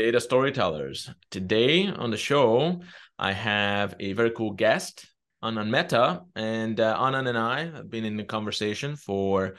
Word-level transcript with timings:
Data 0.00 0.18
Storytellers. 0.18 1.10
Today 1.30 1.86
on 1.86 2.10
the 2.10 2.16
show, 2.16 2.80
I 3.18 3.32
have 3.32 3.94
a 4.00 4.14
very 4.14 4.30
cool 4.30 4.52
guest, 4.52 5.04
Anand 5.44 5.68
Mehta, 5.68 6.22
and 6.34 6.80
uh, 6.80 6.96
Anand 6.96 7.28
and 7.28 7.36
I 7.36 7.66
have 7.66 7.90
been 7.90 8.06
in 8.06 8.16
the 8.16 8.24
conversation 8.24 8.96
for 8.96 9.56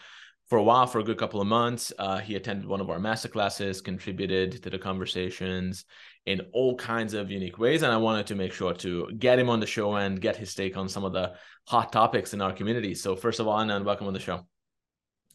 for 0.49 0.57
a 0.57 0.63
while, 0.63 0.87
for 0.87 0.97
a 0.97 1.03
good 1.03 1.19
couple 1.19 1.41
of 1.41 1.47
months. 1.47 1.93
Uh, 1.99 2.17
he 2.17 2.35
attended 2.35 2.65
one 2.65 2.81
of 2.81 2.89
our 2.89 2.99
master 2.99 3.27
classes, 3.27 3.81
contributed 3.81 4.63
to 4.63 4.71
the 4.71 4.79
conversations 4.79 5.85
in 6.25 6.41
all 6.53 6.75
kinds 6.75 7.13
of 7.13 7.29
unique 7.29 7.59
ways, 7.59 7.83
and 7.83 7.91
I 7.91 7.97
wanted 7.97 8.25
to 8.27 8.35
make 8.35 8.51
sure 8.51 8.73
to 8.73 9.11
get 9.19 9.37
him 9.37 9.47
on 9.47 9.59
the 9.59 9.67
show 9.67 9.93
and 9.93 10.19
get 10.19 10.37
his 10.37 10.55
take 10.55 10.75
on 10.75 10.89
some 10.89 11.05
of 11.05 11.13
the 11.13 11.33
hot 11.67 11.91
topics 11.91 12.33
in 12.33 12.41
our 12.41 12.51
community. 12.51 12.95
So, 12.95 13.15
first 13.15 13.39
of 13.39 13.47
all, 13.47 13.59
Anand, 13.59 13.85
welcome 13.85 14.07
on 14.07 14.13
the 14.13 14.19
show. 14.19 14.47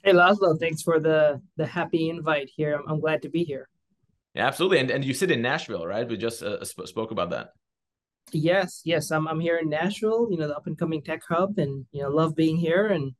Hey 0.02 0.15
Laszlo, 0.15 0.59
thanks 0.59 0.82
for 0.82 0.98
the 0.98 1.41
the 1.57 1.66
happy 1.66 2.09
invite 2.09 2.51
here. 2.57 2.74
I'm, 2.74 2.84
I'm 2.91 3.01
glad 3.01 3.23
to 3.23 3.29
be 3.29 3.45
here. 3.45 3.68
Yeah, 4.36 4.46
absolutely. 4.46 4.80
And 4.80 4.90
and 4.90 5.02
you 5.02 5.14
sit 5.14 5.30
in 5.30 5.40
Nashville, 5.40 5.86
right? 5.86 6.06
We 6.06 6.18
just 6.18 6.42
uh, 6.42 6.62
sp- 6.62 6.84
spoke 6.84 7.10
about 7.10 7.30
that. 7.30 7.52
Yes, 8.32 8.82
yes. 8.84 9.10
I'm 9.10 9.26
I'm 9.26 9.40
here 9.40 9.56
in 9.56 9.70
Nashville, 9.70 10.28
you 10.30 10.36
know, 10.36 10.46
the 10.46 10.54
up 10.54 10.66
and 10.66 10.78
coming 10.78 11.00
tech 11.02 11.22
hub, 11.26 11.59
and 11.59 11.86
you 11.90 12.02
know, 12.02 12.10
love 12.10 12.36
being 12.36 12.59
here. 12.59 12.88
And 12.88 13.12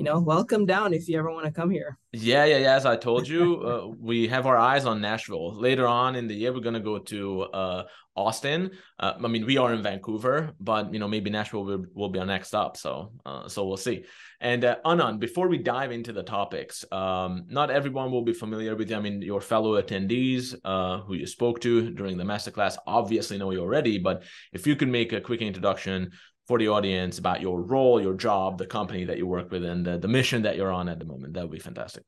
you 0.00 0.04
know, 0.04 0.18
welcome 0.18 0.64
down 0.64 0.94
if 0.94 1.10
you 1.10 1.18
ever 1.18 1.30
want 1.30 1.44
to 1.44 1.52
come 1.52 1.68
here. 1.68 1.98
Yeah, 2.12 2.46
yeah, 2.46 2.56
yeah. 2.56 2.74
As 2.74 2.86
I 2.86 2.96
told 2.96 3.28
you, 3.28 3.60
uh, 3.70 3.86
we 4.00 4.26
have 4.28 4.46
our 4.46 4.56
eyes 4.56 4.86
on 4.86 4.98
Nashville. 5.02 5.54
Later 5.54 5.86
on 5.86 6.16
in 6.16 6.26
the 6.26 6.34
year, 6.34 6.54
we're 6.54 6.60
gonna 6.60 6.80
go 6.80 6.98
to 6.98 7.42
uh, 7.42 7.82
Austin. 8.16 8.70
Uh, 8.98 9.12
I 9.22 9.28
mean, 9.28 9.44
we 9.44 9.58
are 9.58 9.74
in 9.74 9.82
Vancouver, 9.82 10.52
but 10.58 10.92
you 10.92 10.98
know, 10.98 11.06
maybe 11.06 11.28
Nashville 11.28 11.64
will, 11.64 11.84
will 11.94 12.08
be 12.08 12.18
our 12.18 12.24
next 12.24 12.48
stop. 12.48 12.78
So, 12.78 13.12
uh, 13.26 13.46
so 13.46 13.66
we'll 13.66 13.76
see. 13.76 14.04
And 14.40 14.64
uh, 14.64 14.76
Anand, 14.86 15.20
before 15.20 15.48
we 15.48 15.58
dive 15.58 15.92
into 15.92 16.14
the 16.14 16.22
topics, 16.22 16.82
um, 16.90 17.44
not 17.48 17.70
everyone 17.70 18.10
will 18.10 18.24
be 18.24 18.32
familiar 18.32 18.74
with 18.74 18.88
you. 18.88 18.96
I 18.96 19.00
mean, 19.00 19.20
your 19.20 19.42
fellow 19.42 19.80
attendees 19.80 20.54
uh, 20.64 21.00
who 21.02 21.12
you 21.12 21.26
spoke 21.26 21.60
to 21.60 21.90
during 21.90 22.16
the 22.16 22.24
masterclass 22.24 22.78
obviously 22.86 23.36
know 23.36 23.50
you 23.50 23.60
already. 23.60 23.98
But 23.98 24.22
if 24.52 24.66
you 24.66 24.76
could 24.76 24.88
make 24.88 25.12
a 25.12 25.20
quick 25.20 25.42
introduction 25.42 26.12
for 26.50 26.58
the 26.58 26.66
audience 26.66 27.16
about 27.18 27.40
your 27.40 27.60
role, 27.60 28.02
your 28.02 28.14
job, 28.14 28.58
the 28.58 28.66
company 28.66 29.04
that 29.04 29.16
you 29.16 29.24
work 29.24 29.52
with, 29.52 29.64
and 29.64 29.86
the, 29.86 29.96
the 29.98 30.08
mission 30.08 30.42
that 30.42 30.56
you're 30.56 30.72
on 30.72 30.88
at 30.88 30.98
the 30.98 31.04
moment, 31.04 31.32
that 31.32 31.42
would 31.42 31.52
be 31.52 31.60
fantastic. 31.60 32.02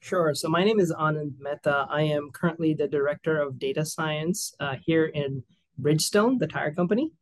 Sure. 0.00 0.34
So 0.34 0.48
my 0.48 0.64
name 0.64 0.80
is 0.80 0.90
Anand 0.90 1.34
Mehta. 1.38 1.86
I 1.90 2.00
am 2.00 2.30
currently 2.32 2.72
the 2.72 2.88
director 2.88 3.42
of 3.42 3.58
data 3.58 3.84
science 3.84 4.54
uh, 4.58 4.76
here 4.86 5.04
in 5.04 5.42
Bridgestone, 5.78 6.38
the 6.38 6.46
tire 6.46 6.72
company, 6.72 7.12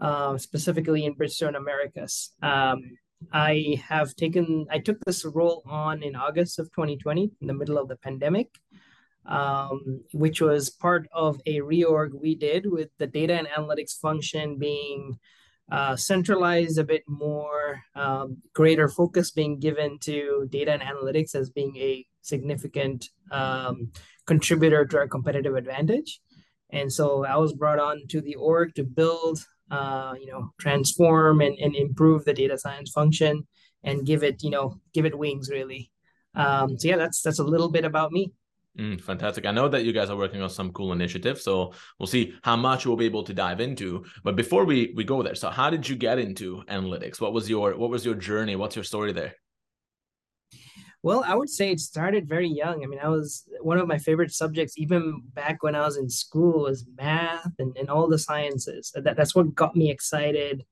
uh, 0.00 0.38
specifically 0.38 1.04
in 1.04 1.16
Bridgestone 1.16 1.56
Americas. 1.56 2.30
Um, 2.40 2.78
I 3.32 3.82
have 3.88 4.14
taken, 4.14 4.66
I 4.70 4.78
took 4.78 5.00
this 5.00 5.24
role 5.24 5.64
on 5.66 6.04
in 6.04 6.14
August 6.14 6.60
of 6.60 6.66
2020, 6.66 7.32
in 7.40 7.46
the 7.48 7.54
middle 7.54 7.76
of 7.76 7.88
the 7.88 7.96
pandemic, 7.96 8.50
um, 9.26 10.02
which 10.12 10.40
was 10.40 10.70
part 10.70 11.08
of 11.12 11.40
a 11.46 11.58
reorg 11.58 12.10
we 12.14 12.36
did 12.36 12.70
with 12.70 12.90
the 12.98 13.08
data 13.08 13.34
and 13.34 13.48
analytics 13.48 13.98
function 13.98 14.60
being 14.60 15.18
uh, 15.70 15.96
centralized 15.96 16.78
a 16.78 16.84
bit 16.84 17.02
more, 17.06 17.82
um, 17.94 18.38
greater 18.52 18.88
focus 18.88 19.30
being 19.30 19.58
given 19.58 19.98
to 20.00 20.46
data 20.50 20.72
and 20.72 20.82
analytics 20.82 21.34
as 21.34 21.50
being 21.50 21.76
a 21.76 22.04
significant 22.20 23.08
um, 23.30 23.90
contributor 24.26 24.84
to 24.84 24.98
our 24.98 25.08
competitive 25.08 25.54
advantage. 25.54 26.20
And 26.70 26.92
so 26.92 27.24
I 27.24 27.36
was 27.36 27.52
brought 27.52 27.78
on 27.78 28.06
to 28.08 28.20
the 28.20 28.34
org 28.34 28.74
to 28.74 28.84
build 28.84 29.38
uh, 29.72 30.14
you 30.20 30.26
know, 30.26 30.52
transform 30.60 31.40
and, 31.40 31.58
and 31.58 31.74
improve 31.74 32.24
the 32.24 32.34
data 32.34 32.58
science 32.58 32.90
function 32.90 33.46
and 33.82 34.04
give 34.04 34.22
it, 34.22 34.42
you 34.42 34.50
know, 34.50 34.76
give 34.92 35.06
it 35.06 35.18
wings 35.18 35.48
really. 35.50 35.90
Um, 36.34 36.78
so 36.78 36.88
yeah, 36.88 36.96
that's 36.98 37.22
that's 37.22 37.38
a 37.38 37.44
little 37.44 37.70
bit 37.70 37.84
about 37.84 38.12
me. 38.12 38.32
Mm, 38.78 39.00
fantastic. 39.00 39.44
I 39.44 39.50
know 39.50 39.68
that 39.68 39.84
you 39.84 39.92
guys 39.92 40.08
are 40.08 40.16
working 40.16 40.40
on 40.40 40.48
some 40.48 40.72
cool 40.72 40.92
initiatives, 40.92 41.42
so 41.42 41.74
we'll 41.98 42.06
see 42.06 42.34
how 42.42 42.56
much 42.56 42.86
we'll 42.86 42.96
be 42.96 43.04
able 43.04 43.22
to 43.24 43.34
dive 43.34 43.60
into. 43.60 44.04
But 44.24 44.34
before 44.34 44.64
we 44.64 44.94
we 44.96 45.04
go 45.04 45.22
there, 45.22 45.34
so 45.34 45.50
how 45.50 45.68
did 45.68 45.86
you 45.86 45.94
get 45.94 46.18
into 46.18 46.62
analytics? 46.70 47.20
What 47.20 47.34
was 47.34 47.50
your 47.50 47.76
what 47.76 47.90
was 47.90 48.06
your 48.06 48.14
journey? 48.14 48.56
What's 48.56 48.74
your 48.74 48.84
story 48.84 49.12
there? 49.12 49.34
Well, 51.02 51.24
I 51.26 51.34
would 51.34 51.50
say 51.50 51.72
it 51.72 51.80
started 51.80 52.28
very 52.28 52.48
young. 52.48 52.82
I 52.82 52.86
mean, 52.86 53.00
I 53.02 53.08
was 53.08 53.44
one 53.60 53.78
of 53.78 53.88
my 53.88 53.98
favorite 53.98 54.32
subjects, 54.32 54.78
even 54.78 55.22
back 55.34 55.62
when 55.62 55.74
I 55.74 55.80
was 55.80 55.96
in 55.96 56.08
school, 56.08 56.62
was 56.62 56.86
math 56.96 57.52
and, 57.58 57.76
and 57.76 57.90
all 57.90 58.08
the 58.08 58.18
sciences. 58.18 58.92
That, 58.94 59.16
that's 59.16 59.34
what 59.34 59.54
got 59.54 59.74
me 59.74 59.90
excited. 59.90 60.64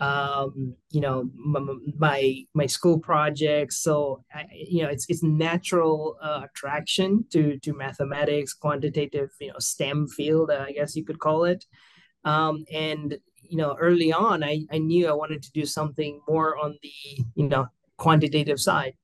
Um, 0.00 0.74
you 0.90 1.00
know, 1.00 1.30
my 1.34 2.44
my 2.54 2.66
school 2.66 2.98
projects. 2.98 3.78
So, 3.82 4.24
I, 4.32 4.44
you 4.52 4.82
know, 4.82 4.88
it's 4.88 5.06
it's 5.08 5.22
natural 5.22 6.16
uh, 6.22 6.42
attraction 6.44 7.24
to 7.32 7.58
to 7.58 7.72
mathematics, 7.72 8.52
quantitative, 8.52 9.30
you 9.40 9.48
know, 9.48 9.58
STEM 9.58 10.08
field, 10.08 10.50
I 10.50 10.72
guess 10.72 10.96
you 10.96 11.04
could 11.04 11.18
call 11.18 11.44
it. 11.44 11.64
Um, 12.24 12.64
and 12.72 13.16
you 13.42 13.56
know, 13.56 13.76
early 13.80 14.12
on, 14.12 14.42
I 14.44 14.66
I 14.70 14.78
knew 14.78 15.08
I 15.08 15.12
wanted 15.12 15.42
to 15.42 15.52
do 15.52 15.64
something 15.64 16.20
more 16.28 16.58
on 16.58 16.78
the 16.82 17.24
you 17.34 17.48
know 17.48 17.68
quantitative 17.96 18.60
side. 18.60 18.94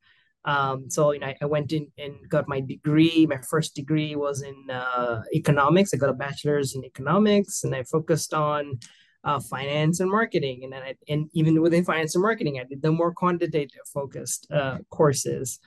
Um, 0.45 0.91
so 0.91 1.13
you 1.13 1.21
know, 1.21 1.29
I, 1.29 1.37
I, 1.41 1.47
went 1.47 1.73
in 1.73 1.87
and 1.99 2.15
got 2.29 2.49
my 2.49 2.61
degree. 2.61 3.27
My 3.27 3.39
first 3.49 3.77
degree 3.77 4.17
was 4.17 4.43
in 4.43 4.71
uh, 4.71 5.23
economics. 5.33 5.95
I 5.95 5.99
got 5.99 6.11
a 6.11 6.15
bachelor's 6.15 6.75
in 6.75 6.85
economics, 6.85 7.63
and 7.63 7.75
I 7.75 7.85
focused 7.85 8.35
on 8.35 8.81
uh, 9.25 9.41
finance 9.41 10.01
and 10.01 10.11
marketing. 10.11 10.65
And 10.65 10.73
then, 10.73 10.83
I, 10.83 10.95
and 11.09 11.29
even 11.33 11.61
within 11.61 11.85
finance 11.85 12.15
and 12.15 12.23
marketing, 12.23 12.59
I 12.59 12.65
did 12.65 12.83
the 12.83 12.93
more 12.93 13.13
quantitative 13.13 13.87
focused 13.93 14.51
uh, 14.53 14.79
courses. 14.91 15.59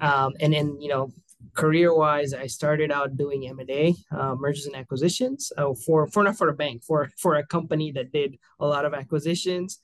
Um, 0.00 0.32
and 0.40 0.52
then, 0.52 0.80
you 0.80 0.88
know, 0.88 1.12
career 1.52 1.94
wise, 1.94 2.32
I 2.32 2.46
started 2.46 2.90
out 2.90 3.16
doing 3.16 3.46
M 3.46 3.58
and 3.58 3.70
A, 3.70 3.94
uh, 4.10 4.34
mergers 4.34 4.66
and 4.66 4.76
acquisitions, 4.76 5.52
uh, 5.58 5.74
for 5.84 6.06
for 6.08 6.22
not 6.24 6.38
for 6.38 6.48
a 6.48 6.54
bank, 6.54 6.82
for 6.82 7.10
for 7.18 7.36
a 7.36 7.46
company 7.46 7.92
that 7.92 8.12
did 8.12 8.38
a 8.60 8.66
lot 8.66 8.86
of 8.86 8.94
acquisitions. 8.94 9.80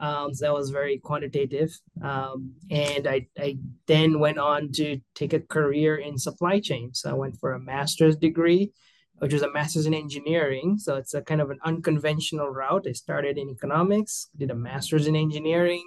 Um, 0.00 0.32
so 0.32 0.46
that 0.46 0.54
was 0.54 0.70
very 0.70 0.98
quantitative. 0.98 1.78
Um, 2.02 2.54
and 2.70 3.06
I, 3.06 3.26
I 3.38 3.58
then 3.86 4.18
went 4.18 4.38
on 4.38 4.72
to 4.72 4.98
take 5.14 5.34
a 5.34 5.40
career 5.40 5.96
in 5.96 6.16
supply 6.16 6.58
chain. 6.58 6.94
So 6.94 7.10
I 7.10 7.12
went 7.12 7.38
for 7.38 7.52
a 7.52 7.60
master's 7.60 8.16
degree, 8.16 8.72
which 9.20 9.34
was 9.34 9.42
a 9.42 9.52
master's 9.52 9.86
in 9.86 9.94
engineering. 9.94 10.78
So 10.78 10.96
it's 10.96 11.14
a 11.14 11.20
kind 11.20 11.42
of 11.42 11.50
an 11.50 11.58
unconventional 11.64 12.48
route. 12.48 12.86
I 12.88 12.92
started 12.92 13.36
in 13.36 13.50
economics, 13.50 14.28
did 14.36 14.50
a 14.50 14.54
master's 14.54 15.06
in 15.06 15.14
engineering, 15.14 15.86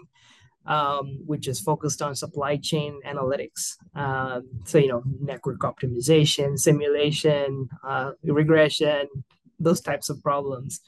um, 0.67 1.19
which 1.25 1.47
is 1.47 1.59
focused 1.59 2.01
on 2.03 2.15
supply 2.15 2.57
chain 2.57 3.01
analytics. 3.05 3.75
Um, 3.95 4.43
so, 4.65 4.77
you 4.77 4.87
know, 4.87 5.03
network 5.19 5.59
optimization, 5.61 6.59
simulation, 6.59 7.69
uh, 7.83 8.11
regression, 8.23 9.07
those 9.59 9.81
types 9.81 10.09
of 10.09 10.21
problems. 10.21 10.81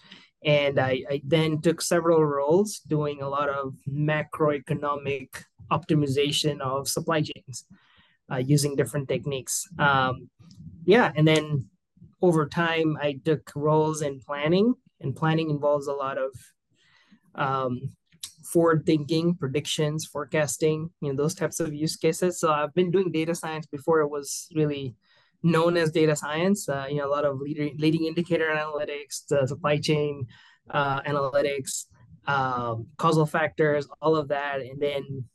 And 0.45 0.79
I, 0.79 1.03
I 1.09 1.21
then 1.25 1.61
took 1.61 1.81
several 1.81 2.23
roles 2.23 2.79
doing 2.87 3.23
a 3.23 3.29
lot 3.29 3.49
of 3.49 3.73
macroeconomic 3.91 5.29
optimization 5.71 6.61
of 6.61 6.87
supply 6.87 7.21
chains 7.21 7.65
uh, 8.31 8.37
using 8.37 8.75
different 8.75 9.09
techniques. 9.09 9.67
Um, 9.79 10.29
yeah, 10.85 11.11
and 11.15 11.27
then 11.27 11.69
over 12.25 12.47
time, 12.47 12.97
I 13.01 13.19
took 13.23 13.51
roles 13.55 14.01
in 14.01 14.19
planning, 14.19 14.73
and 15.01 15.15
planning 15.15 15.49
involves 15.49 15.87
a 15.87 15.93
lot 15.93 16.17
of 16.17 16.31
um, 17.35 17.89
forward 18.51 18.83
thinking, 18.85 19.35
predictions, 19.35 20.05
forecasting, 20.05 20.89
you 21.01 21.09
know, 21.09 21.15
those 21.21 21.35
types 21.35 21.59
of 21.59 21.73
use 21.73 21.95
cases. 21.95 22.39
So 22.39 22.51
I've 22.51 22.73
been 22.73 22.91
doing 22.91 23.11
data 23.11 23.35
science 23.35 23.65
before 23.65 23.99
it 24.01 24.09
was 24.09 24.47
really 24.55 24.95
known 25.43 25.77
as 25.77 25.91
data 25.91 26.15
science. 26.15 26.67
Uh, 26.67 26.87
you 26.89 26.97
know, 26.97 27.07
a 27.07 27.13
lot 27.17 27.25
of 27.25 27.39
leading, 27.39 27.75
leading 27.77 28.05
indicator 28.05 28.47
analytics, 28.47 29.27
the 29.29 29.45
supply 29.47 29.77
chain 29.77 30.25
uh, 30.69 31.01
analytics, 31.01 31.85
um, 32.27 32.87
causal 32.97 33.25
factors, 33.25 33.87
all 34.01 34.15
of 34.15 34.29
that, 34.29 34.61
and 34.61 34.81
then 34.81 35.25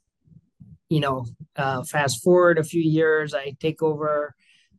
you 0.91 0.99
know, 0.99 1.25
uh, 1.57 1.83
fast 1.85 2.23
forward 2.23 2.59
a 2.59 2.65
few 2.65 2.83
years, 2.83 3.33
I 3.33 3.55
take 3.61 3.81
over 3.81 4.35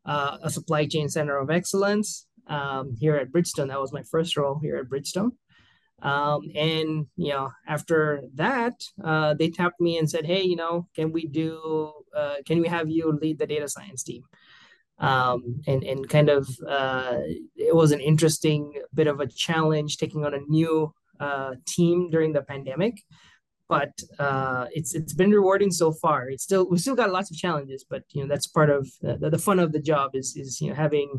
uh, 0.05 0.37
a 0.41 0.49
supply 0.49 0.85
chain 0.85 1.09
center 1.09 1.37
of 1.37 1.49
excellence 1.49 2.27
um, 2.47 2.95
here 2.99 3.15
at 3.15 3.31
Bridgestone. 3.31 3.67
That 3.67 3.79
was 3.79 3.93
my 3.93 4.03
first 4.03 4.35
role 4.37 4.59
here 4.61 4.77
at 4.77 4.87
Bridgestone. 4.87 5.31
Um, 6.01 6.41
and 6.55 7.05
you 7.15 7.29
know, 7.29 7.51
after 7.67 8.23
that, 8.35 8.73
uh, 9.03 9.35
they 9.35 9.49
tapped 9.49 9.79
me 9.79 9.97
and 9.97 10.09
said, 10.09 10.25
"Hey, 10.25 10.41
you 10.41 10.55
know, 10.55 10.87
can 10.95 11.11
we 11.11 11.27
do? 11.27 11.93
Uh, 12.15 12.35
can 12.45 12.59
we 12.59 12.67
have 12.67 12.89
you 12.89 13.11
lead 13.21 13.37
the 13.37 13.45
data 13.45 13.69
science 13.69 14.03
team?" 14.03 14.23
um, 15.01 15.61
and 15.67 15.83
and 15.83 16.07
kind 16.07 16.29
of 16.29 16.47
uh, 16.67 17.17
it 17.55 17.75
was 17.75 17.91
an 17.91 17.99
interesting 17.99 18.73
bit 18.93 19.07
of 19.07 19.19
a 19.19 19.27
challenge 19.27 19.97
taking 19.97 20.23
on 20.23 20.33
a 20.33 20.39
new 20.47 20.93
uh, 21.19 21.55
team 21.67 22.09
during 22.09 22.31
the 22.31 22.43
pandemic, 22.43 23.01
but 23.71 23.93
uh, 24.19 24.65
it's 24.73 24.93
it's 24.93 25.13
been 25.13 25.31
rewarding 25.31 25.71
so 25.71 25.93
far. 26.03 26.29
It's 26.29 26.43
still 26.43 26.63
we 26.69 26.77
still 26.77 26.99
got 27.01 27.09
lots 27.09 27.31
of 27.31 27.37
challenges, 27.37 27.85
but 27.89 28.03
you 28.11 28.21
know 28.21 28.27
that's 28.27 28.47
part 28.57 28.69
of 28.69 28.83
the, 29.01 29.29
the 29.35 29.43
fun 29.47 29.59
of 29.59 29.71
the 29.71 29.79
job 29.91 30.07
is 30.13 30.35
is 30.35 30.59
you 30.59 30.69
know 30.69 30.75
having 30.75 31.09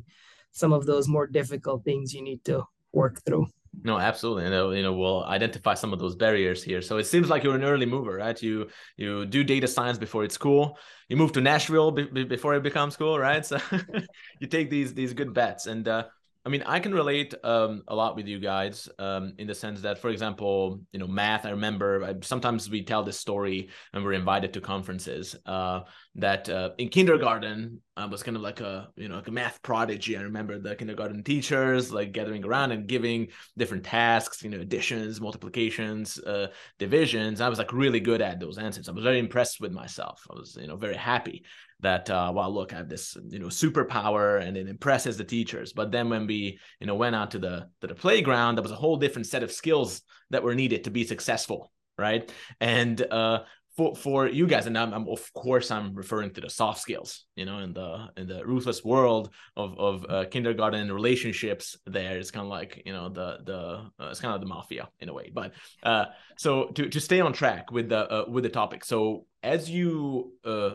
some 0.51 0.73
of 0.75 0.85
those 0.85 1.09
more 1.09 1.27
difficult 1.27 1.83
things 1.83 2.13
you 2.13 2.23
need 2.23 2.45
to 2.45 2.57
work 2.93 3.25
through. 3.25 3.47
No, 3.85 3.99
absolutely. 3.99 4.45
And 4.45 4.55
uh, 4.55 4.69
you 4.69 4.83
know, 4.83 4.93
we'll 4.93 5.25
identify 5.25 5.73
some 5.73 5.95
of 5.95 5.99
those 5.99 6.15
barriers 6.15 6.63
here. 6.63 6.83
So 6.83 6.99
it 6.99 7.07
seems 7.07 7.31
like 7.31 7.43
you're 7.43 7.55
an 7.55 7.65
early 7.65 7.87
mover, 7.87 8.17
right? 8.17 8.39
You 8.43 8.69
you 8.99 9.25
do 9.25 9.43
data 9.45 9.67
science 9.67 9.97
before 9.97 10.23
it's 10.23 10.37
cool. 10.37 10.77
You 11.09 11.17
move 11.17 11.33
to 11.33 11.41
Nashville 11.41 11.91
before 12.35 12.55
it 12.55 12.63
becomes 12.63 12.99
cool, 12.99 13.19
right? 13.19 13.47
So 13.47 13.57
you 14.41 14.47
take 14.47 14.69
these 14.69 14.93
these 14.93 15.15
good 15.15 15.33
bets. 15.33 15.65
And 15.67 15.89
uh, 15.89 16.05
I 16.45 16.49
mean, 16.49 16.65
I 16.67 16.81
can 16.81 16.93
relate 16.93 17.35
um, 17.45 17.83
a 17.87 17.95
lot 17.95 18.17
with 18.17 18.27
you 18.27 18.41
guys 18.41 18.89
um, 18.99 19.35
in 19.39 19.47
the 19.47 19.55
sense 19.55 19.81
that, 19.83 19.99
for 19.99 20.11
example, 20.11 20.81
you 20.93 20.99
know, 20.99 21.07
math. 21.07 21.47
I 21.47 21.51
remember 21.51 22.03
I, 22.03 22.15
sometimes 22.23 22.69
we 22.69 22.83
tell 22.83 23.05
this 23.05 23.19
story 23.19 23.71
and 23.93 24.03
we're 24.03 24.15
invited 24.15 24.53
to 24.55 24.61
conferences. 24.61 25.37
Uh, 25.47 25.83
that 26.17 26.49
uh, 26.49 26.71
in 26.79 26.89
kindergarten 26.89 27.81
I 27.97 28.07
was 28.07 28.23
kind 28.23 28.37
of 28.37 28.43
like 28.43 28.61
a 28.61 28.89
you 28.97 29.09
know 29.09 29.17
like 29.17 29.29
a 29.29 29.33
math 29.33 29.63
prodigy. 29.63 30.17
I 30.17 30.23
remember 30.23 30.59
the 30.59 30.75
kindergarten 30.75 31.23
teachers 31.23 31.93
like 31.93 32.13
gathering 32.13 32.45
around 32.45 32.73
and 32.73 32.87
giving 32.87 33.29
different 33.57 33.85
tasks, 33.85 34.43
you 34.43 34.51
know, 34.51 34.61
additions, 34.61 35.21
multiplications, 35.21 36.19
uh, 36.19 36.49
divisions. 36.79 37.41
I 37.41 37.49
was 37.49 37.59
like 37.59 37.73
really 37.73 38.01
good 38.01 38.21
at 38.21 38.41
those 38.41 38.59
answers. 38.59 38.89
I 38.89 38.93
was 38.93 39.05
very 39.05 39.19
impressed 39.19 39.61
with 39.61 39.73
myself. 39.73 40.27
I 40.31 40.35
was 40.35 40.57
you 40.61 40.67
know 40.67 40.77
very 40.77 40.97
happy 40.97 41.45
that 41.83 42.09
uh, 42.09 42.33
well 42.35 42.53
look 42.53 42.73
I 42.73 42.77
have 42.79 42.89
this 42.89 43.17
you 43.29 43.39
know 43.39 43.47
superpower 43.47 44.41
and 44.41 44.57
it 44.57 44.69
impresses 44.69 45.17
the 45.17 45.25
teachers. 45.25 45.73
But 45.73 45.93
then 45.93 46.09
when 46.09 46.27
we 46.27 46.59
you 46.81 46.87
know 46.87 46.95
went 46.95 47.17
out 47.17 47.31
to 47.33 47.39
the 47.39 47.69
to 47.81 47.87
the 47.87 47.95
playground, 47.95 48.57
there 48.57 48.63
was 48.63 48.73
a 48.73 48.77
whole 48.77 48.97
different 48.97 49.27
set 49.27 49.43
of 49.43 49.53
skills 49.53 50.03
that 50.31 50.43
were 50.43 50.55
needed 50.55 50.85
to 50.85 50.91
be 50.91 51.05
successful 51.05 51.71
right? 51.99 52.33
And 52.61 53.01
uh 53.13 53.41
for 53.77 53.97
for 53.97 54.29
you 54.29 54.47
guys 54.47 54.67
and 54.67 54.77
I'm, 54.77 54.93
I'm, 54.93 55.09
of 55.09 55.33
course 55.33 55.71
i'm 55.71 55.95
referring 55.95 56.33
to 56.35 56.41
the 56.41 56.51
soft 56.51 56.81
skills 56.81 57.25
you 57.37 57.47
know 57.47 57.59
in 57.59 57.73
the 57.73 58.09
in 58.17 58.27
the 58.27 58.45
ruthless 58.45 58.85
world 58.85 59.31
of 59.57 59.79
of 59.79 60.07
uh, 60.09 60.25
kindergarten 60.31 60.93
relationships 60.93 61.79
there 61.87 62.19
it's 62.19 62.31
kind 62.31 62.45
of 62.45 62.51
like 62.51 62.83
you 62.85 62.93
know 62.93 63.09
the 63.09 63.39
the 63.45 63.59
uh, 64.05 64.11
it's 64.11 64.21
kind 64.21 64.35
of 64.35 64.41
the 64.41 64.47
mafia 64.47 64.89
in 65.01 65.09
a 65.09 65.13
way. 65.13 65.31
But 65.33 65.55
uh 65.83 66.07
so 66.37 66.67
to 66.67 66.89
to 66.89 67.01
stay 67.01 67.21
on 67.21 67.33
track 67.33 67.71
with 67.71 67.89
the 67.89 68.11
uh, 68.11 68.25
with 68.29 68.45
the 68.45 68.51
topic. 68.51 68.85
So 68.85 69.27
as 69.43 69.71
you 69.71 70.33
uh 70.45 70.75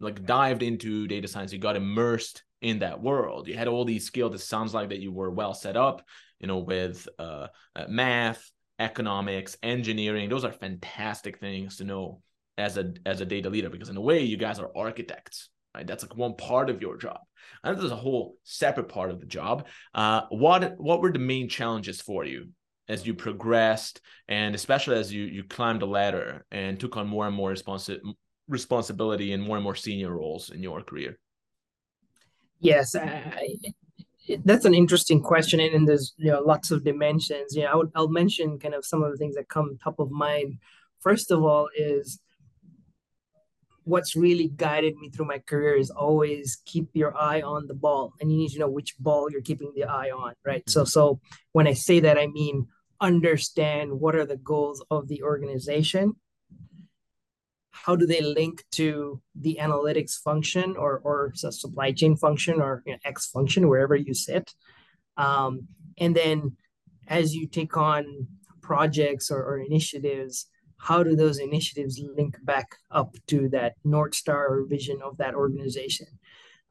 like 0.00 0.24
dived 0.24 0.62
into 0.62 1.06
data 1.06 1.28
science. 1.28 1.52
You 1.52 1.58
got 1.58 1.76
immersed 1.76 2.42
in 2.60 2.80
that 2.80 3.02
world. 3.02 3.48
You 3.48 3.54
had 3.54 3.68
all 3.68 3.84
these 3.84 4.06
skills 4.06 4.34
it 4.34 4.38
sounds 4.38 4.74
like 4.74 4.90
that 4.90 5.00
you 5.00 5.12
were 5.12 5.30
well 5.30 5.54
set 5.54 5.76
up 5.76 6.02
you 6.40 6.46
know 6.46 6.58
with 6.58 7.08
uh, 7.18 7.48
uh 7.74 7.84
math 7.88 8.50
economics 8.78 9.56
engineering. 9.62 10.28
Those 10.28 10.44
are 10.44 10.52
fantastic 10.52 11.38
things 11.38 11.76
to 11.76 11.84
know 11.84 12.20
as 12.58 12.76
a 12.76 12.94
as 13.04 13.20
a 13.20 13.26
data 13.26 13.50
leader 13.50 13.70
because 13.70 13.88
in 13.88 13.96
a 13.96 14.00
way 14.00 14.22
you 14.22 14.36
guys 14.36 14.58
are 14.58 14.70
architects 14.74 15.50
right? 15.76 15.86
That's 15.86 16.02
like 16.02 16.16
one 16.16 16.34
part 16.34 16.70
of 16.70 16.80
your 16.80 16.96
job. 16.96 17.20
And 17.62 17.78
there's 17.78 17.90
a 17.90 17.96
whole 17.96 18.38
separate 18.44 18.88
part 18.88 19.10
of 19.10 19.20
the 19.20 19.26
job. 19.26 19.66
Uh, 19.94 20.22
what 20.30 20.78
what 20.78 21.00
were 21.00 21.12
the 21.12 21.18
main 21.18 21.48
challenges 21.48 22.00
for 22.00 22.24
you 22.24 22.48
as 22.88 23.06
you 23.06 23.14
progressed 23.14 24.00
and 24.28 24.54
especially 24.54 24.96
as 24.96 25.12
you 25.12 25.24
you 25.24 25.44
climbed 25.44 25.82
the 25.82 25.86
ladder 25.86 26.44
and 26.50 26.78
took 26.78 26.96
on 26.96 27.06
more 27.06 27.26
and 27.26 27.34
more 27.34 27.52
responsi- 27.52 27.98
responsibility 28.48 29.32
in 29.32 29.40
more 29.40 29.56
and 29.56 29.64
more 29.64 29.74
senior 29.74 30.10
roles 30.10 30.50
in 30.50 30.62
your 30.62 30.82
career? 30.82 31.18
Yes 32.60 32.94
I, 32.94 33.56
that's 34.44 34.64
an 34.64 34.74
interesting 34.74 35.20
question 35.22 35.60
and, 35.60 35.74
and 35.74 35.88
there's 35.88 36.14
you 36.16 36.30
know 36.30 36.40
lots 36.40 36.70
of 36.70 36.84
dimensions. 36.84 37.54
You 37.54 37.64
know 37.64 37.70
I 37.70 37.76
would, 37.76 37.90
i'll 37.94 38.08
mention 38.08 38.58
kind 38.58 38.74
of 38.74 38.84
some 38.84 39.02
of 39.02 39.10
the 39.10 39.18
things 39.18 39.34
that 39.36 39.48
come 39.48 39.78
top 39.82 39.98
of 39.98 40.10
mind. 40.10 40.58
First 41.00 41.30
of 41.30 41.42
all 41.44 41.68
is 41.76 42.20
what's 43.86 44.16
really 44.16 44.48
guided 44.48 44.96
me 44.96 45.08
through 45.08 45.26
my 45.26 45.38
career 45.38 45.76
is 45.76 45.90
always 45.90 46.60
keep 46.66 46.88
your 46.92 47.16
eye 47.16 47.40
on 47.40 47.68
the 47.68 47.74
ball 47.74 48.12
and 48.20 48.32
you 48.32 48.36
need 48.36 48.50
to 48.50 48.58
know 48.58 48.68
which 48.68 48.98
ball 48.98 49.30
you're 49.30 49.40
keeping 49.40 49.72
the 49.76 49.84
eye 49.84 50.10
on 50.10 50.34
right? 50.44 50.62
Mm-hmm. 50.62 50.70
so 50.70 50.84
so 50.84 51.20
when 51.52 51.68
i 51.68 51.72
say 51.72 52.00
that 52.00 52.18
i 52.18 52.26
mean 52.26 52.66
understand 53.00 53.92
what 53.92 54.16
are 54.16 54.26
the 54.26 54.38
goals 54.38 54.84
of 54.90 55.06
the 55.06 55.22
organization 55.22 56.16
how 57.84 57.94
do 57.96 58.06
they 58.06 58.20
link 58.20 58.64
to 58.72 59.20
the 59.40 59.58
analytics 59.60 60.20
function 60.22 60.76
or 60.76 61.00
or 61.04 61.32
supply 61.34 61.92
chain 61.92 62.16
function 62.16 62.60
or 62.60 62.82
you 62.86 62.92
know, 62.92 62.98
x 63.04 63.26
function 63.26 63.68
wherever 63.68 63.94
you 63.94 64.14
sit? 64.14 64.54
Um, 65.16 65.68
and 65.98 66.14
then 66.14 66.56
as 67.08 67.34
you 67.34 67.46
take 67.46 67.76
on 67.76 68.26
projects 68.62 69.30
or, 69.30 69.42
or 69.42 69.58
initiatives 69.58 70.46
how 70.78 71.02
do 71.02 71.16
those 71.16 71.38
initiatives 71.38 72.00
link 72.16 72.36
back 72.44 72.76
up 72.90 73.16
to 73.28 73.48
that 73.48 73.74
north 73.84 74.14
star 74.14 74.46
or 74.48 74.66
vision 74.66 75.00
of 75.02 75.16
that 75.18 75.34
organization? 75.34 76.06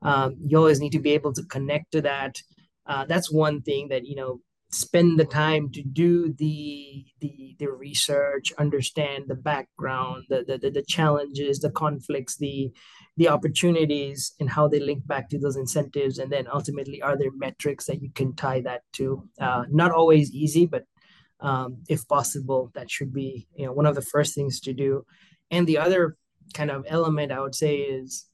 Um, 0.01 0.36
you 0.40 0.58
always 0.58 0.80
need 0.80 0.92
to 0.92 1.00
be 1.00 1.12
able 1.12 1.34
to 1.34 1.44
connect 1.44 1.92
to 1.94 2.01
that. 2.01 2.42
Uh, 2.86 3.06
that's 3.06 3.31
one 3.31 3.62
thing 3.62 3.90
that 3.90 4.06
you 4.06 4.16
know 4.16 4.42
spend 4.75 5.19
the 5.19 5.25
time 5.25 5.69
to 5.72 5.81
do 5.81 6.33
the 6.33 7.06
the, 7.19 7.56
the 7.60 7.72
research 7.72 8.51
understand 8.57 9.24
the 9.27 9.36
background 9.36 10.25
the, 10.30 10.44
the 10.48 10.69
the 10.69 10.83
challenges 10.83 11.60
the 11.60 11.69
conflicts 11.72 12.38
the 12.38 12.72
the 13.18 13.30
opportunities 13.30 14.33
and 14.39 14.50
how 14.50 14.68
they 14.68 14.80
link 14.80 15.06
back 15.07 15.30
to 15.30 15.39
those 15.39 15.56
incentives 15.56 16.19
and 16.19 16.31
then 16.31 16.45
ultimately 16.51 17.01
are 17.01 17.18
there 17.18 17.31
metrics 17.31 17.86
that 17.86 18.01
you 18.01 18.10
can 18.12 18.36
tie 18.36 18.60
that 18.60 18.81
to? 18.92 19.24
Uh, 19.39 19.63
not 19.69 19.92
always 19.92 20.31
easy 20.31 20.66
but 20.66 20.83
um, 21.39 21.77
if 21.88 22.07
possible 22.07 22.72
that 22.75 22.92
should 22.92 23.13
be 23.13 23.48
you 23.56 23.66
know 23.66 23.72
one 23.72 23.86
of 23.86 23.95
the 23.95 24.01
first 24.01 24.36
things 24.36 24.60
to 24.60 24.74
do. 24.74 25.06
And 25.51 25.66
the 25.68 25.77
other 25.77 26.18
kind 26.54 26.69
of 26.69 26.86
element 26.88 27.31
i 27.31 27.39
would 27.39 27.56
say 27.56 27.77
is 27.77 28.27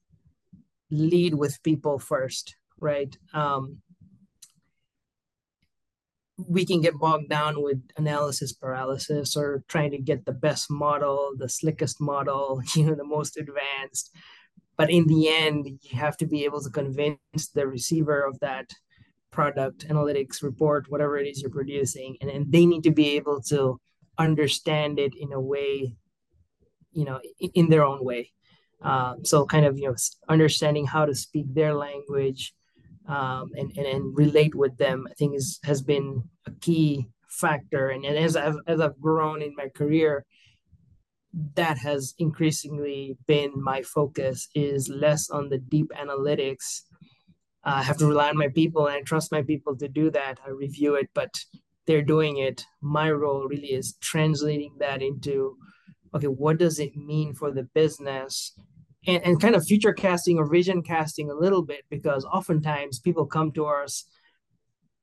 lead 0.91 1.33
with 1.33 1.63
people 1.63 1.97
first 1.97 2.55
right? 2.81 3.15
Um, 3.33 3.77
we 6.47 6.65
can 6.65 6.81
get 6.81 6.97
bogged 6.97 7.29
down 7.29 7.61
with 7.61 7.81
analysis 7.97 8.53
paralysis 8.53 9.35
or 9.35 9.63
trying 9.67 9.91
to 9.91 9.97
get 9.97 10.25
the 10.25 10.31
best 10.31 10.69
model 10.69 11.31
the 11.37 11.49
slickest 11.49 11.99
model 12.01 12.61
you 12.75 12.85
know 12.85 12.95
the 12.95 13.03
most 13.03 13.37
advanced. 13.37 14.15
But 14.77 14.89
in 14.89 15.05
the 15.07 15.29
end 15.29 15.67
you 15.81 15.97
have 15.97 16.17
to 16.17 16.25
be 16.25 16.45
able 16.45 16.61
to 16.61 16.69
convince 16.69 17.49
the 17.53 17.67
receiver 17.67 18.21
of 18.21 18.39
that 18.39 18.71
product 19.31 19.87
analytics 19.87 20.43
report 20.43 20.89
whatever 20.89 21.17
it 21.17 21.27
is 21.27 21.41
you're 21.41 21.51
producing 21.51 22.17
and, 22.21 22.51
they 22.51 22.65
need 22.65 22.83
to 22.83 22.91
be 22.91 23.11
able 23.11 23.41
to 23.41 23.79
understand 24.17 24.99
it 24.99 25.13
in 25.17 25.31
a 25.31 25.39
way 25.39 25.95
you 26.91 27.05
know 27.05 27.19
in, 27.39 27.49
in 27.53 27.69
their 27.69 27.85
own 27.85 28.03
way. 28.03 28.31
Um, 28.81 29.23
so 29.23 29.45
kind 29.45 29.65
of 29.65 29.77
you 29.77 29.87
know 29.87 29.95
understanding 30.27 30.85
how 30.87 31.05
to 31.05 31.15
speak 31.15 31.45
their 31.53 31.73
language 31.73 32.53
um, 33.07 33.51
and, 33.55 33.71
and 33.77 33.87
and 33.87 34.17
relate 34.17 34.55
with 34.55 34.77
them 34.77 35.07
i 35.09 35.13
think 35.13 35.35
is 35.35 35.59
has 35.63 35.81
been 35.81 36.23
a 36.47 36.51
key 36.61 37.07
factor 37.29 37.89
and, 37.89 38.03
and 38.03 38.17
as 38.17 38.35
I've 38.35 38.57
as 38.67 38.81
I've 38.81 38.99
grown 38.99 39.41
in 39.41 39.55
my 39.55 39.69
career 39.69 40.25
that 41.55 41.77
has 41.77 42.13
increasingly 42.19 43.17
been 43.25 43.51
my 43.55 43.81
focus 43.83 44.49
is 44.53 44.89
less 44.89 45.29
on 45.29 45.47
the 45.47 45.57
deep 45.57 45.91
analytics 45.97 46.81
I 47.63 47.83
have 47.83 47.97
to 47.97 48.07
rely 48.07 48.29
on 48.29 48.37
my 48.37 48.47
people 48.47 48.87
and 48.87 48.95
I 48.95 49.01
trust 49.01 49.31
my 49.31 49.43
people 49.43 49.75
to 49.77 49.87
do 49.87 50.09
that. 50.11 50.39
I 50.45 50.49
review 50.49 50.95
it, 50.95 51.09
but 51.13 51.39
they're 51.85 52.01
doing 52.01 52.37
it. 52.37 52.65
My 52.81 53.11
role 53.11 53.47
really 53.47 53.73
is 53.73 53.95
translating 54.01 54.75
that 54.79 55.01
into 55.01 55.57
okay, 56.13 56.27
what 56.27 56.57
does 56.57 56.79
it 56.79 56.95
mean 56.95 57.33
for 57.33 57.51
the 57.51 57.63
business? 57.63 58.53
And, 59.07 59.23
and 59.23 59.41
kind 59.41 59.55
of 59.55 59.65
future 59.65 59.93
casting 59.93 60.37
or 60.37 60.47
vision 60.47 60.83
casting 60.83 61.31
a 61.31 61.35
little 61.35 61.63
bit 61.63 61.85
because 61.89 62.23
oftentimes 62.23 62.99
people 62.99 63.25
come 63.25 63.51
to 63.53 63.65
us 63.65 64.05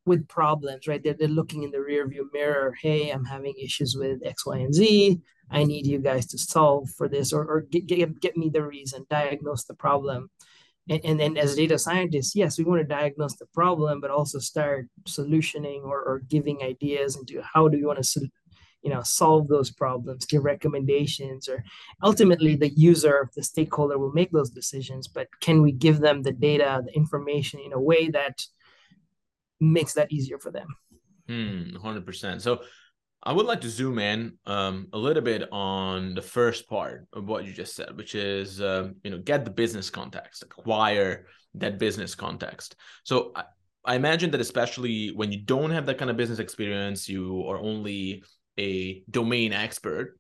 with 0.07 0.29
problems, 0.29 0.87
right? 0.87 1.03
They're, 1.03 1.17
they're 1.19 1.29
looking 1.29 1.65
in 1.65 1.73
the 1.73 1.79
rearview 1.79 2.23
mirror. 2.33 2.75
Hey, 2.81 3.11
I'm 3.11 3.25
having 3.25 3.55
issues 3.61 3.97
with 3.99 4.25
X, 4.25 4.47
Y, 4.47 4.59
and 4.59 4.73
Z. 4.73 5.21
I 5.51 5.65
need 5.65 5.87
you 5.87 5.99
guys 5.99 6.27
to 6.29 6.39
solve 6.39 6.89
for 6.97 7.09
this 7.09 7.33
or, 7.33 7.45
or 7.45 7.63
get, 7.63 7.87
get, 7.87 8.21
get 8.21 8.37
me 8.37 8.51
the 8.51 8.63
reason, 8.63 9.05
diagnose 9.11 9.65
the 9.65 9.75
problem 9.75 10.31
and, 10.89 11.01
and 11.05 11.21
then 11.21 11.37
as 11.37 11.55
data 11.55 11.79
scientists 11.79 12.35
yes 12.35 12.59
we 12.59 12.65
want 12.65 12.81
to 12.81 12.87
diagnose 12.87 13.37
the 13.37 13.47
problem 13.47 14.01
but 14.01 14.11
also 14.11 14.39
start 14.39 14.89
solutioning 15.07 15.83
or, 15.85 16.03
or 16.03 16.23
giving 16.29 16.63
ideas 16.63 17.17
into 17.17 17.43
how 17.43 17.69
do 17.69 17.79
we 17.79 17.85
want 17.85 18.03
to 18.03 18.29
you 18.89 18.95
know 18.95 19.03
solve 19.03 19.49
those 19.49 19.71
problems 19.71 20.25
give 20.25 20.43
recommendations 20.45 21.47
or 21.47 21.63
ultimately 22.03 22.57
the 22.57 22.71
user 22.71 23.29
the 23.37 23.43
stakeholder 23.43 23.99
will 23.99 24.13
make 24.13 24.31
those 24.33 24.49
decisions 24.49 25.07
but 25.07 25.29
can 25.41 25.61
we 25.61 25.73
give 25.73 25.99
them 26.01 26.23
the 26.23 26.33
data 26.33 26.83
the 26.87 26.95
information 26.97 27.61
in 27.61 27.75
a 27.75 27.81
way 27.81 28.09
that 28.09 28.41
makes 29.61 29.93
that 29.93 30.11
easier 30.11 30.39
for 30.39 30.51
them 30.51 30.69
hmm 31.29 31.77
100% 31.77 32.41
so 32.41 32.63
I 33.21 33.33
would 33.33 33.47
like 33.47 33.61
to 33.63 33.69
zoom 33.69 33.99
in 33.99 34.39
um, 34.47 34.87
a 34.93 34.99
little 34.99 35.23
bit 35.23 35.43
on 35.53 36.15
the 36.15 36.23
first 36.23 36.69
part 36.69 37.09
of 37.13 37.27
what 37.27 37.45
you 37.45 37.53
just 37.53 37.75
said, 37.75 37.97
which 37.97 38.15
is 38.15 38.63
um, 38.63 38.95
you 39.03 39.11
know 39.11 39.19
get 39.19 39.45
the 39.45 39.51
business 39.51 39.91
context, 39.91 40.45
acquire 40.45 41.27
that 41.55 41.81
business 41.81 42.15
context. 42.15 42.77
So 43.03 43.33
I, 43.35 43.43
I 43.85 43.97
imagine 43.97 44.31
that 44.31 44.41
especially 44.41 45.09
when 45.09 45.33
you 45.33 45.41
don't 45.43 45.73
have 45.73 45.87
that 45.87 45.99
kind 45.99 46.11
of 46.11 46.17
business 46.17 46.39
experience, 46.39 47.09
you 47.09 47.45
are 47.49 47.59
only 47.59 48.23
a 48.59 49.03
domain 49.11 49.53
expert. 49.53 50.19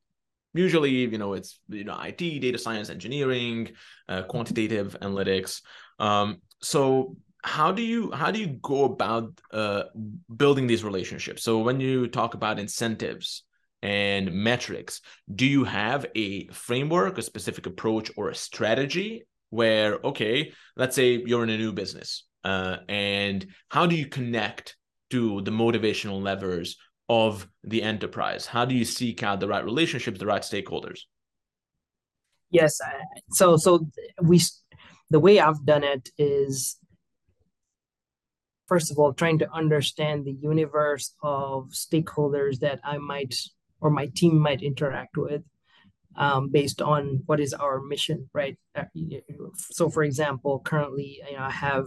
Usually, 0.54 0.90
you 0.90 1.18
know, 1.18 1.35
it's 1.35 1.61
you 1.68 1.85
know 1.85 1.99
IT, 2.00 2.40
data 2.40 2.59
science, 2.59 2.90
engineering, 2.90 3.71
uh, 4.09 4.23
quantitative 4.23 4.97
analytics. 5.02 5.61
Um, 5.99 6.40
so 6.62 7.16
how 7.42 7.73
do 7.73 7.83
you 7.83 8.11
how 8.12 8.30
do 8.30 8.40
you 8.40 8.59
go 8.62 8.85
about 8.85 9.40
uh, 9.52 9.85
building 10.35 10.66
these 10.66 10.85
relationships 10.85 11.42
so 11.42 11.59
when 11.59 11.80
you 11.80 12.09
talk 12.09 12.35
about 12.35 12.59
incentives 12.59 13.45
and 13.80 14.33
metrics 14.33 15.00
do 15.33 15.47
you 15.47 15.64
have 15.64 16.04
a 16.16 16.49
framework 16.49 17.16
a 17.16 17.23
specific 17.23 17.66
approach 17.66 18.11
or 18.16 18.28
a 18.28 18.35
strategy 18.35 19.25
where 19.50 19.99
okay 20.04 20.52
let's 20.76 20.97
say 20.97 21.23
you're 21.25 21.45
in 21.45 21.50
a 21.50 21.57
new 21.57 21.73
business 21.73 22.25
uh, 22.45 22.78
and 22.88 23.47
how 23.68 23.87
do 23.87 23.95
you 23.95 24.07
connect 24.07 24.76
to 25.11 25.40
the 25.42 25.50
motivational 25.50 26.21
levers 26.21 26.76
of 27.08 27.48
the 27.64 27.82
enterprise 27.82 28.46
how 28.46 28.64
do 28.64 28.74
you 28.74 28.84
seek 28.84 29.22
out 29.22 29.40
the 29.40 29.48
right 29.48 29.64
relationships 29.64 30.18
the 30.18 30.26
right 30.26 30.42
stakeholders 30.42 31.00
yes 32.50 32.78
so 33.30 33.56
so 33.56 33.86
we 34.22 34.40
the 35.10 35.20
way 35.20 35.40
i've 35.40 35.64
done 35.64 35.84
it 35.84 36.10
is 36.18 36.76
first 38.66 38.90
of 38.90 38.98
all 38.98 39.12
trying 39.12 39.38
to 39.38 39.50
understand 39.52 40.24
the 40.24 40.36
universe 40.40 41.14
of 41.22 41.70
stakeholders 41.70 42.58
that 42.60 42.78
i 42.84 42.98
might 42.98 43.34
or 43.80 43.90
my 43.90 44.06
team 44.14 44.38
might 44.38 44.62
interact 44.62 45.16
with 45.16 45.42
um, 46.18 46.48
based 46.48 46.82
on 46.82 47.22
what 47.26 47.40
is 47.40 47.54
our 47.54 47.80
mission, 47.80 48.28
right? 48.34 48.58
Uh, 48.74 48.84
so, 49.70 49.88
for 49.88 50.02
example, 50.02 50.60
currently 50.64 51.20
you 51.30 51.36
know, 51.36 51.44
I 51.44 51.50
have 51.50 51.86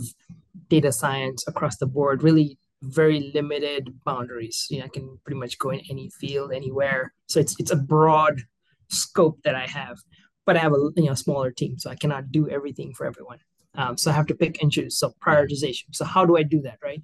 data 0.70 0.92
science 0.92 1.44
across 1.48 1.78
the 1.78 1.86
board, 1.86 2.24
really 2.24 2.58
very 2.82 3.32
limited 3.34 3.94
boundaries. 4.06 4.68
You 4.70 4.80
know, 4.80 4.86
I 4.86 4.90
can 4.90 5.20
pretty 5.24 5.40
much 5.40 5.58
go 5.60 5.70
in 5.70 5.82
any 5.90 6.10
field, 6.10 6.52
anywhere. 6.52 7.14
So 7.28 7.40
it's 7.40 7.56
it's 7.60 7.72
a 7.72 7.76
broad 7.76 8.42
scope 8.90 9.40
that 9.44 9.56
I 9.56 9.68
have, 9.68 9.98
but 10.46 10.58
I 10.58 10.60
have 10.60 10.74
a 10.74 10.90
you 10.96 11.06
know 11.06 11.14
smaller 11.14 11.52
team, 11.52 11.78
so 11.78 11.90
I 11.90 11.96
cannot 11.96 12.32
do 12.32 12.50
everything 12.50 12.94
for 12.94 13.06
everyone. 13.06 13.40
Um, 13.76 13.98
so 13.98 14.12
I 14.12 14.14
have 14.14 14.28
to 14.28 14.36
pick 14.36 14.62
and 14.62 14.72
choose. 14.72 14.98
So 14.98 15.14
prioritization. 15.26 15.86
So 15.94 16.06
how 16.06 16.26
do 16.26 16.38
I 16.38 16.44
do 16.44 16.62
that, 16.64 16.80
right? 16.84 17.02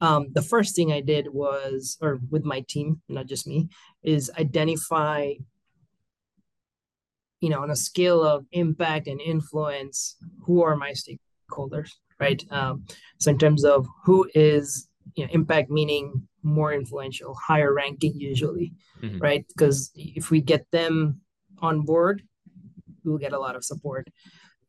Um, 0.00 0.26
the 0.32 0.42
first 0.42 0.74
thing 0.74 0.92
I 0.92 1.00
did 1.00 1.28
was, 1.32 1.96
or 2.02 2.20
with 2.30 2.44
my 2.44 2.64
team, 2.68 3.00
not 3.08 3.26
just 3.26 3.46
me, 3.46 3.68
is 4.02 4.30
identify 4.36 5.34
you 7.42 7.50
know, 7.50 7.60
on 7.60 7.70
a 7.70 7.76
scale 7.76 8.22
of 8.22 8.46
impact 8.52 9.08
and 9.08 9.20
influence, 9.20 10.16
who 10.46 10.62
are 10.62 10.76
my 10.76 10.92
stakeholders, 10.92 11.90
right? 12.20 12.42
Um, 12.50 12.86
so 13.18 13.32
in 13.32 13.38
terms 13.38 13.64
of 13.64 13.86
who 14.04 14.30
is, 14.32 14.88
you 15.14 15.24
know, 15.24 15.30
impact 15.32 15.70
meaning 15.70 16.26
more 16.42 16.72
influential, 16.72 17.34
higher 17.34 17.72
ranking 17.72 18.14
usually, 18.18 18.72
mm-hmm. 19.02 19.18
right? 19.18 19.44
Because 19.48 19.90
if 19.94 20.30
we 20.30 20.40
get 20.40 20.70
them 20.70 21.20
on 21.60 21.82
board, 21.82 22.22
we'll 23.04 23.18
get 23.18 23.32
a 23.32 23.38
lot 23.38 23.56
of 23.56 23.64
support. 23.64 24.08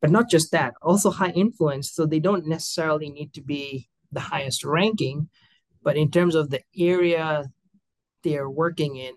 But 0.02 0.12
not 0.12 0.30
just 0.30 0.52
that, 0.52 0.74
also 0.82 1.12
high 1.12 1.32
influence. 1.32 1.92
So 1.94 2.06
they 2.06 2.20
don't 2.20 2.46
necessarily 2.46 3.10
need 3.10 3.34
to 3.34 3.42
be 3.42 3.88
the 4.12 4.20
highest 4.20 4.64
ranking, 4.64 5.30
but 5.82 5.98
in 5.98 6.12
terms 6.12 6.36
of 6.36 6.50
the 6.50 6.62
area 6.78 7.46
they're 8.24 8.50
working 8.50 8.98
in, 8.98 9.14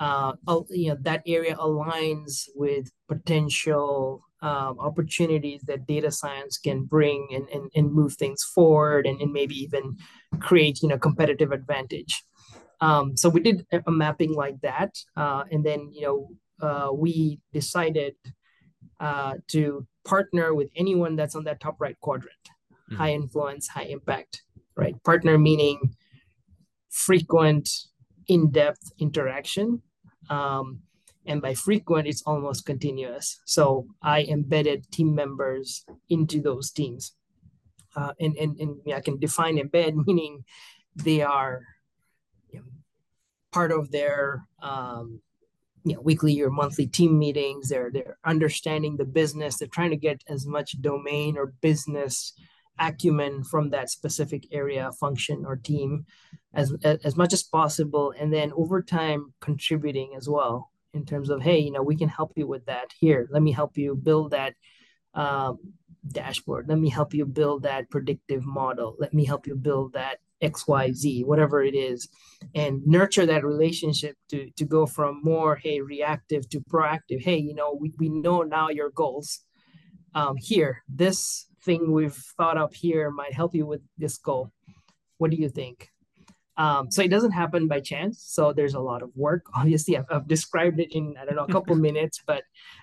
uh, 0.00 0.32
you 0.70 0.88
know 0.88 0.96
that 1.00 1.22
area 1.26 1.56
aligns 1.56 2.44
with 2.54 2.90
potential 3.08 4.22
um, 4.40 4.78
opportunities 4.78 5.62
that 5.62 5.86
data 5.86 6.10
science 6.10 6.58
can 6.58 6.84
bring 6.84 7.28
and, 7.32 7.48
and, 7.48 7.70
and 7.74 7.92
move 7.92 8.14
things 8.14 8.42
forward 8.42 9.06
and, 9.06 9.20
and 9.20 9.32
maybe 9.32 9.54
even 9.54 9.96
create 10.40 10.82
you 10.82 10.88
know 10.88 10.98
competitive 10.98 11.52
advantage. 11.52 12.22
Um, 12.80 13.16
so 13.16 13.28
we 13.28 13.40
did 13.40 13.66
a 13.72 13.90
mapping 13.90 14.34
like 14.34 14.60
that 14.60 14.94
uh, 15.16 15.44
and 15.50 15.64
then 15.64 15.90
you 15.92 16.02
know 16.02 16.28
uh, 16.60 16.92
we 16.92 17.40
decided 17.52 18.14
uh, 19.00 19.34
to 19.48 19.86
partner 20.04 20.54
with 20.54 20.70
anyone 20.76 21.16
that's 21.16 21.34
on 21.34 21.44
that 21.44 21.60
top 21.60 21.80
right 21.80 21.98
quadrant. 22.00 22.34
Mm-hmm. 22.90 23.02
high 23.02 23.12
influence 23.12 23.68
high 23.68 23.82
impact 23.82 24.42
right? 24.78 24.94
Partner 25.04 25.36
meaning 25.36 25.94
frequent 26.88 27.68
in-depth 28.28 28.92
interaction 28.98 29.82
um, 30.30 30.80
and 31.28 31.42
by 31.42 31.52
frequent, 31.52 32.08
it's 32.08 32.22
almost 32.22 32.64
continuous. 32.64 33.38
So 33.44 33.86
I 34.02 34.22
embedded 34.22 34.90
team 34.90 35.14
members 35.14 35.84
into 36.08 36.40
those 36.40 36.70
teams. 36.70 37.12
Uh, 37.94 38.14
and, 38.18 38.34
and, 38.36 38.58
and 38.58 38.94
I 38.94 39.00
can 39.00 39.18
define 39.18 39.58
embed, 39.58 39.94
meaning 40.06 40.44
they 40.96 41.20
are 41.20 41.60
you 42.50 42.60
know, 42.60 42.64
part 43.52 43.72
of 43.72 43.90
their 43.90 44.46
um, 44.62 45.20
you 45.84 45.94
know, 45.94 46.00
weekly 46.00 46.40
or 46.40 46.50
monthly 46.50 46.86
team 46.86 47.18
meetings. 47.18 47.68
They're, 47.68 47.90
they're 47.92 48.16
understanding 48.24 48.96
the 48.96 49.04
business. 49.04 49.58
They're 49.58 49.68
trying 49.68 49.90
to 49.90 49.96
get 49.96 50.22
as 50.28 50.46
much 50.46 50.80
domain 50.80 51.36
or 51.36 51.52
business 51.60 52.32
acumen 52.78 53.44
from 53.44 53.68
that 53.70 53.90
specific 53.90 54.46
area, 54.50 54.92
function, 54.92 55.44
or 55.44 55.56
team 55.56 56.06
as, 56.54 56.72
as 56.82 57.16
much 57.16 57.34
as 57.34 57.42
possible. 57.42 58.14
And 58.18 58.32
then 58.32 58.50
over 58.56 58.80
time, 58.80 59.34
contributing 59.40 60.14
as 60.16 60.26
well 60.26 60.70
in 60.94 61.04
terms 61.04 61.30
of, 61.30 61.42
hey, 61.42 61.58
you 61.58 61.70
know, 61.70 61.82
we 61.82 61.96
can 61.96 62.08
help 62.08 62.32
you 62.36 62.46
with 62.46 62.66
that. 62.66 62.92
Here, 62.98 63.28
let 63.30 63.42
me 63.42 63.52
help 63.52 63.76
you 63.76 63.94
build 63.94 64.32
that 64.32 64.54
um, 65.14 65.58
dashboard. 66.06 66.68
Let 66.68 66.78
me 66.78 66.88
help 66.88 67.14
you 67.14 67.26
build 67.26 67.62
that 67.64 67.90
predictive 67.90 68.44
model. 68.44 68.96
Let 68.98 69.12
me 69.12 69.24
help 69.24 69.46
you 69.46 69.54
build 69.54 69.92
that 69.94 70.18
XYZ, 70.42 71.24
whatever 71.24 71.62
it 71.62 71.74
is, 71.74 72.08
and 72.54 72.86
nurture 72.86 73.26
that 73.26 73.44
relationship 73.44 74.16
to, 74.30 74.50
to 74.56 74.64
go 74.64 74.86
from 74.86 75.20
more, 75.22 75.56
hey, 75.56 75.80
reactive 75.80 76.48
to 76.50 76.60
proactive. 76.60 77.22
Hey, 77.22 77.38
you 77.38 77.54
know, 77.54 77.76
we, 77.78 77.92
we 77.98 78.08
know 78.08 78.42
now 78.42 78.68
your 78.68 78.90
goals. 78.90 79.40
Um, 80.14 80.36
here, 80.38 80.82
this 80.88 81.46
thing 81.64 81.92
we've 81.92 82.14
thought 82.36 82.56
up 82.56 82.74
here 82.74 83.10
might 83.10 83.34
help 83.34 83.54
you 83.54 83.66
with 83.66 83.82
this 83.98 84.18
goal. 84.18 84.52
What 85.18 85.30
do 85.30 85.36
you 85.36 85.48
think? 85.48 85.90
Um, 86.58 86.90
so 86.90 87.02
it 87.02 87.08
doesn't 87.08 87.30
happen 87.30 87.68
by 87.68 87.80
chance. 87.80 88.20
So 88.26 88.52
there's 88.52 88.74
a 88.74 88.80
lot 88.80 89.02
of 89.02 89.10
work. 89.14 89.46
Obviously, 89.56 89.96
I've, 89.96 90.06
I've 90.10 90.28
described 90.28 90.80
it 90.80 90.92
in 90.92 91.14
I 91.18 91.24
don't 91.24 91.36
know 91.36 91.44
a 91.44 91.52
couple 91.52 91.76
minutes, 91.88 92.20
but 92.26 92.42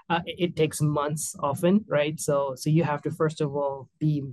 uh, 0.09 0.21
it, 0.25 0.35
it, 0.39 0.55
takes 0.55 0.81
months 0.81 1.35
often, 1.39 1.83
right? 1.87 2.19
So 2.19 2.55
so 2.55 2.69
you 2.69 2.83
have 2.83 3.01
to 3.03 3.11
first 3.11 3.41
of 3.41 3.55
all 3.55 3.89
be 3.99 4.23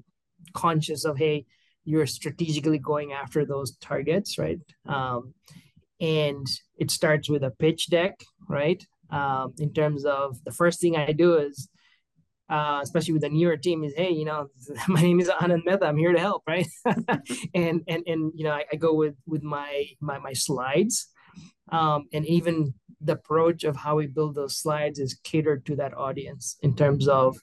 conscious 0.54 1.04
of 1.04 1.18
hey, 1.18 1.46
you're 1.84 2.06
strategically 2.06 2.78
going 2.78 3.12
after 3.12 3.44
those 3.44 3.76
targets, 3.78 4.38
right? 4.38 4.60
Um, 4.86 5.34
and 6.00 6.46
it 6.78 6.90
starts 6.90 7.28
with 7.28 7.42
a 7.42 7.50
pitch 7.50 7.88
deck, 7.88 8.20
right? 8.48 8.84
Um, 9.10 9.54
in 9.58 9.72
terms 9.72 10.04
of 10.04 10.42
the 10.44 10.52
first 10.52 10.80
thing 10.80 10.96
I 10.96 11.12
do 11.12 11.36
is 11.36 11.68
uh, 12.52 12.80
especially 12.82 13.14
with 13.14 13.22
the 13.22 13.30
newer 13.30 13.56
team, 13.56 13.82
is 13.82 13.94
hey, 13.96 14.10
you 14.10 14.26
know, 14.26 14.48
my 14.88 15.00
name 15.00 15.20
is 15.20 15.28
Anand 15.28 15.64
Mehta. 15.64 15.86
I'm 15.86 15.96
here 15.96 16.12
to 16.12 16.20
help, 16.20 16.42
right? 16.46 16.66
and 17.54 17.82
and 17.88 18.02
and 18.06 18.32
you 18.36 18.44
know, 18.44 18.52
I, 18.52 18.64
I, 18.70 18.76
go 18.76 18.92
with 18.94 19.14
with 19.26 19.42
my 19.42 19.86
my 20.00 20.18
my 20.18 20.34
slides, 20.34 21.08
um, 21.70 22.04
and 22.12 22.26
even 22.26 22.74
the 23.00 23.14
approach 23.14 23.64
of 23.64 23.76
how 23.76 23.96
we 23.96 24.06
build 24.06 24.34
those 24.34 24.58
slides 24.58 24.98
is 24.98 25.18
catered 25.24 25.64
to 25.66 25.76
that 25.76 25.96
audience 25.96 26.58
in 26.62 26.76
terms 26.76 27.08
of 27.08 27.38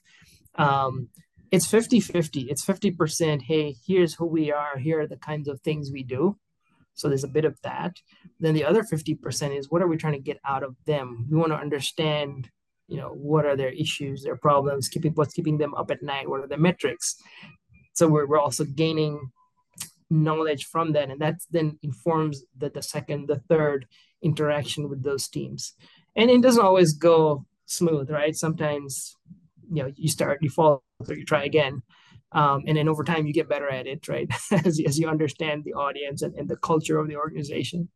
um, 0.54 1.08
it's 1.50 1.66
50 1.66 2.00
50 2.00 2.42
it's 2.42 2.64
50% 2.64 3.42
hey 3.42 3.74
here's 3.84 4.14
who 4.14 4.26
we 4.26 4.52
are. 4.52 4.78
Here 4.78 5.00
are 5.00 5.08
the 5.08 5.16
kinds 5.16 5.48
of 5.48 5.60
things 5.60 5.90
we 5.92 6.04
do. 6.04 6.38
So 6.94 7.08
there's 7.08 7.24
a 7.24 7.28
bit 7.28 7.44
of 7.44 7.60
that. 7.62 7.96
Then 8.38 8.54
the 8.54 8.64
other 8.64 8.84
50% 8.84 9.58
is 9.58 9.70
what 9.70 9.82
are 9.82 9.88
we 9.88 9.96
trying 9.96 10.12
to 10.12 10.20
get 10.20 10.38
out 10.46 10.62
of 10.62 10.76
them? 10.86 11.26
We 11.28 11.36
want 11.36 11.50
to 11.52 11.58
understand 11.58 12.48
you 12.90 12.96
know 12.96 13.10
what 13.10 13.46
are 13.46 13.56
their 13.56 13.70
issues 13.70 14.22
their 14.22 14.36
problems 14.36 14.88
keeping 14.88 15.12
what's 15.12 15.32
keeping 15.32 15.58
them 15.58 15.74
up 15.74 15.90
at 15.90 16.02
night 16.02 16.28
what 16.28 16.40
are 16.40 16.48
the 16.48 16.56
metrics? 16.56 17.16
So 17.94 18.08
we're, 18.08 18.26
we're 18.26 18.40
also 18.40 18.64
gaining 18.64 19.30
knowledge 20.10 20.66
from 20.66 20.92
that 20.92 21.10
and 21.10 21.20
that 21.20 21.36
then 21.50 21.78
informs 21.82 22.42
the, 22.56 22.68
the 22.70 22.82
second 22.82 23.28
the 23.28 23.40
third 23.48 23.86
interaction 24.22 24.88
with 24.88 25.02
those 25.02 25.28
teams. 25.28 25.74
And 26.16 26.30
it 26.30 26.42
doesn't 26.42 26.64
always 26.64 26.92
go 26.94 27.46
smooth 27.66 28.10
right? 28.10 28.34
Sometimes 28.34 29.14
you 29.72 29.82
know 29.82 29.92
you 29.94 30.08
start 30.08 30.42
you 30.42 30.50
fall 30.50 30.82
or 31.08 31.14
you 31.14 31.24
try 31.24 31.44
again 31.44 31.82
um, 32.32 32.64
and 32.66 32.76
then 32.76 32.88
over 32.88 33.04
time 33.04 33.26
you 33.26 33.32
get 33.32 33.48
better 33.48 33.70
at 33.70 33.86
it 33.86 34.08
right? 34.08 34.28
As, 34.50 34.80
as 34.84 34.98
you 34.98 35.08
understand 35.08 35.62
the 35.64 35.74
audience 35.74 36.22
and, 36.22 36.34
and 36.34 36.48
the 36.48 36.56
culture 36.56 36.98
of 36.98 37.06
the 37.08 37.16
organization 37.16 37.88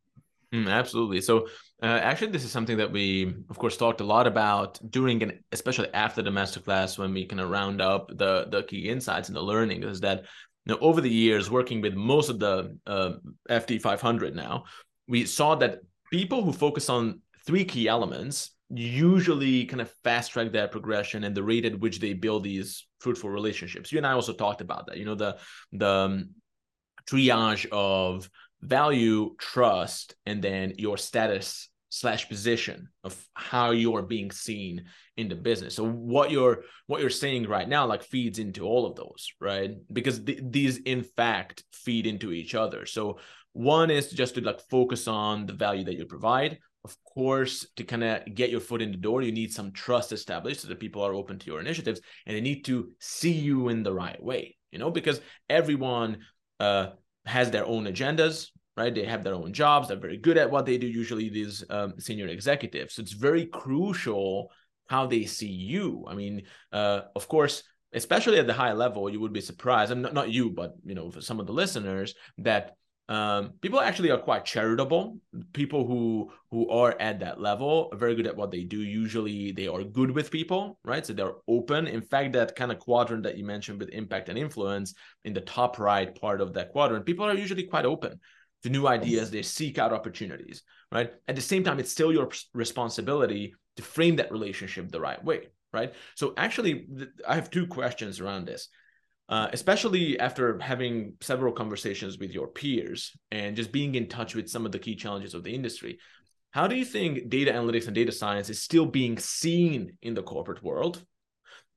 Mm, 0.53 0.69
absolutely. 0.69 1.21
So, 1.21 1.47
uh, 1.81 1.99
actually, 2.01 2.31
this 2.31 2.43
is 2.43 2.51
something 2.51 2.77
that 2.77 2.91
we, 2.91 3.33
of 3.49 3.57
course, 3.57 3.77
talked 3.77 4.01
a 4.01 4.05
lot 4.05 4.27
about 4.27 4.79
during 4.91 5.21
and 5.23 5.39
especially 5.51 5.93
after 5.93 6.21
the 6.21 6.29
masterclass 6.29 6.97
when 6.97 7.13
we 7.13 7.25
kind 7.25 7.41
of 7.41 7.49
round 7.49 7.81
up 7.81 8.09
the 8.09 8.47
the 8.49 8.63
key 8.63 8.89
insights 8.89 9.27
and 9.27 9.35
the 9.35 9.41
learning 9.41 9.83
is 9.83 9.99
that 10.01 10.23
you 10.65 10.73
know 10.73 10.77
over 10.79 11.01
the 11.01 11.09
years 11.09 11.49
working 11.51 11.81
with 11.81 11.93
most 11.93 12.29
of 12.29 12.39
the 12.39 12.77
uh, 12.87 13.13
FT 13.49 13.81
500 13.81 14.35
now, 14.35 14.65
we 15.07 15.25
saw 15.25 15.55
that 15.55 15.79
people 16.11 16.43
who 16.43 16.53
focus 16.53 16.89
on 16.89 17.21
three 17.45 17.65
key 17.65 17.87
elements 17.87 18.51
usually 18.69 19.65
kind 19.65 19.81
of 19.81 19.91
fast 20.03 20.31
track 20.31 20.51
that 20.51 20.71
progression 20.71 21.23
and 21.23 21.35
the 21.35 21.43
rate 21.43 21.65
at 21.65 21.79
which 21.79 21.99
they 21.99 22.13
build 22.13 22.43
these 22.43 22.87
fruitful 22.99 23.29
relationships. 23.29 23.91
You 23.91 23.99
and 23.99 24.07
I 24.07 24.13
also 24.13 24.33
talked 24.33 24.61
about 24.61 24.87
that. 24.87 24.97
You 24.97 25.05
know 25.05 25.15
the 25.15 25.37
the 25.73 25.87
um, 25.89 26.29
triage 27.09 27.67
of 27.71 28.29
value, 28.61 29.35
trust, 29.37 30.15
and 30.25 30.41
then 30.41 30.73
your 30.77 30.97
status 30.97 31.69
slash 31.89 32.27
position 32.27 32.89
of 33.03 33.15
how 33.33 33.71
you 33.71 33.95
are 33.95 34.01
being 34.01 34.31
seen 34.31 34.83
in 35.15 35.29
the 35.29 35.35
business. 35.35 35.75
So 35.75 35.85
what 35.87 36.29
you're 36.29 36.63
what 36.87 36.99
you're 36.99 37.09
saying 37.09 37.47
right 37.47 37.69
now 37.69 37.85
like 37.85 38.03
feeds 38.03 38.37
into 38.37 38.65
all 38.65 38.85
of 38.85 38.95
those 38.95 39.31
right? 39.39 39.71
Because 39.93 40.19
th- 40.19 40.41
these 40.43 40.77
in 40.77 41.03
fact 41.03 41.63
feed 41.71 42.05
into 42.05 42.33
each 42.33 42.53
other. 42.53 42.85
So 42.85 43.19
one 43.53 43.89
is 43.89 44.11
just 44.11 44.35
to 44.35 44.41
like 44.41 44.59
focus 44.69 45.07
on 45.07 45.45
the 45.45 45.53
value 45.53 45.85
that 45.85 45.95
you 45.95 46.05
provide. 46.05 46.59
Of 46.83 46.97
course 47.05 47.65
to 47.77 47.83
kind 47.85 48.03
of 48.03 48.35
get 48.35 48.49
your 48.49 48.59
foot 48.59 48.81
in 48.81 48.91
the 48.91 48.97
door 48.97 49.21
you 49.21 49.31
need 49.31 49.53
some 49.53 49.71
trust 49.71 50.11
established 50.11 50.61
so 50.61 50.67
that 50.67 50.81
people 50.81 51.01
are 51.01 51.13
open 51.13 51.39
to 51.39 51.45
your 51.47 51.61
initiatives 51.61 52.01
and 52.25 52.35
they 52.35 52.41
need 52.41 52.65
to 52.65 52.91
see 52.99 53.31
you 53.31 53.69
in 53.69 53.83
the 53.83 53.93
right 53.93 54.21
way 54.21 54.57
you 54.75 54.79
know? 54.79 54.91
Because 54.91 55.21
everyone 55.49 56.17
uh, 56.59 56.87
has 57.25 57.51
their 57.51 57.65
own 57.65 57.85
agendas 57.85 58.49
right? 58.77 58.93
They 58.93 59.05
have 59.05 59.23
their 59.23 59.33
own 59.33 59.53
jobs. 59.53 59.87
They're 59.87 59.97
very 59.97 60.17
good 60.17 60.37
at 60.37 60.51
what 60.51 60.65
they 60.65 60.77
do. 60.77 60.87
Usually, 60.87 61.29
these 61.29 61.63
um, 61.69 61.93
senior 61.99 62.27
executives. 62.27 62.95
So 62.95 63.01
it's 63.01 63.13
very 63.13 63.45
crucial 63.45 64.51
how 64.87 65.07
they 65.07 65.25
see 65.25 65.47
you. 65.47 66.05
I 66.07 66.15
mean, 66.15 66.43
uh, 66.71 67.01
of 67.15 67.27
course, 67.27 67.63
especially 67.93 68.37
at 68.37 68.47
the 68.47 68.53
high 68.53 68.73
level, 68.73 69.09
you 69.09 69.19
would 69.19 69.33
be 69.33 69.41
surprised. 69.41 69.91
I'm 69.91 70.01
not 70.01 70.13
not 70.13 70.29
you, 70.29 70.49
but 70.49 70.75
you 70.85 70.95
know, 70.95 71.09
for 71.09 71.21
some 71.21 71.39
of 71.39 71.47
the 71.47 71.53
listeners 71.53 72.15
that 72.39 72.75
um, 73.07 73.53
people 73.61 73.79
actually 73.79 74.09
are 74.09 74.17
quite 74.17 74.45
charitable. 74.45 75.19
People 75.53 75.85
who 75.85 76.31
who 76.49 76.69
are 76.69 76.95
at 76.99 77.19
that 77.19 77.39
level 77.39 77.89
are 77.91 77.97
very 77.97 78.15
good 78.15 78.27
at 78.27 78.35
what 78.35 78.49
they 78.51 78.63
do. 78.63 78.79
Usually, 78.79 79.51
they 79.51 79.67
are 79.67 79.83
good 79.83 80.11
with 80.11 80.31
people, 80.31 80.79
right? 80.83 81.05
So 81.05 81.13
they're 81.13 81.35
open. 81.47 81.87
In 81.87 82.01
fact, 82.01 82.33
that 82.33 82.55
kind 82.55 82.71
of 82.71 82.79
quadrant 82.79 83.23
that 83.23 83.37
you 83.37 83.45
mentioned 83.45 83.79
with 83.79 83.89
impact 83.89 84.29
and 84.29 84.39
influence 84.39 84.95
in 85.23 85.33
the 85.33 85.41
top 85.41 85.77
right 85.77 86.19
part 86.19 86.41
of 86.41 86.53
that 86.53 86.71
quadrant, 86.71 87.05
people 87.05 87.25
are 87.25 87.35
usually 87.35 87.63
quite 87.63 87.85
open 87.85 88.19
to 88.65 88.71
new 88.71 88.87
ideas 88.87 89.29
they 89.29 89.43
seek 89.43 89.77
out 89.77 89.93
opportunities 89.93 90.63
right 90.91 91.13
at 91.27 91.35
the 91.35 91.41
same 91.41 91.63
time 91.63 91.77
it's 91.79 91.91
still 91.91 92.11
your 92.11 92.31
responsibility 92.55 93.53
to 93.75 93.83
frame 93.83 94.15
that 94.15 94.31
relationship 94.31 94.89
the 94.89 94.99
right 94.99 95.23
way 95.23 95.49
right 95.71 95.93
so 96.15 96.33
actually 96.35 96.87
i 97.27 97.35
have 97.35 97.51
two 97.51 97.67
questions 97.67 98.19
around 98.19 98.47
this 98.47 98.69
uh, 99.29 99.47
especially 99.53 100.19
after 100.19 100.59
having 100.59 101.13
several 101.21 101.51
conversations 101.51 102.17
with 102.17 102.31
your 102.31 102.47
peers 102.47 103.11
and 103.31 103.55
just 103.55 103.71
being 103.71 103.95
in 103.95 104.07
touch 104.07 104.35
with 104.35 104.49
some 104.49 104.65
of 104.65 104.71
the 104.71 104.79
key 104.79 104.95
challenges 104.95 105.33
of 105.33 105.43
the 105.43 105.53
industry 105.53 105.97
how 106.51 106.67
do 106.67 106.75
you 106.75 106.85
think 106.85 107.27
data 107.29 107.51
analytics 107.51 107.87
and 107.87 107.95
data 107.95 108.11
science 108.11 108.49
is 108.49 108.61
still 108.61 108.85
being 108.85 109.17
seen 109.17 109.97
in 110.01 110.13
the 110.13 110.23
corporate 110.23 110.63
world 110.63 111.03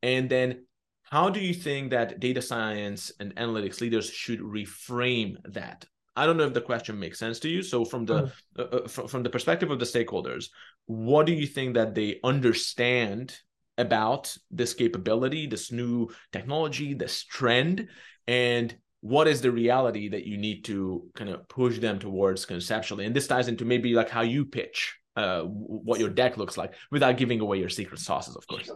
and 0.03 0.31
then 0.31 0.65
how 1.03 1.31
do 1.31 1.41
you 1.41 1.55
think 1.55 1.91
that 1.91 2.21
data 2.21 2.43
science 2.43 3.11
and 3.19 3.35
analytics 3.37 3.81
leaders 3.81 4.11
should 4.11 4.41
reframe 4.41 5.37
that 5.53 5.85
I 6.19 6.27
don't 6.27 6.37
know 6.37 6.47
if 6.47 6.53
the 6.53 6.61
question 6.61 6.99
makes 6.99 7.21
sense 7.21 7.39
to 7.41 7.49
you. 7.49 7.63
So 7.63 7.85
from 7.85 8.05
the 8.05 8.23
mm. 8.23 8.33
uh, 8.59 8.63
uh, 8.63 8.89
from, 8.89 9.07
from 9.07 9.23
the 9.23 9.31
perspective 9.31 9.71
of 9.71 9.79
the 9.79 9.85
stakeholders, 9.85 10.47
what 10.87 11.27
do 11.27 11.33
you 11.33 11.47
think 11.47 11.75
that 11.75 11.95
they 11.95 12.19
understand 12.25 13.39
about 13.79 14.37
this 14.51 14.75
capability, 14.75 15.47
this 15.47 15.73
new 15.73 16.09
technology, 16.33 16.95
this 16.95 17.25
trend, 17.25 17.89
and 18.27 18.77
what 19.01 19.29
is 19.29 19.41
the 19.41 19.51
reality 19.51 20.09
that 20.09 20.27
you 20.27 20.37
need 20.37 20.65
to 20.65 21.09
kind 21.15 21.31
of 21.31 21.49
push 21.49 21.79
them 21.79 21.99
towards 21.99 22.45
conceptually? 22.45 23.07
And 23.07 23.15
this 23.15 23.29
ties 23.29 23.49
into 23.49 23.65
maybe 23.65 23.95
like 23.95 24.11
how 24.11 24.23
you 24.23 24.45
pitch 24.45 24.97
uh, 25.17 25.43
what 25.43 26.01
your 26.01 26.11
deck 26.11 26.37
looks 26.37 26.57
like 26.57 26.75
without 26.91 27.17
giving 27.17 27.41
away 27.41 27.59
your 27.59 27.69
secret 27.69 28.01
sauces, 28.01 28.37
of 28.37 28.47
course. 28.47 28.71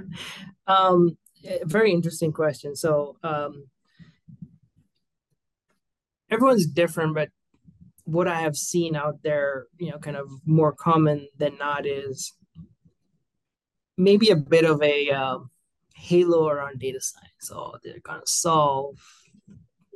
um, 0.66 1.16
very 1.64 1.92
interesting 1.92 2.32
question. 2.32 2.74
So 2.74 3.16
um, 3.22 3.66
everyone's 6.30 6.66
different, 6.66 7.14
but 7.14 7.28
what 8.04 8.28
I 8.28 8.40
have 8.40 8.56
seen 8.56 8.96
out 8.96 9.22
there, 9.22 9.66
you 9.78 9.90
know, 9.90 9.98
kind 9.98 10.16
of 10.16 10.28
more 10.44 10.72
common 10.72 11.28
than 11.38 11.56
not 11.58 11.86
is 11.86 12.34
maybe 13.96 14.30
a 14.30 14.36
bit 14.36 14.64
of 14.64 14.82
a 14.82 15.10
um, 15.10 15.50
halo 15.94 16.48
around 16.48 16.78
data 16.78 17.00
science. 17.00 17.32
So 17.40 17.74
they're 17.82 18.00
gonna 18.02 18.22
solve 18.26 18.96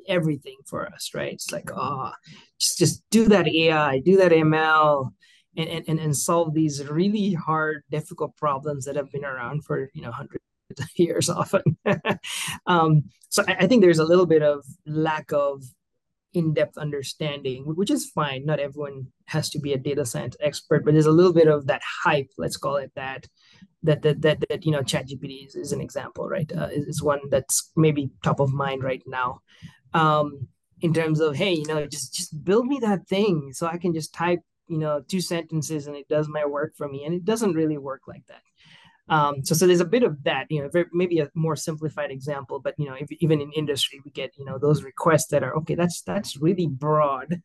everything 0.09 0.57
for 0.67 0.87
us, 0.87 1.11
right? 1.15 1.33
It's 1.33 1.53
like, 1.53 1.71
oh, 1.75 2.13
just 2.59 2.79
just 2.79 3.03
do 3.11 3.27
that 3.29 3.49
AI, 3.49 4.01
do 4.01 4.17
that 4.19 4.33
ML, 4.33 5.13
and 5.57 5.85
and 5.89 5.99
and 5.99 6.17
solve 6.17 6.55
these 6.55 6.87
really 6.87 7.35
hard, 7.35 7.83
difficult 7.91 8.37
problems 8.37 8.85
that 8.85 8.97
have 8.97 9.11
been 9.11 9.25
around 9.25 9.65
for 9.65 9.91
you 9.95 10.03
know 10.03 10.13
hundreds 10.13 10.43
of 10.79 10.89
years 10.97 11.29
often. 11.29 11.63
um, 12.67 13.05
so 13.29 13.43
I, 13.49 13.57
I 13.61 13.67
think 13.67 13.83
there's 13.83 13.99
a 13.99 14.05
little 14.05 14.27
bit 14.27 14.43
of 14.43 14.65
lack 14.87 15.33
of 15.33 15.63
in-depth 16.35 16.77
understanding 16.77 17.63
which 17.65 17.91
is 17.91 18.11
fine 18.11 18.45
not 18.45 18.61
everyone 18.61 19.07
has 19.25 19.49
to 19.49 19.59
be 19.59 19.73
a 19.73 19.79
data 19.79 20.05
science 20.05 20.37
expert 20.41 20.85
but 20.85 20.93
there's 20.93 21.07
a 21.07 21.11
little 21.11 21.33
bit 21.33 21.49
of 21.49 21.67
that 21.67 21.81
hype 22.05 22.29
let's 22.37 22.59
call 22.59 22.77
it 22.77 22.93
that 22.95 23.27
that 23.87 24.03
that 24.03 24.23
that, 24.23 24.45
that 24.49 24.65
you 24.67 24.73
know 24.73 24.83
ChatGPT 24.83 25.47
is, 25.47 25.55
is 25.55 25.73
an 25.73 25.81
example 25.81 26.29
right 26.29 26.51
uh, 26.57 26.69
is, 26.73 26.87
is 26.87 27.03
one 27.03 27.21
that's 27.31 27.73
maybe 27.77 28.11
top 28.23 28.41
of 28.41 28.53
mind 28.53 28.83
right 28.83 29.03
now 29.07 29.41
um 29.95 30.49
in 30.81 30.93
terms 30.93 31.21
of 31.21 31.35
hey 31.35 31.55
you 31.55 31.67
know 31.67 31.87
just 31.87 32.15
just 32.15 32.45
build 32.45 32.67
me 32.67 32.79
that 32.81 33.07
thing 33.09 33.51
so 33.53 33.67
i 33.67 33.79
can 33.79 33.95
just 33.95 34.13
type 34.13 34.41
you 34.69 34.79
know 34.79 35.01
two 35.09 35.21
sentences 35.21 35.87
and 35.87 35.97
it 35.97 36.09
does 36.09 36.29
my 36.29 36.45
work 36.45 36.75
for 36.77 36.89
me 36.89 37.05
and 37.05 37.15
it 37.15 37.25
doesn't 37.25 37.55
really 37.55 37.79
work 37.79 38.03
like 38.07 38.27
that 38.27 38.43
um, 39.09 39.45
so, 39.45 39.55
so 39.55 39.67
there's 39.67 39.81
a 39.81 39.85
bit 39.85 40.03
of 40.03 40.23
that, 40.25 40.47
you 40.51 40.63
know, 40.63 40.69
very, 40.69 40.87
maybe 40.93 41.21
a 41.21 41.31
more 41.35 41.55
simplified 41.55 42.11
example, 42.11 42.59
but 42.59 42.75
you 42.77 42.87
know, 42.87 42.97
if, 42.99 43.11
even 43.21 43.41
in 43.41 43.53
industry, 43.53 44.01
we 44.05 44.11
get 44.11 44.37
you 44.37 44.45
know 44.45 44.59
those 44.59 44.83
requests 44.83 45.29
that 45.29 45.45
are 45.45 45.57
okay. 45.59 45.77
That's 45.77 46.03
that's 46.03 46.37
really 46.37 46.67
broad, 46.67 47.41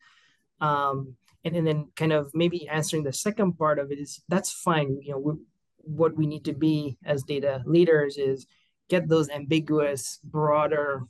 um, 0.60 1.16
and, 1.46 1.56
and 1.56 1.68
then 1.68 1.90
kind 1.96 2.14
of 2.14 2.32
maybe 2.34 2.68
answering 2.68 3.04
the 3.04 3.14
second 3.14 3.60
part 3.60 3.78
of 3.78 3.92
it 3.92 4.00
is 4.00 4.22
that's 4.28 4.52
fine. 4.52 4.98
You 5.04 5.12
know, 5.12 5.40
what 5.84 6.16
we 6.16 6.28
need 6.28 6.46
to 6.46 6.54
be 6.54 6.98
as 7.06 7.24
data 7.24 7.62
leaders 7.66 8.18
is 8.18 8.46
get 8.90 9.08
those 9.08 9.30
ambiguous, 9.30 10.20
broader 10.24 11.04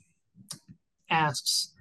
asks 1.10 1.72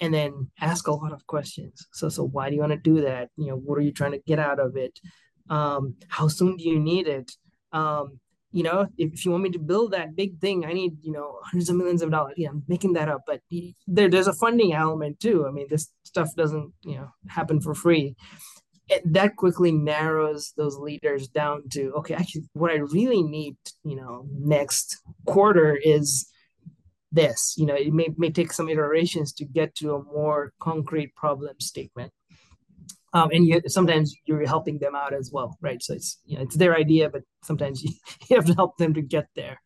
and 0.00 0.14
then 0.14 0.50
ask 0.60 0.86
a 0.86 0.92
lot 0.92 1.12
of 1.12 1.26
questions. 1.26 1.86
So, 1.92 2.08
so 2.08 2.24
why 2.24 2.48
do 2.48 2.54
you 2.54 2.60
want 2.60 2.72
to 2.72 2.78
do 2.78 3.00
that? 3.02 3.30
You 3.36 3.48
know, 3.48 3.56
what 3.56 3.78
are 3.78 3.82
you 3.82 3.92
trying 3.92 4.12
to 4.12 4.20
get 4.26 4.38
out 4.38 4.60
of 4.60 4.76
it? 4.76 4.98
Um, 5.50 5.96
how 6.08 6.28
soon 6.28 6.56
do 6.56 6.68
you 6.68 6.78
need 6.78 7.08
it? 7.08 7.32
um, 7.72 8.18
you 8.50 8.62
know, 8.62 8.86
if, 8.96 9.12
if 9.12 9.24
you 9.24 9.30
want 9.30 9.44
me 9.44 9.50
to 9.50 9.58
build 9.58 9.92
that 9.92 10.16
big 10.16 10.40
thing, 10.40 10.64
I 10.64 10.72
need, 10.72 10.96
you 11.02 11.12
know, 11.12 11.38
hundreds 11.44 11.68
of 11.68 11.76
millions 11.76 12.02
of 12.02 12.10
dollars. 12.10 12.34
Yeah, 12.36 12.48
I'm 12.50 12.62
making 12.66 12.94
that 12.94 13.08
up, 13.08 13.22
but 13.26 13.40
there, 13.86 14.08
there's 14.08 14.26
a 14.26 14.32
funding 14.32 14.72
element 14.72 15.20
too. 15.20 15.46
I 15.46 15.50
mean, 15.50 15.66
this 15.68 15.90
stuff 16.04 16.34
doesn't, 16.34 16.72
you 16.82 16.96
know, 16.96 17.08
happen 17.28 17.60
for 17.60 17.74
free. 17.74 18.16
It, 18.88 19.02
that 19.12 19.36
quickly 19.36 19.72
narrows 19.72 20.52
those 20.56 20.76
leaders 20.78 21.28
down 21.28 21.68
to, 21.72 21.92
okay, 21.98 22.14
actually, 22.14 22.44
what 22.54 22.70
I 22.70 22.76
really 22.76 23.22
need, 23.22 23.56
you 23.84 23.96
know, 23.96 24.26
next 24.32 24.96
quarter 25.26 25.78
is 25.82 26.26
this. 27.12 27.54
You 27.58 27.66
know, 27.66 27.74
it 27.74 27.92
may, 27.92 28.08
may 28.16 28.30
take 28.30 28.52
some 28.52 28.68
iterations 28.68 29.32
to 29.34 29.44
get 29.44 29.74
to 29.76 29.94
a 29.94 30.02
more 30.02 30.52
concrete 30.58 31.14
problem 31.14 31.56
statement 31.60 32.12
um, 33.12 33.30
and 33.32 33.46
you 33.46 33.60
sometimes 33.66 34.14
you're 34.26 34.46
helping 34.46 34.78
them 34.78 34.94
out 34.94 35.14
as 35.14 35.30
well, 35.32 35.56
right? 35.60 35.82
So 35.82 35.94
it's 35.94 36.18
you 36.26 36.36
know 36.36 36.42
it's 36.42 36.56
their 36.56 36.76
idea, 36.76 37.08
but 37.08 37.22
sometimes 37.42 37.82
you, 37.82 37.92
you 38.28 38.36
have 38.36 38.44
to 38.46 38.54
help 38.54 38.76
them 38.76 38.94
to 38.94 39.02
get 39.02 39.26
there. 39.34 39.60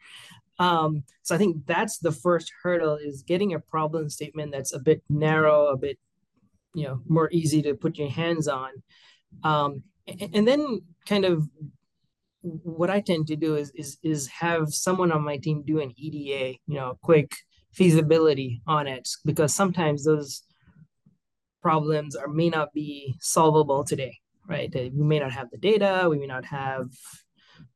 Um, 0.59 1.05
so 1.23 1.35
I 1.35 1.39
think 1.39 1.67
that's 1.67 1.99
the 1.99 2.13
first 2.13 2.53
hurdle 2.63 2.97
is 2.97 3.25
getting 3.27 3.53
a 3.53 3.59
problem 3.59 4.09
statement 4.11 4.53
that's 4.53 4.73
a 4.73 4.79
bit 4.79 5.03
narrow, 5.09 5.67
a 5.67 5.77
bit 5.77 5.99
you 6.75 6.85
know 6.85 7.01
more 7.09 7.29
easy 7.33 7.63
to 7.63 7.75
put 7.75 7.99
your 7.99 8.11
hands 8.11 8.47
on, 8.47 8.71
um, 9.45 9.83
and, 10.07 10.47
then 10.47 10.81
kind 11.07 11.25
of 11.25 11.49
what 12.43 12.91
I 12.91 13.01
tend 13.01 13.29
to 13.29 13.37
do 13.37 13.57
is 13.57 13.71
is 13.75 13.99
is 14.03 14.27
have 14.29 14.73
someone 14.73 15.13
on 15.13 15.23
my 15.23 15.37
team 15.37 15.63
do 15.65 15.81
an 15.81 15.93
EDA, 15.97 16.59
you 16.67 16.75
know, 16.75 16.99
quick 17.03 17.33
feasibility 17.73 18.63
on 18.67 18.87
it 18.87 19.09
because 19.25 19.55
sometimes 19.55 20.05
those 20.05 20.43
problems 21.63 22.17
are 22.17 22.29
may 22.29 22.51
not 22.51 22.73
be 22.75 23.15
solvable 23.21 23.85
today, 23.85 24.19
right? 24.47 24.71
We 24.75 24.91
may 24.91 25.21
not 25.21 25.33
have 25.33 25.51
the 25.51 25.59
data, 25.59 26.09
we 26.11 26.19
may 26.19 26.27
not 26.27 26.45
have 26.47 26.89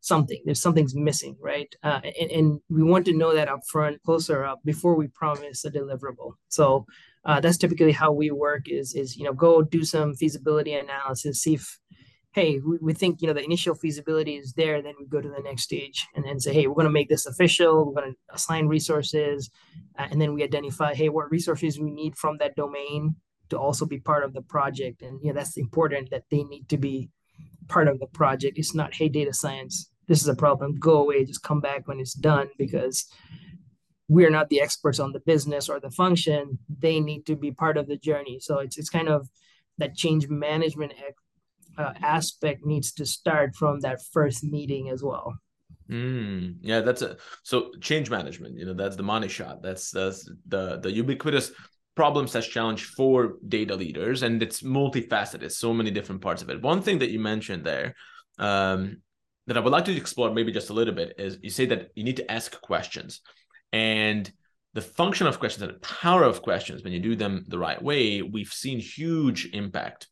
something. 0.00 0.40
There's 0.44 0.60
something's 0.60 0.94
missing, 0.94 1.36
right? 1.40 1.72
Uh, 1.82 2.00
and, 2.20 2.30
and 2.30 2.60
we 2.68 2.82
want 2.82 3.04
to 3.06 3.16
know 3.16 3.34
that 3.34 3.48
upfront, 3.48 4.02
closer 4.04 4.44
up, 4.44 4.60
before 4.64 4.94
we 4.94 5.08
promise 5.08 5.64
a 5.64 5.70
deliverable. 5.70 6.32
So 6.48 6.86
uh, 7.26 7.40
that's 7.40 7.58
typically 7.58 7.92
how 7.92 8.12
we 8.12 8.30
work. 8.30 8.68
Is 8.68 8.94
is 8.94 9.16
you 9.16 9.24
know 9.24 9.32
go 9.34 9.62
do 9.62 9.84
some 9.84 10.14
feasibility 10.14 10.72
analysis, 10.74 11.42
see 11.42 11.54
if 11.54 11.78
hey 12.32 12.60
we, 12.60 12.78
we 12.80 12.94
think 12.94 13.20
you 13.20 13.28
know 13.28 13.34
the 13.34 13.44
initial 13.44 13.74
feasibility 13.74 14.36
is 14.36 14.52
there 14.52 14.82
then 14.82 14.92
we 15.00 15.06
go 15.06 15.22
to 15.22 15.28
the 15.30 15.42
next 15.42 15.62
stage 15.62 16.06
and 16.14 16.22
then 16.22 16.38
say 16.38 16.52
hey 16.52 16.66
we're 16.66 16.74
going 16.74 16.84
to 16.84 16.90
make 16.90 17.08
this 17.08 17.24
official 17.24 17.86
we're 17.86 17.98
going 17.98 18.12
to 18.12 18.34
assign 18.34 18.66
resources 18.66 19.50
uh, 19.98 20.06
and 20.10 20.20
then 20.20 20.34
we 20.34 20.42
identify 20.42 20.92
hey 20.92 21.08
what 21.08 21.30
resources 21.30 21.80
we 21.80 21.90
need 21.90 22.14
from 22.14 22.36
that 22.36 22.54
domain 22.54 23.16
to 23.48 23.58
also 23.58 23.86
be 23.86 23.98
part 23.98 24.24
of 24.24 24.32
the 24.32 24.42
project. 24.42 25.02
And 25.02 25.20
you 25.22 25.28
know 25.28 25.34
that's 25.34 25.56
important 25.56 26.10
that 26.10 26.24
they 26.30 26.42
need 26.44 26.68
to 26.68 26.76
be 26.76 27.10
part 27.68 27.88
of 27.88 27.98
the 27.98 28.06
project. 28.06 28.58
It's 28.58 28.74
not, 28.74 28.94
hey, 28.94 29.08
data 29.08 29.32
science, 29.32 29.90
this 30.06 30.20
is 30.20 30.28
a 30.28 30.36
problem, 30.36 30.78
go 30.78 31.02
away, 31.02 31.24
just 31.24 31.42
come 31.42 31.60
back 31.60 31.88
when 31.88 31.98
it's 31.98 32.14
done 32.14 32.48
because 32.58 33.06
we're 34.08 34.30
not 34.30 34.48
the 34.48 34.60
experts 34.60 35.00
on 35.00 35.12
the 35.12 35.20
business 35.20 35.68
or 35.68 35.80
the 35.80 35.90
function. 35.90 36.58
They 36.68 37.00
need 37.00 37.26
to 37.26 37.36
be 37.36 37.50
part 37.50 37.76
of 37.76 37.88
the 37.88 37.96
journey. 37.96 38.38
So 38.40 38.58
it's 38.58 38.78
it's 38.78 38.90
kind 38.90 39.08
of 39.08 39.28
that 39.78 39.96
change 39.96 40.28
management 40.28 40.92
uh, 41.78 41.92
aspect 42.02 42.64
needs 42.64 42.92
to 42.92 43.06
start 43.06 43.54
from 43.54 43.80
that 43.80 44.00
first 44.12 44.44
meeting 44.44 44.88
as 44.90 45.02
well. 45.02 45.34
Mm, 45.90 46.56
yeah, 46.60 46.80
that's 46.80 47.02
a 47.02 47.16
so 47.42 47.70
change 47.80 48.10
management. 48.10 48.58
You 48.58 48.66
know, 48.66 48.74
that's 48.74 48.96
the 48.96 49.02
money 49.02 49.28
shot. 49.28 49.62
That's 49.62 49.90
that's 49.90 50.28
the 50.46 50.78
the 50.78 50.90
ubiquitous 50.90 51.52
problem 51.94 52.26
slash 52.26 52.50
challenge 52.50 52.84
for 52.84 53.36
data 53.48 53.74
leaders, 53.74 54.22
and 54.22 54.42
it's 54.42 54.62
multifaceted. 54.62 55.50
So 55.52 55.72
many 55.72 55.90
different 55.90 56.20
parts 56.20 56.42
of 56.42 56.50
it. 56.50 56.62
One 56.62 56.82
thing 56.82 56.98
that 56.98 57.10
you 57.10 57.20
mentioned 57.20 57.64
there, 57.64 57.94
um, 58.38 58.98
that 59.46 59.56
I 59.56 59.60
would 59.60 59.72
like 59.72 59.84
to 59.86 59.96
explore 59.96 60.32
maybe 60.32 60.52
just 60.52 60.70
a 60.70 60.74
little 60.74 60.94
bit 60.94 61.14
is 61.18 61.38
you 61.42 61.50
say 61.50 61.66
that 61.66 61.90
you 61.94 62.04
need 62.04 62.16
to 62.16 62.30
ask 62.30 62.60
questions, 62.60 63.20
and 63.76 64.32
the 64.72 64.80
function 64.80 65.26
of 65.26 65.38
questions 65.38 65.62
and 65.62 65.74
the 65.74 65.80
power 65.80 66.22
of 66.24 66.40
questions 66.40 66.82
when 66.82 66.94
you 66.94 67.00
do 67.00 67.14
them 67.14 67.44
the 67.48 67.58
right 67.58 67.80
way, 67.82 68.22
we've 68.22 68.52
seen 68.52 68.78
huge 68.78 69.50
impact 69.52 70.08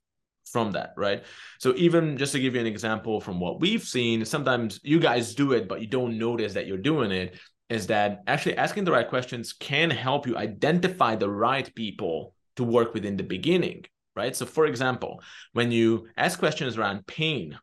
from 0.53 0.73
that, 0.73 0.93
right? 0.99 1.25
So 1.59 1.73
even 1.77 2.19
just 2.19 2.33
to 2.33 2.41
give 2.41 2.55
you 2.55 2.61
an 2.61 2.67
example 2.67 3.23
from 3.23 3.41
what 3.41 3.61
we've 3.61 3.83
seen, 3.83 4.25
sometimes 4.27 4.81
you 4.83 5.01
guys 5.01 5.35
do 5.35 5.53
it, 5.53 5.67
but 5.67 5.81
you 5.81 5.87
don't 5.87 6.19
notice 6.19 6.53
that 6.53 6.67
you're 6.67 6.77
doing 6.93 7.11
it. 7.11 7.39
Is 7.71 7.87
that 7.87 8.23
actually 8.27 8.59
asking 8.59 8.85
the 8.85 8.93
right 8.93 9.09
questions 9.09 9.55
can 9.55 9.91
help 9.91 10.27
you 10.27 10.37
identify 10.37 11.17
the 11.17 11.31
right 11.31 11.75
people 11.75 12.35
to 12.57 12.65
work 12.65 12.93
with 12.93 13.07
in 13.07 13.17
the 13.17 13.23
beginning, 13.23 13.85
right? 14.15 14.37
So, 14.37 14.45
for 14.45 14.67
example, 14.67 15.23
when 15.55 15.73
you 15.73 16.09
ask 16.19 16.39
questions 16.39 16.77
around 16.77 17.07
pain 17.07 17.59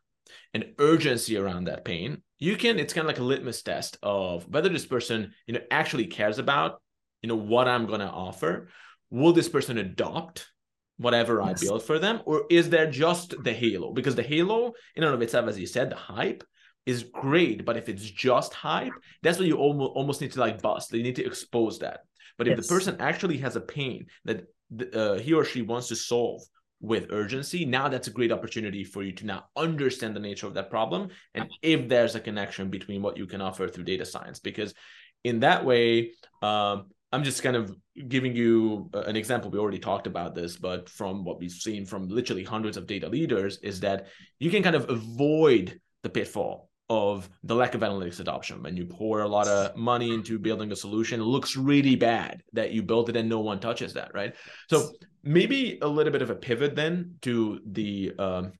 and 0.54 0.72
urgency 0.78 1.36
around 1.36 1.64
that 1.64 1.84
pain, 1.84 2.22
you 2.38 2.56
can, 2.56 2.78
it's 2.78 2.92
kind 2.92 3.06
of 3.06 3.08
like 3.08 3.20
a 3.20 3.24
litmus 3.24 3.62
test 3.62 3.98
of 4.02 4.48
whether 4.48 4.68
this 4.68 4.86
person, 4.86 5.32
you 5.46 5.54
know, 5.54 5.60
actually 5.70 6.06
cares 6.06 6.38
about, 6.38 6.80
you 7.22 7.28
know, 7.28 7.36
what 7.36 7.68
I'm 7.68 7.86
going 7.86 8.00
to 8.00 8.06
offer. 8.08 8.68
Will 9.10 9.32
this 9.32 9.48
person 9.48 9.78
adopt 9.78 10.48
whatever 10.96 11.42
yes. 11.44 11.62
I 11.62 11.66
build 11.66 11.82
for 11.82 11.98
them? 11.98 12.20
Or 12.24 12.44
is 12.50 12.70
there 12.70 12.90
just 12.90 13.34
the 13.42 13.52
halo? 13.52 13.92
Because 13.92 14.14
the 14.14 14.22
halo, 14.22 14.72
in 14.96 15.04
and 15.04 15.14
of 15.14 15.22
itself, 15.22 15.48
as 15.48 15.58
you 15.58 15.66
said, 15.66 15.90
the 15.90 15.96
hype 15.96 16.44
is 16.86 17.04
great. 17.04 17.64
But 17.64 17.76
if 17.76 17.88
it's 17.88 18.02
just 18.02 18.54
hype, 18.54 18.92
that's 19.22 19.38
what 19.38 19.46
you 19.46 19.56
almost 19.56 19.92
almost 19.94 20.20
need 20.20 20.32
to 20.32 20.40
like 20.40 20.62
bust. 20.62 20.92
You 20.92 21.02
need 21.02 21.16
to 21.16 21.24
expose 21.24 21.78
that. 21.80 22.00
But 22.38 22.48
if 22.48 22.56
yes. 22.56 22.66
the 22.66 22.74
person 22.74 22.96
actually 22.98 23.38
has 23.38 23.56
a 23.56 23.60
pain 23.60 24.06
that 24.24 24.46
uh, 24.94 25.18
he 25.18 25.32
or 25.34 25.44
she 25.44 25.62
wants 25.62 25.88
to 25.88 25.96
solve 25.96 26.42
with 26.82 27.06
urgency, 27.10 27.64
now 27.64 27.88
that's 27.88 28.08
a 28.08 28.10
great 28.10 28.32
opportunity 28.32 28.84
for 28.84 29.02
you 29.02 29.12
to 29.12 29.24
now 29.24 29.44
understand 29.56 30.14
the 30.14 30.20
nature 30.20 30.48
of 30.48 30.54
that 30.54 30.68
problem 30.68 31.08
and 31.34 31.48
if 31.62 31.88
there's 31.88 32.16
a 32.16 32.20
connection 32.20 32.68
between 32.68 33.00
what 33.00 33.16
you 33.16 33.24
can 33.24 33.40
offer 33.40 33.68
through 33.68 33.84
data 33.84 34.04
science. 34.04 34.40
Because 34.40 34.74
in 35.22 35.40
that 35.40 35.64
way, 35.64 36.12
um, 36.42 36.90
I'm 37.12 37.22
just 37.22 37.42
kind 37.42 37.54
of 37.54 37.74
giving 38.08 38.34
you 38.34 38.90
an 38.94 39.16
example. 39.16 39.50
We 39.50 39.58
already 39.58 39.78
talked 39.78 40.08
about 40.08 40.34
this, 40.34 40.56
but 40.56 40.88
from 40.88 41.24
what 41.24 41.38
we've 41.38 41.52
seen 41.52 41.86
from 41.86 42.08
literally 42.08 42.42
hundreds 42.42 42.76
of 42.76 42.86
data 42.86 43.08
leaders, 43.08 43.58
is 43.58 43.80
that 43.80 44.08
you 44.40 44.50
can 44.50 44.62
kind 44.62 44.74
of 44.74 44.90
avoid 44.90 45.78
the 46.02 46.10
pitfall 46.10 46.68
of 46.92 47.30
the 47.42 47.54
lack 47.54 47.74
of 47.74 47.80
analytics 47.80 48.20
adoption. 48.20 48.62
When 48.62 48.76
you 48.76 48.84
pour 48.84 49.22
a 49.22 49.28
lot 49.28 49.48
of 49.48 49.74
money 49.76 50.12
into 50.12 50.38
building 50.38 50.70
a 50.72 50.76
solution, 50.76 51.22
it 51.22 51.24
looks 51.24 51.56
really 51.56 51.96
bad 51.96 52.42
that 52.52 52.72
you 52.72 52.82
built 52.82 53.08
it 53.08 53.16
and 53.16 53.30
no 53.30 53.40
one 53.40 53.60
touches 53.60 53.94
that, 53.94 54.12
right? 54.12 54.34
So 54.68 54.92
maybe 55.22 55.78
a 55.80 55.88
little 55.88 56.12
bit 56.12 56.20
of 56.20 56.28
a 56.28 56.34
pivot 56.34 56.76
then 56.76 57.14
to 57.22 57.60
the 57.64 58.12
um, 58.18 58.52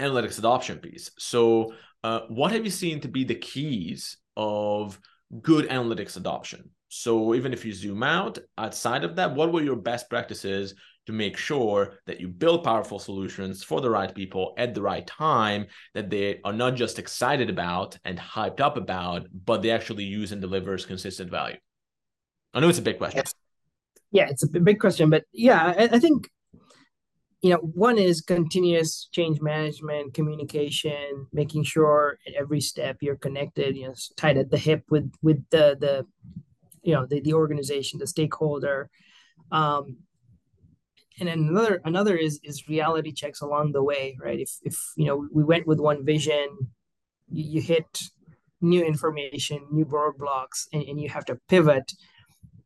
analytics 0.00 0.38
adoption 0.38 0.78
piece. 0.78 1.10
So, 1.18 1.74
uh, 2.02 2.20
what 2.28 2.52
have 2.52 2.64
you 2.64 2.70
seen 2.70 3.00
to 3.00 3.08
be 3.08 3.24
the 3.24 3.34
keys 3.34 4.16
of 4.36 4.98
good 5.42 5.68
analytics 5.68 6.16
adoption? 6.16 6.70
So 6.88 7.34
even 7.34 7.52
if 7.52 7.64
you 7.64 7.72
zoom 7.74 8.02
out 8.02 8.38
outside 8.56 9.04
of 9.04 9.16
that, 9.16 9.34
what 9.34 9.52
were 9.52 9.62
your 9.62 9.76
best 9.76 10.08
practices 10.08 10.74
to 11.06 11.12
make 11.12 11.36
sure 11.36 11.94
that 12.06 12.20
you 12.20 12.28
build 12.28 12.64
powerful 12.64 12.98
solutions 12.98 13.62
for 13.62 13.80
the 13.80 13.90
right 13.90 14.14
people 14.14 14.54
at 14.58 14.74
the 14.74 14.82
right 14.82 15.06
time 15.06 15.66
that 15.94 16.10
they 16.10 16.40
are 16.44 16.52
not 16.52 16.74
just 16.74 16.98
excited 16.98 17.48
about 17.48 17.98
and 18.04 18.18
hyped 18.18 18.60
up 18.60 18.76
about, 18.76 19.26
but 19.32 19.62
they 19.62 19.70
actually 19.70 20.04
use 20.04 20.32
and 20.32 20.40
delivers 20.40 20.84
consistent 20.84 21.30
value? 21.30 21.56
I 22.52 22.60
know 22.60 22.68
it's 22.68 22.78
a 22.78 22.82
big 22.82 22.98
question. 22.98 23.22
Yeah, 24.10 24.28
it's 24.28 24.42
a 24.42 24.48
big 24.48 24.80
question, 24.80 25.10
but 25.10 25.24
yeah, 25.32 25.74
I, 25.76 25.84
I 25.92 25.98
think 25.98 26.28
you 27.42 27.50
know 27.50 27.58
one 27.58 27.98
is 27.98 28.22
continuous 28.22 29.08
change 29.12 29.40
management 29.40 30.14
communication 30.14 31.26
making 31.32 31.62
sure 31.62 32.18
at 32.26 32.32
every 32.32 32.60
step 32.60 32.96
you're 33.00 33.16
connected 33.16 33.76
you 33.76 33.86
know 33.86 33.94
tied 34.16 34.38
at 34.38 34.50
the 34.50 34.56
hip 34.56 34.82
with 34.88 35.12
with 35.22 35.44
the 35.50 35.76
the 35.78 36.06
you 36.82 36.94
know 36.94 37.04
the, 37.06 37.20
the 37.20 37.34
organization 37.34 37.98
the 37.98 38.06
stakeholder 38.06 38.88
um, 39.52 39.98
and 41.18 41.28
then 41.28 41.38
another 41.48 41.80
another 41.84 42.16
is 42.16 42.40
is 42.42 42.68
reality 42.68 43.12
checks 43.12 43.40
along 43.40 43.72
the 43.72 43.82
way 43.82 44.16
right? 44.20 44.40
If 44.40 44.50
if 44.62 44.76
you 44.96 45.06
know 45.06 45.26
we 45.32 45.44
went 45.44 45.66
with 45.66 45.80
one 45.80 46.04
vision 46.04 46.48
you, 47.28 47.44
you 47.54 47.60
hit 47.60 48.02
new 48.60 48.84
information 48.84 49.66
new 49.70 49.84
roadblocks 49.84 50.66
and, 50.72 50.82
and 50.82 51.00
you 51.00 51.08
have 51.08 51.24
to 51.26 51.38
pivot 51.48 51.92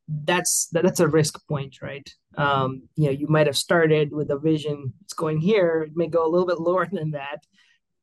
that's 0.09 0.69
that, 0.73 0.83
that's 0.83 1.01
a 1.01 1.09
risk 1.09 1.47
point 1.49 1.77
right? 1.83 2.09
Um 2.37 2.89
you 2.97 3.07
know 3.07 3.13
you 3.13 3.29
might 3.29 3.47
have 3.47 3.57
started 3.57 4.13
with 4.13 4.31
a 4.31 4.39
vision 4.39 4.93
it's 5.03 5.15
going 5.15 5.41
here 5.41 5.83
it 5.89 5.97
may 5.97 6.09
go 6.09 6.27
a 6.27 6.31
little 6.31 6.47
bit 6.47 6.61
lower 6.61 6.87
than 6.93 7.13
that 7.13 7.45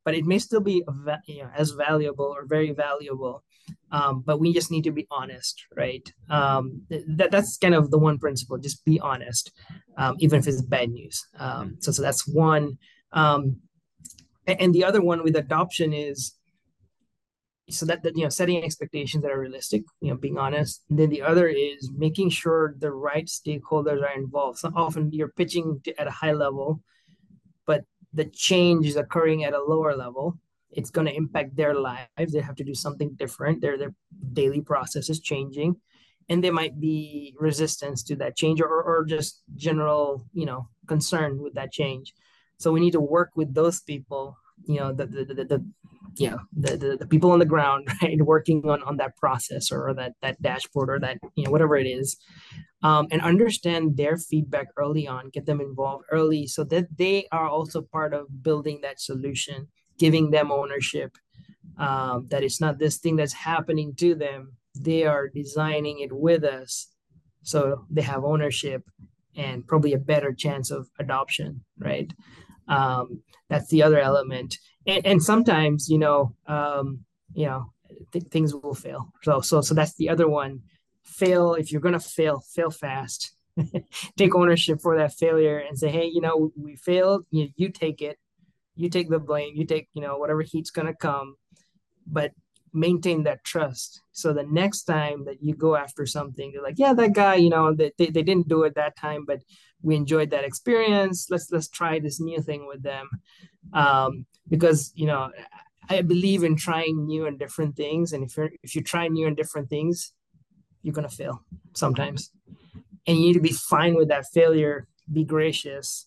but 0.06 0.16
it 0.16 0.24
may 0.24 0.40
still 0.40 0.62
be 0.62 0.86
you 1.26 1.44
know, 1.44 1.50
as 1.54 1.72
valuable 1.72 2.34
or 2.34 2.46
very 2.46 2.72
valuable 2.72 3.44
um, 3.92 4.24
but 4.26 4.40
we 4.40 4.54
just 4.54 4.72
need 4.72 4.84
to 4.84 4.92
be 4.92 5.08
honest 5.12 5.66
right? 5.76 6.12
Um, 6.30 6.82
that, 6.90 7.32
that's 7.32 7.58
kind 7.58 7.76
of 7.76 7.92
the 7.92 7.98
one 7.98 8.18
principle 8.18 8.58
just 8.58 8.84
be 8.86 9.00
honest 9.00 9.52
um, 9.98 10.16
even 10.20 10.40
if 10.40 10.48
it's 10.48 10.62
bad 10.62 10.90
news. 10.90 11.26
Um, 11.38 11.78
so 11.80 11.92
so 11.92 12.02
that's 12.02 12.28
one. 12.28 12.78
Um, 13.12 13.58
and 14.46 14.74
the 14.74 14.86
other 14.86 15.02
one 15.02 15.24
with 15.24 15.36
adoption 15.36 15.92
is 15.92 16.34
so 17.70 17.86
that, 17.86 18.02
that 18.04 18.16
you 18.16 18.24
know 18.24 18.30
setting 18.30 18.64
expectations 18.64 19.24
that 19.24 19.32
are 19.32 19.40
realistic 19.40 19.84
you 20.00 20.10
know 20.10 20.18
being 20.18 20.38
honest. 20.38 20.84
And 20.90 21.00
then 21.00 21.10
the 21.10 21.22
other 21.22 21.48
is 21.48 21.92
making 21.96 22.30
sure 22.30 22.76
the 22.78 22.92
right 22.92 23.26
stakeholders 23.26 24.02
are 24.02 24.16
involved. 24.16 24.60
So 24.60 24.72
often 24.76 25.12
you're 25.12 25.34
pitching 25.36 25.82
to, 25.84 26.00
at 26.00 26.08
a 26.08 26.12
high 26.12 26.32
level 26.32 26.82
but 27.66 27.84
the 28.14 28.26
change 28.26 28.88
is 28.88 28.96
occurring 28.96 29.44
at 29.44 29.54
a 29.54 29.62
lower 29.62 29.96
level 29.96 30.40
it's 30.72 30.90
going 30.90 31.08
to 31.08 31.16
impact 31.16 31.56
their 31.56 31.76
lives. 31.76 32.32
They 32.32 32.42
have 32.42 32.56
to 32.56 32.64
do 32.64 32.74
something 32.74 33.16
different. 33.16 33.62
Their 33.62 33.78
their 33.78 33.94
daily 34.34 34.62
process 34.62 35.10
is 35.10 35.20
changing 35.20 35.78
and 36.30 36.44
there 36.44 36.54
might 36.54 36.80
be 36.80 37.36
resistance 37.40 38.04
to 38.04 38.16
that 38.18 38.36
change 38.36 38.62
or, 38.62 38.68
or 38.68 39.06
just 39.06 39.44
general 39.56 40.26
you 40.34 40.46
know 40.46 40.68
concern 40.88 41.42
with 41.42 41.54
that 41.56 41.72
change. 41.72 42.14
So 42.58 42.72
we 42.72 42.80
need 42.80 42.94
to 42.94 43.02
work 43.02 43.32
with 43.36 43.54
those 43.54 43.82
people 43.82 44.38
you 44.66 44.80
know 44.80 44.94
the 44.94 45.06
the, 45.06 45.26
the, 45.26 45.46
the 45.46 45.66
you 46.16 46.30
know 46.30 46.40
the, 46.58 46.78
the, 46.78 46.98
the 46.98 47.08
people 47.08 47.32
on 47.32 47.40
the 47.40 47.46
ground 47.46 47.88
right 48.02 48.22
working 48.22 48.68
on 48.70 48.82
on 48.84 48.98
that 48.98 49.16
process 49.18 49.72
or, 49.72 49.90
or 49.90 49.94
that 49.94 50.14
that 50.22 50.42
dashboard 50.42 50.90
or 50.90 51.00
that 51.00 51.18
you 51.36 51.44
know 51.44 51.52
whatever 51.52 51.78
it 51.78 51.86
is 51.86 52.18
um, 52.84 53.08
and 53.12 53.22
understand 53.22 53.98
their 53.98 54.18
feedback 54.18 54.68
early 54.78 55.08
on 55.08 55.30
get 55.30 55.46
them 55.46 55.62
involved 55.62 56.06
early 56.12 56.48
so 56.48 56.64
that 56.64 56.88
they 56.98 57.28
are 57.32 57.48
also 57.48 57.82
part 57.82 58.14
of 58.14 58.26
building 58.42 58.80
that 58.82 59.00
solution 59.00 59.68
giving 59.98 60.32
them 60.32 60.52
ownership 60.52 61.18
um, 61.78 62.28
that 62.30 62.44
it's 62.44 62.62
not 62.62 62.80
this 62.80 62.98
thing 62.98 63.16
that's 63.16 63.34
happening 63.34 63.94
to 63.96 64.16
them. 64.16 64.54
They 64.80 65.06
are 65.06 65.28
designing 65.28 66.00
it 66.00 66.12
with 66.12 66.44
us 66.44 66.88
so 67.44 67.86
they 67.90 68.02
have 68.02 68.26
ownership 68.26 68.84
and 69.36 69.66
probably 69.66 69.94
a 69.94 69.98
better 70.00 70.34
chance 70.34 70.70
of 70.70 70.90
adoption 71.00 71.64
right? 71.80 72.12
Um, 72.68 73.22
that's 73.50 73.70
the 73.70 73.84
other 73.84 74.00
element. 74.00 74.58
And, 74.86 75.06
and 75.06 75.24
sometimes 75.24 75.90
you 75.90 75.98
know 75.98 76.36
um, 76.48 77.06
you 77.34 77.46
know 77.46 77.72
th- 78.12 78.26
things 78.26 78.54
will 78.54 78.76
fail. 78.76 79.14
So 79.24 79.42
so 79.42 79.62
so 79.62 79.74
that's 79.74 79.96
the 79.96 80.10
other 80.10 80.28
one. 80.28 80.62
Fail 81.04 81.54
if 81.54 81.72
you're 81.72 81.82
gonna 81.82 82.00
fail 82.00 82.42
fail 82.54 82.72
fast. 82.72 83.34
Take 84.18 84.36
ownership 84.36 84.82
for 84.82 84.98
that 84.98 85.14
failure 85.14 85.58
and 85.58 85.78
say 85.78 85.90
hey 85.90 86.06
you 86.06 86.22
know 86.22 86.52
we 86.56 86.76
failed. 86.76 87.26
You, 87.32 87.50
you 87.56 87.70
take 87.70 88.02
it 88.02 88.20
you 88.78 88.90
take 88.90 89.10
the 89.10 89.20
blame 89.20 89.54
you 89.56 89.66
take 89.66 89.88
you 89.94 90.02
know 90.02 90.18
whatever 90.18 90.42
heat's 90.42 90.72
going 90.72 90.88
to 90.88 90.94
come 90.94 91.36
but 92.06 92.32
maintain 92.74 93.24
that 93.24 93.44
trust. 93.44 94.02
So 94.12 94.34
the 94.34 94.44
next 94.44 94.84
time 94.84 95.26
that 95.26 95.42
you 95.42 95.56
go 95.56 95.76
after 95.76 96.06
something 96.06 96.52
you're 96.52 96.64
like 96.64 96.78
yeah 96.78 96.94
that 96.94 97.14
guy 97.14 97.36
you 97.36 97.50
know 97.50 97.74
they, 97.74 97.92
they, 97.98 98.08
didn't 98.08 98.48
do 98.48 98.64
it 98.64 98.76
that 98.76 98.98
time 98.98 99.26
but 99.26 99.42
we 99.82 99.96
enjoyed 99.96 100.32
that 100.32 100.44
experience. 100.44 101.28
Let's 101.30 101.52
let's 101.52 101.70
try 101.70 102.00
this 102.00 102.20
new 102.20 102.42
thing 102.42 102.68
with 102.68 102.84
them. 102.84 103.10
Um, 103.74 104.26
because 104.50 104.94
you 104.96 105.08
know 105.08 105.30
i 105.90 106.02
believe 106.02 106.44
in 106.44 106.56
trying 106.56 107.06
new 107.06 107.26
and 107.26 107.38
different 107.38 107.76
things 107.76 108.14
and 108.14 108.24
if 108.24 108.36
you're 108.38 108.50
if 108.64 108.76
you 108.76 108.82
try 108.82 109.08
new 109.08 109.28
and 109.28 109.36
different 109.36 109.70
things 109.70 110.14
you're 110.88 110.94
going 110.94 111.08
to 111.08 111.14
fail 111.14 111.44
sometimes. 111.74 112.32
And 113.06 113.18
you 113.18 113.28
need 113.28 113.34
to 113.34 113.42
be 113.42 113.52
fine 113.52 113.96
with 113.96 114.08
that 114.08 114.26
failure 114.34 114.88
be 115.12 115.26
gracious. 115.26 116.06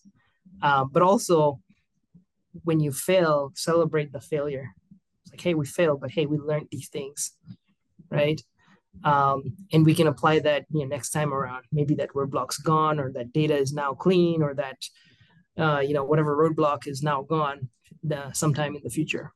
Uh, 0.61 0.85
but 0.85 1.03
also 1.03 1.59
when 2.63 2.79
you 2.79 2.91
fail, 2.91 3.51
celebrate 3.55 4.11
the 4.11 4.21
failure. 4.21 4.69
It's 5.23 5.31
like, 5.31 5.41
hey, 5.41 5.53
we 5.53 5.65
failed, 5.65 6.01
but 6.01 6.11
hey, 6.11 6.25
we 6.25 6.37
learned 6.37 6.67
these 6.71 6.89
things, 6.89 7.31
right? 8.09 8.41
Um, 9.03 9.43
and 9.71 9.85
we 9.85 9.95
can 9.95 10.07
apply 10.07 10.39
that 10.39 10.65
you 10.69 10.81
know 10.81 10.87
next 10.87 11.11
time 11.11 11.33
around. 11.33 11.63
Maybe 11.71 11.95
that 11.95 12.09
roadblock's 12.09 12.57
gone, 12.57 12.99
or 12.99 13.11
that 13.13 13.33
data 13.33 13.55
is 13.55 13.73
now 13.73 13.93
clean, 13.93 14.41
or 14.41 14.53
that 14.55 14.77
uh, 15.57 15.79
you 15.79 15.93
know 15.93 16.03
whatever 16.03 16.35
roadblock 16.35 16.87
is 16.87 17.01
now 17.01 17.21
gone 17.21 17.69
uh, 18.13 18.31
sometime 18.33 18.75
in 18.75 18.81
the 18.83 18.89
future. 18.89 19.33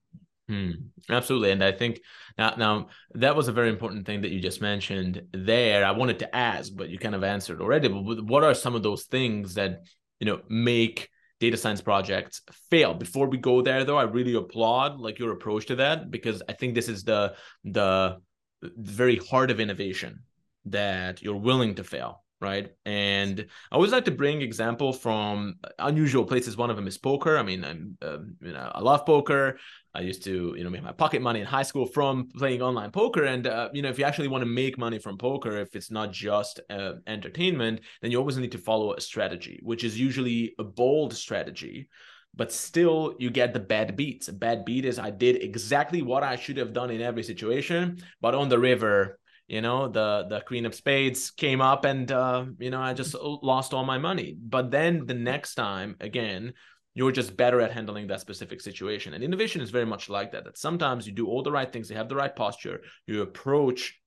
Hmm. 0.49 0.71
Absolutely, 1.09 1.51
and 1.51 1.63
I 1.63 1.71
think 1.71 2.01
now, 2.37 2.53
now 2.57 2.87
that 3.13 3.35
was 3.35 3.47
a 3.47 3.53
very 3.53 3.69
important 3.69 4.05
thing 4.05 4.21
that 4.21 4.31
you 4.31 4.39
just 4.39 4.61
mentioned 4.61 5.23
there. 5.31 5.85
I 5.85 5.91
wanted 5.91 6.19
to 6.19 6.35
ask, 6.35 6.71
but 6.75 6.89
you 6.89 6.99
kind 6.99 7.15
of 7.15 7.23
answered 7.23 7.61
already. 7.61 7.87
But 7.87 8.25
what 8.25 8.43
are 8.43 8.53
some 8.53 8.75
of 8.75 8.83
those 8.83 9.03
things 9.05 9.55
that 9.55 9.83
you 10.19 10.27
know 10.27 10.41
make 10.49 11.09
data 11.39 11.57
science 11.57 11.81
projects 11.81 12.41
fail? 12.69 12.93
Before 12.93 13.27
we 13.27 13.37
go 13.37 13.61
there, 13.61 13.83
though, 13.83 13.97
I 13.97 14.03
really 14.03 14.35
applaud 14.35 14.99
like 14.99 15.19
your 15.19 15.31
approach 15.31 15.67
to 15.67 15.75
that 15.77 16.11
because 16.11 16.41
I 16.49 16.53
think 16.53 16.75
this 16.75 16.89
is 16.89 17.03
the 17.03 17.35
the 17.63 18.17
very 18.61 19.17
heart 19.17 19.51
of 19.51 19.59
innovation 19.59 20.23
that 20.65 21.21
you're 21.21 21.35
willing 21.35 21.75
to 21.75 21.83
fail 21.83 22.24
right? 22.41 22.71
And 22.85 23.45
I 23.71 23.75
always 23.75 23.91
like 23.91 24.05
to 24.05 24.11
bring 24.11 24.41
example 24.41 24.93
from 24.93 25.55
unusual 25.79 26.25
places. 26.25 26.57
One 26.57 26.69
of 26.69 26.75
them 26.75 26.87
is 26.87 26.97
poker. 26.97 27.37
I 27.37 27.43
mean, 27.43 27.63
I'm 27.63 27.97
uh, 28.01 28.17
you 28.41 28.53
know 28.53 28.71
I 28.73 28.81
love 28.81 29.05
poker. 29.05 29.57
I 29.93 30.01
used 30.01 30.23
to 30.25 30.53
you 30.57 30.63
know 30.63 30.69
make 30.69 30.83
my 30.83 30.91
pocket 30.91 31.21
money 31.21 31.39
in 31.39 31.45
high 31.45 31.63
school 31.63 31.85
from 31.85 32.27
playing 32.37 32.61
online 32.61 32.91
poker. 32.91 33.23
And 33.23 33.47
uh, 33.47 33.69
you 33.73 33.81
know 33.81 33.89
if 33.89 33.97
you 33.97 34.05
actually 34.05 34.27
want 34.27 34.41
to 34.41 34.49
make 34.49 34.77
money 34.77 34.99
from 34.99 35.17
poker, 35.17 35.57
if 35.57 35.75
it's 35.75 35.91
not 35.91 36.11
just 36.11 36.59
uh, 36.69 36.93
entertainment, 37.07 37.81
then 38.01 38.11
you 38.11 38.17
always 38.17 38.37
need 38.37 38.51
to 38.51 38.57
follow 38.57 38.93
a 38.93 39.01
strategy, 39.01 39.59
which 39.63 39.83
is 39.83 39.99
usually 39.99 40.53
a 40.59 40.63
bold 40.63 41.13
strategy. 41.13 41.89
But 42.37 42.51
still, 42.51 43.15
you 43.17 43.29
get 43.29 43.53
the 43.53 43.61
bad 43.61 43.95
beats. 43.95 44.27
A 44.27 44.33
bad 44.33 44.65
beat 44.65 44.83
is 44.83 44.99
I 44.99 45.09
did 45.09 45.41
exactly 45.41 46.01
what 46.01 46.21
I 46.21 46.35
should 46.35 46.57
have 46.57 46.73
done 46.73 46.89
in 46.91 47.01
every 47.01 47.23
situation, 47.23 48.03
but 48.19 48.35
on 48.35 48.49
the 48.49 48.59
river, 48.59 49.19
you 49.47 49.61
know 49.61 49.87
the 49.87 50.25
the 50.29 50.41
queen 50.41 50.65
of 50.65 50.73
spades 50.75 51.31
came 51.31 51.61
up 51.61 51.85
and 51.85 52.11
uh, 52.11 52.45
you 52.59 52.69
know 52.69 52.81
i 52.81 52.93
just 52.93 53.15
lost 53.15 53.73
all 53.73 53.83
my 53.83 53.97
money. 53.97 54.35
But 54.39 54.71
then 54.71 55.05
the 55.05 55.13
next 55.13 55.55
time 55.55 55.95
again 55.99 56.53
you're 56.97 57.11
just 57.11 57.35
better 57.35 57.59
at 57.59 57.73
handling 57.73 58.07
that 58.07 58.21
specific 58.21 58.61
situation. 58.61 59.13
And 59.13 59.21
innovation 59.21 59.59
is 59.59 59.69
very 59.69 59.85
much 59.85 60.07
like 60.07 60.31
that 60.31 60.45
that 60.45 60.57
sometimes 60.57 61.05
you 61.05 61.11
do 61.11 61.27
all 61.27 61.43
the 61.43 61.51
right 61.51 61.71
things 61.71 61.89
you 61.89 61.97
have 61.97 62.09
the 62.09 62.15
right 62.15 62.35
posture 62.35 62.81
you 63.05 63.21
approach 63.21 63.99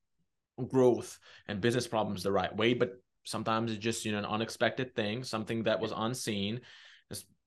growth 0.67 1.19
and 1.47 1.61
business 1.61 1.87
problems 1.87 2.23
the 2.23 2.33
right 2.33 2.55
way 2.57 2.75
but 2.75 2.93
sometimes 3.25 3.71
it's 3.71 3.83
just 3.83 4.05
you 4.05 4.13
know 4.13 4.19
an 4.19 4.25
unexpected 4.25 4.95
thing 4.95 5.23
something 5.23 5.65
that 5.65 5.81
was 5.81 5.93
unseen 5.95 6.61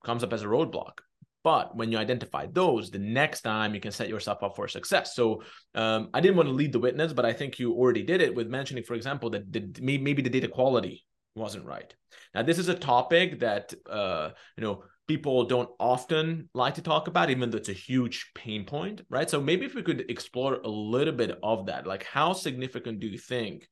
comes 0.04 0.24
up 0.24 0.34
as 0.34 0.44
a 0.44 0.48
roadblock 0.48 1.00
but 1.44 1.76
when 1.76 1.92
you 1.92 1.98
identify 1.98 2.48
those, 2.52 2.92
the 2.92 3.00
next 3.00 3.42
time 3.42 3.74
you 3.74 3.82
can 3.82 3.92
set 3.92 4.10
yourself 4.10 4.44
up 4.44 4.56
for 4.56 4.68
success. 4.68 5.16
So 5.16 5.44
um, 5.76 6.10
I 6.14 6.22
didn't 6.22 6.38
want 6.38 6.50
to 6.50 6.54
lead 6.54 6.74
the 6.74 6.80
witness, 6.80 7.14
but 7.14 7.26
I 7.26 7.34
think 7.34 7.60
you 7.60 7.74
already 7.74 8.04
did 8.04 8.22
it 8.22 8.36
with 8.36 8.48
mentioning, 8.48 8.84
for 8.84 8.94
example, 8.94 9.30
that 9.32 9.52
the, 9.52 9.72
maybe 9.82 10.22
the 10.22 10.30
data 10.30 10.48
quality 10.48 11.06
wasn't 11.36 11.66
right. 11.66 11.94
Now, 12.36 12.44
this 12.44 12.60
is 12.60 12.70
a 12.70 12.76
topic 12.76 13.40
that 13.40 13.74
uh, 13.90 14.32
you 14.58 14.64
know 14.64 14.84
people 15.08 15.46
don't 15.46 15.70
often 15.80 16.50
like 16.54 16.76
to 16.76 16.82
talk 16.82 17.08
about, 17.08 17.30
even 17.30 17.50
though 17.50 17.58
it's 17.58 17.70
a 17.70 17.74
huge 17.74 18.32
pain 18.36 18.66
point, 18.66 19.02
right? 19.10 19.30
So 19.30 19.42
maybe 19.42 19.66
if 19.66 19.76
we 19.76 19.84
could 19.84 20.10
explore 20.10 20.56
a 20.56 20.70
little 20.70 21.14
bit 21.14 21.38
of 21.44 21.66
that, 21.66 21.88
like 21.88 22.04
how 22.04 22.34
significant 22.34 23.00
do 23.00 23.08
you 23.08 23.18
think 23.18 23.68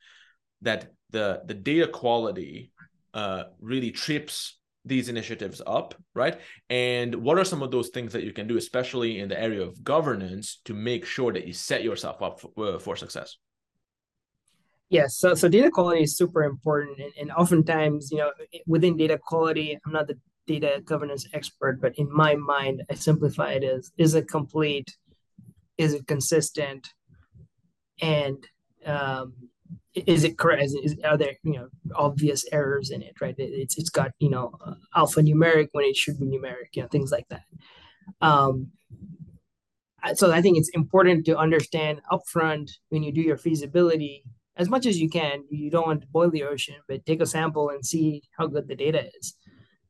that 0.62 0.92
the 1.12 1.42
the 1.46 1.54
data 1.54 1.88
quality 1.88 2.72
uh, 3.14 3.44
really 3.60 3.92
trips 3.92 4.59
these 4.86 5.10
initiatives 5.10 5.62
up, 5.66 5.94
right? 6.16 6.40
And 6.70 7.16
what 7.16 7.38
are 7.38 7.46
some 7.46 7.62
of 7.62 7.72
those 7.72 7.90
things 7.90 8.14
that 8.14 8.24
you 8.24 8.34
can 8.34 8.48
do, 8.48 8.58
especially 8.58 9.20
in 9.20 9.30
the 9.30 9.40
area 9.40 9.62
of 9.62 9.84
governance, 9.84 10.62
to 10.66 10.74
make 10.74 11.06
sure 11.06 11.34
that 11.34 11.46
you 11.46 11.54
set 11.54 11.84
yourself 11.84 12.22
up 12.22 12.40
for, 12.40 12.52
uh, 12.58 12.80
for 12.80 12.96
success? 12.96 13.38
Yes, 14.90 15.18
so 15.18 15.36
so 15.36 15.48
data 15.48 15.70
quality 15.70 16.02
is 16.02 16.18
super 16.18 16.44
important, 16.44 17.00
and, 17.00 17.12
and 17.20 17.32
oftentimes, 17.32 18.10
you 18.12 18.18
know, 18.18 18.32
within 18.66 18.98
data 18.98 19.20
quality, 19.24 19.78
I'm 19.86 19.92
not 19.92 20.08
the 20.08 20.18
data 20.48 20.82
governance 20.84 21.28
expert, 21.32 21.80
but 21.80 21.94
in 22.00 22.12
my 22.12 22.34
mind, 22.36 22.82
I 22.90 22.96
simplify 22.96 23.52
it 23.52 23.64
as: 23.64 23.92
is 24.00 24.16
it 24.16 24.28
complete? 24.28 24.90
Is 25.78 25.94
it 25.94 26.08
consistent? 26.08 26.92
And 28.02 28.44
um, 28.84 29.34
is 29.96 30.24
it 30.24 30.38
correct? 30.38 30.64
Is, 30.64 30.74
is, 30.76 30.96
are 31.04 31.18
there 31.18 31.34
you 31.44 31.54
know 31.54 31.68
obvious 31.96 32.46
errors 32.52 32.92
in 32.92 33.02
it? 33.02 33.20
Right? 33.22 33.36
It, 33.38 33.52
it's 33.52 33.78
it's 33.78 33.90
got 33.90 34.12
you 34.20 34.30
know 34.30 34.52
uh, 34.66 34.76
alphanumeric 34.96 35.70
when 35.72 35.86
it 35.86 35.96
should 35.96 36.20
be 36.20 36.26
numeric. 36.26 36.74
You 36.74 36.84
know 36.84 36.88
things 36.88 37.12
like 37.12 37.28
that. 37.30 37.44
Um, 38.22 38.72
so 40.16 40.32
I 40.32 40.42
think 40.42 40.58
it's 40.58 40.70
important 40.70 41.26
to 41.26 41.38
understand 41.38 42.02
upfront 42.12 42.72
when 42.90 43.04
you 43.04 43.12
do 43.12 43.22
your 43.22 43.38
feasibility 43.38 44.24
as 44.56 44.70
much 44.70 44.86
as 44.86 45.00
you 45.00 45.10
can. 45.10 45.44
You 45.50 45.70
don't 45.70 45.88
want 45.88 46.02
to 46.02 46.08
boil 46.08 46.30
the 46.30 46.44
ocean, 46.44 46.76
but 46.88 47.06
take 47.06 47.22
a 47.22 47.26
sample 47.26 47.70
and 47.70 47.86
see 47.86 48.24
how 48.38 48.48
good 48.48 48.68
the 48.68 48.76
data 48.76 49.10
is. 49.20 49.36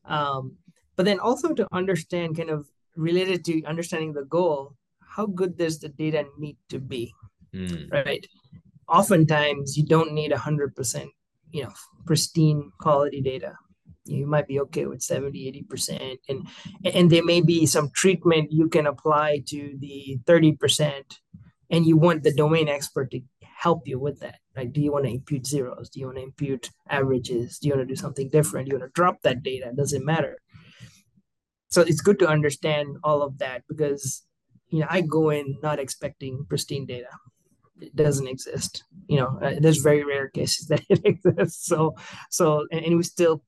Um, 0.06 0.58
but 0.96 1.06
then 1.06 1.20
also 1.20 1.54
to 1.54 1.68
understand 1.72 2.38
kind 2.38 2.50
of 2.50 2.68
related 2.96 3.46
to 3.46 3.64
understanding 3.66 4.14
the 4.14 4.26
goal, 4.26 4.76
how 5.02 5.28
good 5.28 5.58
does 5.58 5.80
the 5.80 5.90
data 5.90 6.26
need 6.38 6.58
to 6.70 6.80
be? 6.80 7.14
Mm. 7.54 7.92
Right 7.92 8.26
oftentimes 8.90 9.78
you 9.78 9.86
don't 9.86 10.14
need 10.14 10.32
100% 10.32 11.08
you 11.52 11.64
know 11.64 11.74
pristine 12.06 12.72
quality 12.80 13.22
data. 13.22 13.56
You 14.06 14.26
might 14.26 14.48
be 14.48 14.60
okay 14.62 14.86
with 14.86 15.02
70 15.02 15.66
80% 15.70 16.18
and 16.28 16.48
and 16.84 17.12
there 17.12 17.24
may 17.24 17.42
be 17.42 17.66
some 17.66 17.92
treatment 17.94 18.52
you 18.52 18.68
can 18.70 18.88
apply 18.88 19.44
to 19.48 19.76
the 19.80 20.20
30% 20.26 21.04
and 21.70 21.86
you 21.86 21.98
want 21.98 22.24
the 22.24 22.34
domain 22.34 22.68
expert 22.68 23.12
to 23.12 23.22
help 23.42 23.88
you 23.88 24.00
with 24.00 24.20
that. 24.22 24.40
Do 24.74 24.82
you 24.82 24.92
want 24.92 25.06
to 25.06 25.12
impute 25.12 25.46
zeros? 25.46 25.90
Do 25.90 26.00
you 26.00 26.08
want 26.08 26.18
to 26.18 26.24
impute 26.24 26.72
averages? 26.90 27.60
Do 27.60 27.68
you 27.68 27.76
want 27.76 27.88
to 27.88 27.94
do 27.94 28.00
something 28.00 28.30
different? 28.30 28.66
Do 28.66 28.74
you 28.74 28.80
want 28.80 28.92
to 28.92 29.00
drop 29.00 29.22
that 29.22 29.44
data? 29.44 29.72
Doesn't 29.76 30.06
matter. 30.06 30.38
So 31.70 31.82
it's 31.82 32.02
good 32.02 32.20
to 32.20 32.28
understand 32.28 32.98
all 33.04 33.22
of 33.22 33.38
that 33.38 33.64
because 33.70 34.24
you 34.70 34.80
know 34.80 34.88
i 34.90 35.02
go 35.02 35.30
in 35.30 35.58
not 35.64 35.80
expecting 35.80 36.46
pristine 36.48 36.86
data 36.86 37.10
doesn't 37.96 38.28
exist. 38.28 38.84
You 39.08 39.18
know, 39.18 39.40
uh, 39.42 39.56
there's 39.60 39.78
very 39.78 40.04
rare 40.04 40.30
cases 40.30 40.68
that 40.70 40.84
it 40.90 41.02
exists. 41.04 41.66
So, 41.66 41.96
so, 42.30 42.66
and, 42.72 42.86
and, 42.86 42.98
we 42.98 43.04
still 43.04 43.44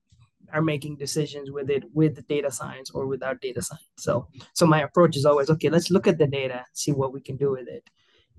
are 0.52 0.62
making 0.62 0.96
decisions 0.96 1.50
with 1.50 1.70
it 1.70 1.84
with 1.92 2.14
the 2.16 2.22
data 2.22 2.50
science 2.50 2.90
or 2.90 3.06
without 3.06 3.40
data 3.40 3.62
science. 3.62 3.88
So, 3.98 4.28
so 4.54 4.66
my 4.66 4.82
approach 4.82 5.16
is 5.16 5.24
always 5.24 5.50
okay. 5.50 5.70
Let's 5.70 5.90
look 5.90 6.06
at 6.06 6.18
the 6.18 6.26
data, 6.26 6.64
see 6.72 6.92
what 6.92 7.12
we 7.12 7.20
can 7.20 7.36
do 7.36 7.52
with 7.52 7.68
it, 7.68 7.88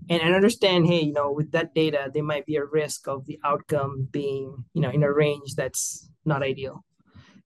and, 0.10 0.22
and 0.22 0.36
understand. 0.36 0.88
Hey, 0.88 1.02
you 1.02 1.14
know, 1.14 1.32
with 1.32 1.52
that 1.52 1.74
data, 1.74 2.12
there 2.14 2.24
might 2.24 2.46
be 2.46 2.58
a 2.58 2.66
risk 2.66 3.08
of 3.08 3.26
the 3.26 3.40
outcome 3.44 4.08
being, 4.12 4.64
you 4.74 4.82
know, 4.82 4.90
in 4.90 5.04
a 5.04 5.12
range 5.12 5.56
that's 5.56 6.10
not 6.26 6.44
ideal, 6.44 6.84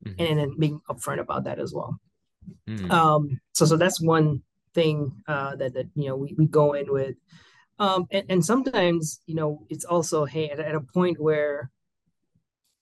mm-hmm. 0.06 0.20
and 0.20 0.40
then 0.40 0.58
being 0.58 0.80
upfront 0.90 1.20
about 1.20 1.46
that 1.46 1.60
as 1.60 1.74
well. 1.74 2.00
Mm-hmm. 2.68 2.92
Um, 2.92 3.40
so, 3.54 3.66
so 3.66 3.78
that's 3.78 4.02
one 4.02 4.42
thing 4.74 5.12
uh, 5.28 5.56
that 5.56 5.74
that 5.74 5.88
you 5.96 6.08
know 6.08 6.16
we, 6.16 6.36
we 6.38 6.46
go 6.46 6.74
in 6.74 6.92
with 6.92 7.16
um, 7.80 8.08
and, 8.12 8.26
and 8.30 8.46
sometimes, 8.46 9.22
you 9.26 9.36
know, 9.36 9.66
it's 9.70 9.86
also, 9.86 10.26
hey, 10.26 10.50
at, 10.50 10.60
at 10.60 10.76
a 10.76 10.82
point 10.82 11.20
where 11.20 11.70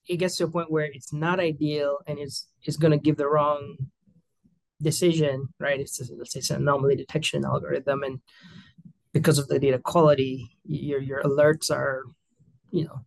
it 0.08 0.18
gets 0.18 0.36
to 0.36 0.44
a 0.44 0.50
point 0.50 0.70
where 0.70 0.84
it's 0.84 1.12
not 1.12 1.40
ideal 1.40 1.98
and 2.06 2.18
it's 2.18 2.48
it's 2.62 2.76
going 2.76 2.92
to 2.92 2.98
give 2.98 3.16
the 3.16 3.28
wrong 3.28 3.76
decision, 4.80 5.48
right? 5.58 5.80
It's 5.80 5.96
say 5.96 6.38
it's 6.38 6.50
an 6.50 6.62
anomaly 6.62 6.96
detection 6.96 7.44
algorithm, 7.44 8.02
and 8.02 8.20
because 9.12 9.38
of 9.38 9.48
the 9.48 9.58
data 9.58 9.78
quality, 9.78 10.58
your 10.64 11.00
your 11.00 11.22
alerts 11.22 11.70
are, 11.70 12.04
you 12.70 12.84
know, 12.84 13.00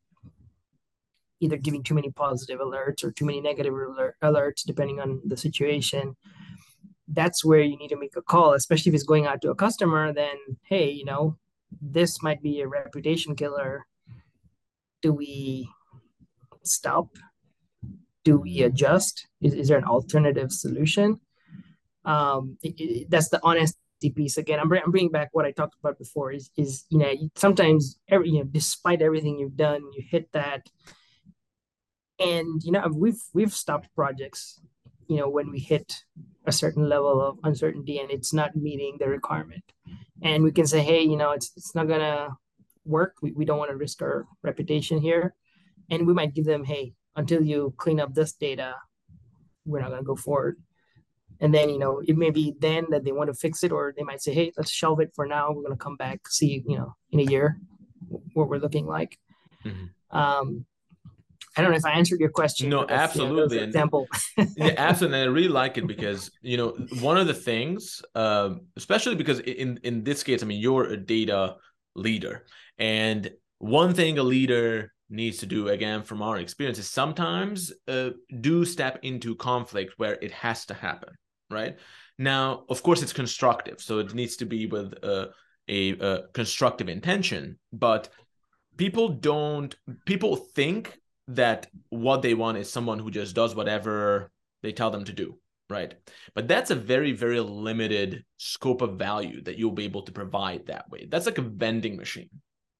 either 1.39 1.57
giving 1.57 1.83
too 1.83 1.95
many 1.95 2.11
positive 2.11 2.59
alerts 2.59 3.03
or 3.03 3.11
too 3.11 3.25
many 3.25 3.41
negative 3.41 3.73
alert, 3.73 4.15
alerts, 4.21 4.63
depending 4.65 4.99
on 4.99 5.21
the 5.25 5.37
situation. 5.37 6.15
That's 7.07 7.43
where 7.43 7.61
you 7.61 7.77
need 7.77 7.89
to 7.89 7.97
make 7.99 8.15
a 8.15 8.21
call, 8.21 8.53
especially 8.53 8.91
if 8.91 8.95
it's 8.95 9.03
going 9.03 9.25
out 9.25 9.41
to 9.41 9.51
a 9.51 9.55
customer. 9.55 10.13
Then, 10.13 10.37
hey, 10.63 10.91
you 10.91 11.05
know, 11.05 11.37
this 11.81 12.21
might 12.21 12.41
be 12.41 12.61
a 12.61 12.67
reputation 12.67 13.35
killer. 13.35 13.85
Do 15.01 15.13
we 15.13 15.69
stop? 16.63 17.07
Do 18.23 18.37
we 18.37 18.63
adjust? 18.63 19.27
Is, 19.41 19.53
is 19.53 19.67
there 19.67 19.77
an 19.77 19.85
alternative 19.85 20.51
solution? 20.51 21.19
Um, 22.05 22.57
it, 22.61 22.79
it, 22.79 23.09
that's 23.09 23.29
the 23.29 23.39
honesty 23.43 23.77
piece. 24.15 24.37
Again, 24.37 24.59
I'm, 24.59 24.71
I'm 24.71 24.91
bringing 24.91 25.11
back 25.11 25.29
what 25.31 25.45
I 25.45 25.51
talked 25.51 25.75
about 25.81 25.97
before. 25.97 26.31
Is 26.31 26.51
is 26.57 26.85
you 26.89 26.99
know 26.99 27.13
sometimes 27.35 27.99
every 28.07 28.29
you 28.29 28.39
know 28.39 28.45
despite 28.45 29.01
everything 29.01 29.39
you've 29.39 29.57
done, 29.57 29.81
you 29.93 30.03
hit 30.07 30.31
that, 30.33 30.67
and 32.19 32.61
you 32.63 32.71
know 32.71 32.87
we've 32.93 33.21
we've 33.33 33.53
stopped 33.53 33.89
projects, 33.95 34.61
you 35.07 35.17
know 35.17 35.29
when 35.29 35.51
we 35.51 35.59
hit 35.59 36.03
a 36.49 36.59
certain 36.63 36.89
level 36.89 37.21
of 37.21 37.39
uncertainty 37.43 37.99
and 37.99 38.11
it's 38.11 38.33
not 38.33 38.55
meeting 38.55 38.97
the 38.99 39.07
requirement. 39.07 39.63
And 40.21 40.43
we 40.43 40.51
can 40.51 40.67
say 40.67 40.81
hey 40.81 41.01
you 41.11 41.17
know 41.17 41.31
it's 41.31 41.51
it's 41.55 41.73
not 41.75 41.87
gonna 41.87 42.35
work. 42.85 43.13
We, 43.21 43.31
we 43.31 43.45
don't 43.45 43.59
want 43.59 43.71
to 43.71 43.77
risk 43.77 44.01
our 44.01 44.25
reputation 44.43 44.99
here. 44.99 45.35
And 45.91 46.05
we 46.07 46.13
might 46.13 46.33
give 46.35 46.45
them 46.45 46.63
hey 46.63 46.93
until 47.15 47.41
you 47.41 47.73
clean 47.77 47.99
up 47.99 48.13
this 48.13 48.33
data 48.33 48.75
we're 49.69 49.79
not 49.79 49.89
going 49.89 50.01
to 50.01 50.05
go 50.05 50.15
forward. 50.15 50.57
And 51.41 51.53
then 51.53 51.69
you 51.69 51.79
know 51.79 52.01
it 52.05 52.17
may 52.17 52.31
be 52.31 52.55
then 52.59 52.87
that 52.89 53.05
they 53.05 53.13
want 53.13 53.29
to 53.29 53.33
fix 53.33 53.63
it 53.63 53.71
or 53.71 53.93
they 53.95 54.03
might 54.03 54.21
say 54.21 54.33
hey 54.33 54.51
let's 54.57 54.71
shelve 54.71 54.99
it 54.99 55.11
for 55.15 55.25
now. 55.25 55.51
We're 55.51 55.63
going 55.63 55.77
to 55.77 55.83
come 55.83 55.95
back 55.95 56.27
see 56.27 56.63
you 56.67 56.77
know 56.77 56.95
in 57.11 57.21
a 57.21 57.23
year 57.23 57.57
what 58.33 58.49
we're 58.49 58.57
looking 58.57 58.85
like. 58.85 59.17
Mm-hmm. 59.65 60.17
um, 60.17 60.65
I 61.57 61.61
don't 61.61 61.71
know 61.71 61.77
if 61.77 61.85
I 61.85 61.91
answered 61.91 62.19
your 62.19 62.29
question. 62.29 62.69
No, 62.69 62.85
absolutely. 62.87 63.57
You 63.57 63.61
know, 63.61 63.67
example. 63.67 64.07
yeah, 64.37 64.73
absolutely. 64.77 65.19
And 65.19 65.29
I 65.29 65.33
really 65.33 65.49
like 65.49 65.77
it 65.77 65.87
because 65.87 66.31
you 66.41 66.57
know 66.57 66.77
one 67.01 67.17
of 67.17 67.27
the 67.27 67.33
things, 67.33 68.01
uh, 68.15 68.55
especially 68.77 69.15
because 69.15 69.39
in 69.39 69.79
in 69.83 70.03
this 70.03 70.23
case, 70.23 70.43
I 70.43 70.45
mean, 70.45 70.61
you're 70.61 70.85
a 70.85 70.97
data 70.97 71.55
leader, 71.95 72.45
and 72.77 73.31
one 73.57 73.93
thing 73.93 74.17
a 74.17 74.23
leader 74.23 74.93
needs 75.09 75.39
to 75.39 75.45
do 75.45 75.69
again 75.69 76.03
from 76.03 76.21
our 76.21 76.37
experience 76.37 76.77
is 76.77 76.89
sometimes 76.89 77.73
uh, 77.87 78.11
do 78.41 78.63
step 78.63 78.99
into 79.01 79.35
conflict 79.35 79.93
where 79.97 80.17
it 80.21 80.31
has 80.31 80.65
to 80.65 80.73
happen 80.73 81.09
right 81.49 81.77
now 82.19 82.63
of 82.69 82.83
course 82.83 83.01
it's 83.01 83.11
constructive 83.11 83.81
so 83.81 83.97
it 83.97 84.13
needs 84.13 84.35
to 84.35 84.45
be 84.45 84.67
with 84.67 84.93
uh, 85.03 85.25
a, 85.67 85.91
a 85.99 86.27
constructive 86.33 86.89
intention 86.89 87.57
but 87.73 88.09
people 88.77 89.09
don't 89.09 89.75
people 90.05 90.35
think 90.35 90.98
that 91.29 91.67
what 91.89 92.21
they 92.21 92.33
want 92.33 92.57
is 92.57 92.69
someone 92.69 92.99
who 92.99 93.11
just 93.11 93.35
does 93.35 93.55
whatever 93.55 94.31
they 94.61 94.71
tell 94.71 94.91
them 94.91 95.05
to 95.05 95.13
do 95.13 95.37
right? 95.69 95.93
But 96.33 96.47
that's 96.47 96.71
a 96.71 96.75
very 96.75 97.11
very 97.11 97.39
limited 97.39 98.25
scope 98.37 98.81
of 98.81 98.97
value 98.97 99.41
that 99.43 99.57
you'll 99.57 99.71
be 99.71 99.85
able 99.85 100.01
to 100.03 100.11
provide 100.11 100.65
that 100.65 100.89
way. 100.89 101.07
That's 101.07 101.25
like 101.25 101.37
a 101.37 101.43
vending 101.43 101.95
machine 101.95 102.29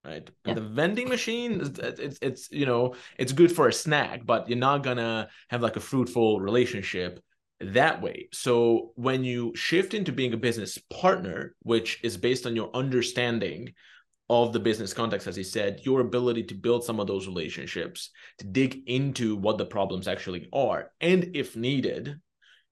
right? 0.05 0.29
Yeah. 0.45 0.53
the 0.53 0.61
vending 0.61 1.09
machine 1.09 1.61
it's, 1.61 2.19
it's 2.21 2.51
you 2.51 2.65
know 2.65 2.95
it's 3.17 3.33
good 3.33 3.51
for 3.51 3.67
a 3.67 3.73
snack 3.73 4.25
but 4.25 4.47
you're 4.47 4.57
not 4.57 4.81
gonna 4.81 5.27
have 5.49 5.61
like 5.61 5.75
a 5.75 5.81
fruitful 5.81 6.39
relationship 6.39 7.19
that 7.61 8.01
way. 8.01 8.29
So 8.31 8.93
when 8.95 9.25
you 9.25 9.53
shift 9.53 9.93
into 9.93 10.13
being 10.13 10.33
a 10.33 10.37
business 10.37 10.77
partner 10.89 11.55
which 11.63 11.99
is 12.03 12.17
based 12.17 12.45
on 12.45 12.55
your 12.55 12.71
understanding 12.73 13.73
of 14.29 14.53
the 14.53 14.59
business 14.59 14.93
context, 14.93 15.27
as 15.27 15.35
he 15.35 15.43
said, 15.43 15.81
your 15.83 16.01
ability 16.01 16.43
to 16.43 16.53
build 16.53 16.83
some 16.83 16.99
of 16.99 17.07
those 17.07 17.27
relationships, 17.27 18.11
to 18.37 18.45
dig 18.45 18.83
into 18.87 19.35
what 19.35 19.57
the 19.57 19.65
problems 19.65 20.07
actually 20.07 20.47
are. 20.53 20.91
And 21.01 21.35
if 21.35 21.55
needed, 21.55 22.19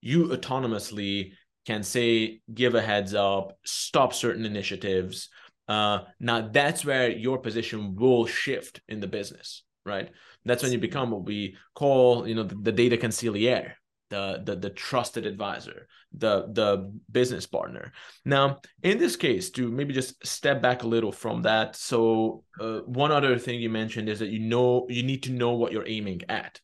you 0.02 0.28
autonomously 0.28 1.32
can 1.66 1.84
say, 1.84 2.42
give 2.54 2.76
a 2.76 2.82
heads 2.82 3.14
up, 3.14 3.58
stop 3.66 4.14
certain 4.14 4.46
initiatives. 4.46 5.30
Uh, 5.68 6.00
now, 6.20 6.48
that's 6.48 6.86
where 6.86 7.10
your 7.10 7.40
position 7.40 7.96
will 7.96 8.26
shift 8.26 8.82
in 8.88 9.00
the 9.00 9.08
business, 9.08 9.64
right? 9.86 10.12
That's 10.46 10.64
when 10.64 10.72
you 10.72 10.78
become 10.78 11.12
what 11.12 11.26
we 11.26 11.58
call, 11.76 12.28
you 12.28 12.36
know, 12.36 12.44
the, 12.44 12.56
the 12.56 12.72
data 12.72 12.98
consigliere, 12.98 13.74
the, 14.10 14.42
the 14.44 14.56
the 14.56 14.70
trusted 14.70 15.26
advisor 15.26 15.88
the 16.14 16.48
the 16.54 16.92
business 17.12 17.46
partner. 17.46 17.92
Now 18.26 18.60
in 18.84 18.98
this 18.98 19.16
case 19.16 19.50
to 19.52 19.70
maybe 19.70 19.94
just 19.94 20.26
step 20.26 20.62
back 20.62 20.84
a 20.84 20.88
little 20.88 21.12
from 21.12 21.42
that 21.44 21.76
so 21.76 22.44
uh, 22.60 22.80
one 22.80 23.12
other 23.12 23.38
thing 23.38 23.60
you 23.60 23.70
mentioned 23.70 24.10
is 24.10 24.20
that 24.20 24.30
you 24.30 24.40
know 24.40 24.86
you 24.90 25.04
need 25.04 25.24
to 25.24 25.32
know 25.32 25.54
what 25.54 25.72
you're 25.72 25.88
aiming 25.88 26.22
at. 26.30 26.60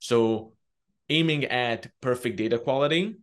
So 0.00 0.52
aiming 1.08 1.46
at 1.46 1.88
perfect 2.00 2.36
data 2.36 2.58
quality 2.58 3.16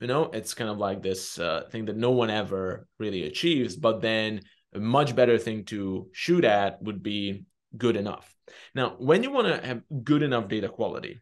you 0.00 0.06
know 0.06 0.24
it's 0.32 0.54
kind 0.54 0.70
of 0.70 0.78
like 0.78 1.02
this 1.02 1.38
uh, 1.38 1.62
thing 1.70 1.86
that 1.86 1.96
no 1.96 2.10
one 2.10 2.30
ever 2.30 2.86
really 2.98 3.24
achieves 3.24 3.76
but 3.76 4.00
then 4.00 4.40
a 4.74 4.78
much 4.78 5.16
better 5.16 5.38
thing 5.38 5.64
to 5.64 6.08
shoot 6.12 6.44
at 6.44 6.80
would 6.82 7.02
be 7.02 7.44
good 7.76 7.96
enough. 7.96 8.34
Now 8.74 8.96
when 8.98 9.22
you 9.22 9.30
want 9.30 9.48
to 9.48 9.66
have 9.66 9.82
good 10.04 10.22
enough 10.22 10.48
data 10.48 10.68
quality 10.68 11.20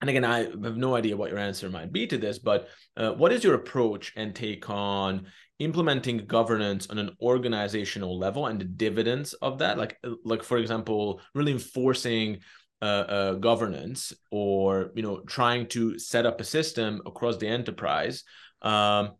and 0.00 0.10
again, 0.10 0.24
I 0.24 0.44
have 0.44 0.76
no 0.76 0.94
idea 0.94 1.16
what 1.16 1.30
your 1.30 1.38
answer 1.38 1.70
might 1.70 1.92
be 1.92 2.06
to 2.06 2.18
this, 2.18 2.38
but 2.38 2.68
uh, 2.96 3.12
what 3.12 3.32
is 3.32 3.42
your 3.42 3.54
approach 3.54 4.12
and 4.14 4.34
take 4.34 4.68
on 4.68 5.26
implementing 5.58 6.18
governance 6.26 6.86
on 6.88 6.98
an 6.98 7.16
organizational 7.22 8.18
level 8.18 8.46
and 8.46 8.60
the 8.60 8.66
dividends 8.66 9.32
of 9.34 9.58
that? 9.58 9.78
Like, 9.78 9.96
uh, 10.04 10.10
like 10.24 10.42
for 10.42 10.58
example, 10.58 11.22
really 11.34 11.52
enforcing 11.52 12.40
uh, 12.82 12.84
uh, 12.84 13.34
governance, 13.34 14.12
or 14.30 14.90
you 14.94 15.02
know, 15.02 15.20
trying 15.20 15.66
to 15.68 15.98
set 15.98 16.26
up 16.26 16.42
a 16.42 16.44
system 16.44 17.00
across 17.06 17.38
the 17.38 17.48
enterprise. 17.48 18.22
Um, 18.60 19.12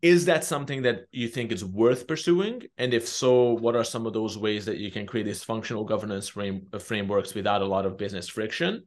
is 0.00 0.26
that 0.26 0.44
something 0.44 0.82
that 0.82 1.06
you 1.10 1.26
think 1.26 1.50
is 1.50 1.64
worth 1.64 2.06
pursuing 2.06 2.62
and 2.78 2.94
if 2.94 3.08
so 3.08 3.54
what 3.54 3.74
are 3.74 3.82
some 3.82 4.06
of 4.06 4.12
those 4.12 4.38
ways 4.38 4.64
that 4.66 4.76
you 4.76 4.92
can 4.92 5.06
create 5.06 5.24
these 5.24 5.42
functional 5.42 5.82
governance 5.82 6.28
frame, 6.28 6.68
uh, 6.72 6.78
frameworks 6.78 7.34
without 7.34 7.62
a 7.62 7.66
lot 7.66 7.84
of 7.84 7.98
business 7.98 8.28
friction 8.28 8.84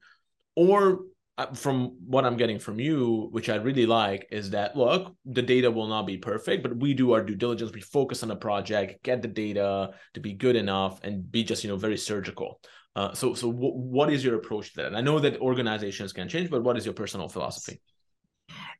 or 0.55 1.01
uh, 1.37 1.53
from 1.53 1.97
what 2.05 2.25
I'm 2.25 2.37
getting 2.37 2.59
from 2.59 2.79
you, 2.79 3.29
which 3.31 3.49
I 3.49 3.55
really 3.55 3.85
like, 3.85 4.27
is 4.31 4.51
that 4.51 4.75
look, 4.75 5.15
the 5.25 5.41
data 5.41 5.71
will 5.71 5.87
not 5.87 6.05
be 6.05 6.17
perfect, 6.17 6.61
but 6.61 6.75
we 6.77 6.93
do 6.93 7.13
our 7.13 7.23
due 7.23 7.35
diligence. 7.35 7.71
We 7.71 7.81
focus 7.81 8.21
on 8.23 8.31
a 8.31 8.35
project, 8.35 9.03
get 9.03 9.21
the 9.21 9.27
data 9.27 9.91
to 10.13 10.19
be 10.19 10.33
good 10.33 10.55
enough, 10.55 10.99
and 11.03 11.31
be 11.31 11.43
just 11.43 11.63
you 11.63 11.69
know 11.69 11.77
very 11.77 11.97
surgical. 11.97 12.59
Uh, 12.95 13.13
so, 13.13 13.33
so 13.33 13.51
w- 13.51 13.73
what 13.73 14.11
is 14.11 14.23
your 14.23 14.35
approach 14.35 14.71
to 14.71 14.77
that? 14.77 14.87
And 14.87 14.97
I 14.97 15.01
know 15.01 15.19
that 15.19 15.39
organizations 15.39 16.11
can 16.11 16.27
change, 16.27 16.49
but 16.49 16.63
what 16.63 16.77
is 16.77 16.85
your 16.85 16.93
personal 16.93 17.29
philosophy? 17.29 17.81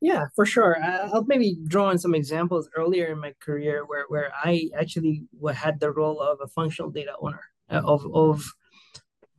Yeah, 0.01 0.25
for 0.35 0.45
sure. 0.45 0.77
I'll 0.83 1.23
maybe 1.25 1.57
draw 1.65 1.85
on 1.85 1.97
some 1.97 2.15
examples 2.15 2.69
earlier 2.75 3.07
in 3.07 3.19
my 3.19 3.33
career 3.39 3.85
where 3.85 4.05
where 4.09 4.33
I 4.35 4.69
actually 4.77 5.23
had 5.53 5.79
the 5.79 5.91
role 5.91 6.19
of 6.19 6.39
a 6.43 6.47
functional 6.47 6.91
data 6.91 7.13
owner 7.21 7.41
uh, 7.69 7.81
of 7.85 8.05
of 8.13 8.43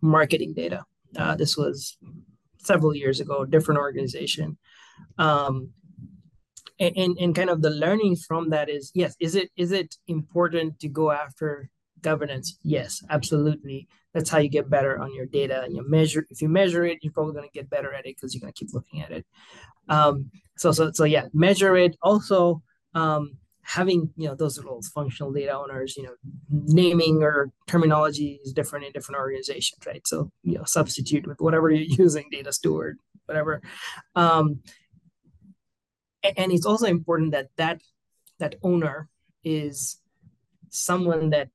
marketing 0.01 0.55
data. 0.55 0.85
Uh, 1.17 1.37
this 1.37 1.57
was 1.57 1.99
several 2.59 2.95
years 2.95 3.21
ago, 3.21 3.45
different 3.45 3.79
organization. 3.79 4.57
Um, 5.19 5.71
and, 6.79 7.17
and, 7.19 7.35
kind 7.35 7.51
of 7.51 7.63
the 7.63 7.71
learning 7.71 8.17
from 8.17 8.51
that 8.51 8.69
is 8.69 8.91
yes, 8.95 9.15
is 9.21 9.35
it 9.37 9.51
is 9.57 9.73
it 9.73 9.95
important 10.09 10.81
to 10.81 10.89
go 10.89 11.11
after 11.11 11.69
governance? 12.01 12.59
Yes, 12.63 13.03
absolutely. 13.09 13.89
That's 14.15 14.29
how 14.29 14.39
you 14.39 14.49
get 14.49 14.69
better 14.69 14.99
on 14.99 15.15
your 15.15 15.27
data. 15.27 15.67
You 15.71 15.89
measure 15.89 16.27
if 16.31 16.43
you 16.43 16.49
measure 16.49 16.85
it, 16.85 16.99
you're 17.03 17.13
probably 17.13 17.35
going 17.35 17.49
to 17.49 17.53
get 17.53 17.71
better 17.71 17.93
at 17.93 18.07
it 18.07 18.17
because 18.17 18.35
you're 18.35 18.41
going 18.41 18.53
to 18.53 18.59
keep 18.59 18.75
looking 18.75 19.01
at 19.01 19.13
it. 19.13 19.27
Um, 19.89 20.31
so 20.57 20.73
so 20.73 20.91
so 20.93 21.05
yeah, 21.05 21.27
measure 21.33 21.77
it. 21.77 21.97
Also, 22.03 22.63
um, 22.95 23.37
having 23.65 24.11
you 24.17 24.29
know 24.29 24.35
those 24.35 24.63
roles 24.63 24.89
functional 24.89 25.33
data 25.33 25.57
owners 25.57 25.97
you 25.97 26.03
know 26.03 26.15
naming 26.51 27.23
or 27.23 27.51
terminology 27.67 28.41
is 28.45 28.53
different 28.53 28.85
in 28.85 28.93
different 28.93 29.19
organizations 29.19 29.87
right? 29.87 30.07
So 30.07 30.31
you 30.43 30.59
know 30.59 30.65
substitute 30.65 31.27
with 31.27 31.41
whatever 31.41 31.71
you're 31.71 31.97
using 32.05 32.29
data 32.31 32.53
steward 32.53 32.99
whatever. 33.27 33.63
Um, 34.15 34.61
and 36.37 36.53
it's 36.53 36.67
also 36.67 36.87
important 36.87 37.33
that 37.33 37.49
that 37.57 37.81
that 38.39 38.57
owner 38.63 39.09
is 39.45 40.01
someone 40.71 41.31
that 41.31 41.49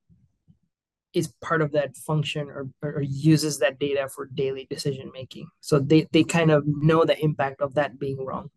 is 1.14 1.34
part 1.42 1.62
of 1.62 1.72
that 1.72 1.96
function 1.98 2.50
or, 2.50 2.68
or 2.82 3.02
uses 3.02 3.60
that 3.60 3.80
data 3.80 4.08
for 4.14 4.26
daily 4.26 4.68
decision 4.70 5.10
making. 5.14 5.48
So 5.62 5.80
they, 5.80 6.08
they 6.12 6.24
kind 6.24 6.52
of 6.52 6.64
know 6.68 7.06
the 7.06 7.18
impact 7.24 7.62
of 7.62 7.74
that 7.76 7.98
being 7.98 8.24
wrong 8.24 8.52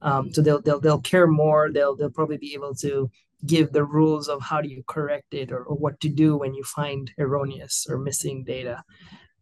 um, 0.00 0.32
so 0.32 0.42
they'll, 0.42 0.60
they'll 0.60 0.80
they'll 0.80 1.00
care 1.00 1.26
more. 1.26 1.70
They'll 1.72 1.96
they'll 1.96 2.10
probably 2.10 2.38
be 2.38 2.54
able 2.54 2.74
to 2.76 3.10
give 3.46 3.72
the 3.72 3.84
rules 3.84 4.28
of 4.28 4.42
how 4.42 4.60
do 4.60 4.68
you 4.68 4.82
correct 4.86 5.32
it 5.32 5.52
or, 5.52 5.62
or 5.62 5.76
what 5.76 6.00
to 6.00 6.08
do 6.08 6.36
when 6.36 6.54
you 6.54 6.64
find 6.64 7.10
erroneous 7.18 7.86
or 7.88 7.98
missing 7.98 8.44
data. 8.44 8.82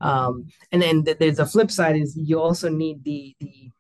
Um, 0.01 0.49
and 0.73 0.83
then 0.83 1.05
there's 1.05 1.39
the 1.39 1.47
flip 1.47 1.71
side 1.71 1.97
is 1.97 2.17
you 2.17 2.41
also 2.41 2.69
need 2.69 3.03
the 3.05 3.35
the 3.41 3.71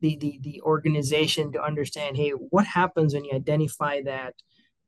the 0.00 0.16
the, 0.16 0.40
the 0.42 0.60
organization 0.62 1.52
to 1.52 1.62
understand 1.62 2.16
hey 2.16 2.30
what 2.30 2.66
happens 2.66 3.14
when 3.14 3.24
you 3.24 3.32
identify 3.34 4.02
that 4.02 4.34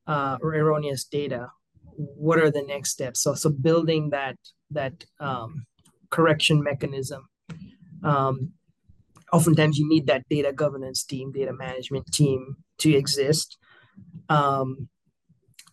uh, 0.07 0.37
or 0.41 0.55
erroneous 0.55 1.05
data 1.05 1.51
what 1.97 2.39
are 2.39 2.51
the 2.51 2.63
next 2.63 2.91
steps 2.91 3.23
so 3.23 3.35
so 3.35 3.51
building 3.51 4.11
that 4.11 4.37
that 4.71 5.05
um, 5.21 5.67
correction 6.11 6.63
mechanism 6.63 7.29
um, 8.03 8.53
oftentimes 9.35 9.79
you 9.79 9.89
need 9.89 10.07
that 10.07 10.29
data 10.29 10.53
governance 10.53 11.03
team, 11.03 11.33
data 11.33 11.53
management 11.53 12.07
team 12.13 12.57
to 12.79 12.95
exist. 12.95 13.59
Um, 14.29 14.89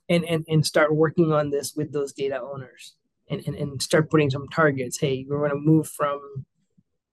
and, 0.10 0.26
and, 0.26 0.46
and 0.50 0.66
start 0.66 0.94
working 0.94 1.32
on 1.32 1.52
this 1.52 1.74
with 1.74 1.94
those 1.94 2.12
data 2.12 2.42
owners 2.42 2.96
and, 3.30 3.42
and, 3.48 3.56
and 3.56 3.82
start 3.82 4.10
putting 4.10 4.30
some 4.30 4.48
targets. 4.50 5.00
Hey, 5.00 5.26
we're 5.28 5.38
going 5.38 5.52
to 5.52 5.56
move 5.56 5.88
from 5.88 6.46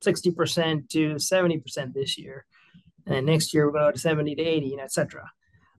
60% 0.04 0.88
to 0.88 1.14
70% 1.14 1.94
this 1.94 2.18
year. 2.18 2.44
And 3.06 3.26
next 3.26 3.54
year 3.54 3.66
we're 3.66 3.72
going 3.72 3.84
to 3.84 3.88
go 3.88 3.92
to 3.92 3.98
70 3.98 4.34
to 4.34 4.42
80 4.42 4.72
and 4.72 4.80
etc. 4.80 5.30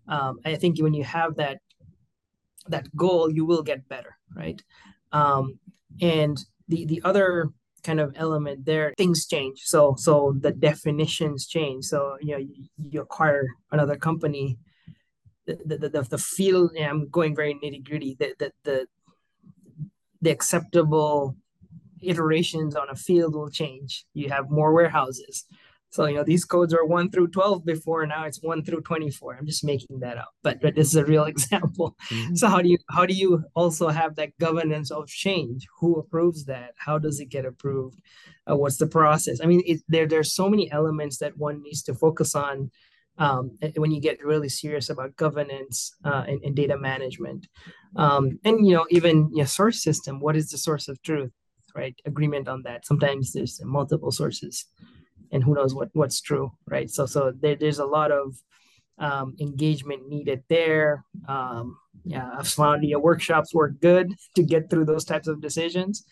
Um, 0.08 0.40
I 0.46 0.56
think 0.56 0.80
when 0.80 0.94
you 0.94 1.04
have 1.04 1.36
that 1.36 1.60
that 2.68 2.96
goal, 2.96 3.32
you 3.32 3.46
will 3.46 3.64
get 3.64 3.88
better, 3.88 4.16
right? 4.36 4.62
Um, 5.12 5.60
and 6.02 6.38
the 6.68 6.86
the 6.86 7.02
other 7.04 7.50
kind 7.80 8.00
of 8.00 8.14
element 8.16 8.66
there 8.66 8.94
things 8.98 9.28
change. 9.28 9.62
So 9.64 9.96
so 9.98 10.36
the 10.40 10.52
definitions 10.52 11.48
change. 11.48 11.86
So 11.86 12.18
you 12.22 12.32
know 12.34 12.38
you, 12.38 12.66
you 12.92 13.02
acquire 13.02 13.48
another 13.72 13.96
company 13.96 14.58
the 15.46 15.58
the, 15.66 15.90
the, 15.90 16.02
the 16.04 16.18
field 16.18 16.72
yeah, 16.76 16.92
i'm 16.92 17.10
going 17.10 17.36
very 17.36 17.56
nitty 17.56 17.84
gritty 17.84 18.16
the, 18.20 18.36
the 18.38 18.52
the 18.64 18.88
the 20.22 20.30
acceptable 20.30 21.36
iterations 22.02 22.76
on 22.76 22.90
a 22.90 22.96
field 22.96 23.36
will 23.36 23.50
change. 23.50 24.06
You 24.14 24.30
have 24.30 24.50
more 24.50 24.74
warehouses 24.74 25.46
So, 25.92 26.06
you 26.06 26.16
know, 26.16 26.24
these 26.24 26.46
codes 26.46 26.74
are 26.74 26.86
1 26.86 27.10
through 27.10 27.30
12 27.30 27.66
before, 27.66 28.06
now 28.06 28.26
it's 28.26 28.44
1 28.44 28.64
through 28.64 28.82
24. 28.82 29.36
I'm 29.36 29.46
just 29.46 29.64
making 29.64 30.00
that 30.02 30.18
up, 30.18 30.30
but, 30.44 30.62
but 30.62 30.76
this 30.76 30.90
is 30.90 30.96
a 30.96 31.06
real 31.06 31.24
example. 31.34 31.96
Mm-hmm. 32.10 32.36
So 32.36 32.48
how 32.48 32.62
do 32.62 32.70
you 32.70 32.78
how 32.90 33.06
do 33.06 33.14
you 33.14 33.44
also 33.56 33.90
have 33.90 34.16
that 34.16 34.38
governance 34.40 34.92
of 34.92 35.08
change? 35.08 35.66
Who 35.80 35.96
approves 35.96 36.46
that? 36.46 36.72
How 36.78 37.00
does 37.00 37.20
it 37.20 37.30
get 37.30 37.46
approved? 37.46 38.00
Uh, 38.50 38.56
what's 38.56 38.78
the 38.78 38.88
process? 38.88 39.40
I 39.42 39.48
mean, 39.48 39.64
it, 39.66 39.82
there 39.88 40.08
there's 40.08 40.34
so 40.34 40.48
many 40.48 40.72
elements 40.72 41.18
that 41.18 41.38
one 41.38 41.64
needs 41.64 41.82
to 41.84 41.96
focus 41.96 42.36
on 42.36 42.70
um, 43.18 43.58
when 43.76 43.92
you 43.92 44.00
get 44.00 44.24
really 44.24 44.48
serious 44.48 44.90
about 44.90 45.16
governance 45.18 45.94
uh, 46.06 46.24
and, 46.28 46.42
and, 46.42 46.56
data 46.56 46.78
management. 46.78 47.48
Um, 47.98 48.40
and 48.46 48.66
you 48.66 48.74
know, 48.76 48.86
even 48.92 49.30
your 49.34 49.46
source 49.46 49.84
system. 49.84 50.22
What 50.22 50.38
is 50.38 50.50
the 50.52 50.58
source 50.58 50.88
of 50.88 51.02
truth? 51.02 51.32
Right? 51.76 51.96
Agreement 52.06 52.48
on 52.48 52.64
that. 52.64 52.86
Sometimes 52.86 53.34
there's 53.34 53.60
multiple 53.64 54.12
sources 54.12 54.66
and 55.32 55.44
who 55.44 55.54
knows 55.54 55.74
what 55.74 55.90
what's 55.94 56.22
true 56.22 56.52
right? 56.68 56.90
So 56.90 57.06
so 57.06 57.32
there, 57.40 57.56
there's 57.56 57.80
a 57.80 57.86
lot 57.86 58.12
of 58.12 58.36
um, 58.98 59.36
engagement 59.40 60.10
needed 60.10 60.44
there. 60.50 61.06
Um, 61.28 61.78
yeah 62.06 62.30
i've 62.38 62.48
found 62.48 62.84
your 62.84 63.00
workshops 63.00 63.54
work 63.54 63.80
good 63.82 64.14
to 64.36 64.44
get 64.44 64.70
through 64.70 64.86
those 64.86 65.06
types 65.06 65.28
of 65.28 65.42
decisions 65.42 66.06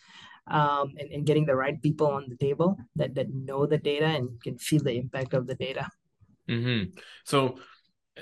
um, 0.49 0.93
and, 0.97 1.11
and 1.11 1.26
getting 1.26 1.45
the 1.45 1.55
right 1.55 1.82
people 1.82 2.07
on 2.07 2.26
the 2.30 2.38
table 2.38 2.78
that 2.95 3.15
that 3.15 3.28
know 3.34 3.65
the 3.65 3.78
data 3.78 4.05
and 4.05 4.41
can 4.41 4.57
feel 4.57 4.82
the 4.82 4.93
impact 4.93 5.34
of 5.34 5.45
the 5.45 5.55
data. 5.55 5.88
Mm-hmm. 6.49 6.97
so 7.26 7.59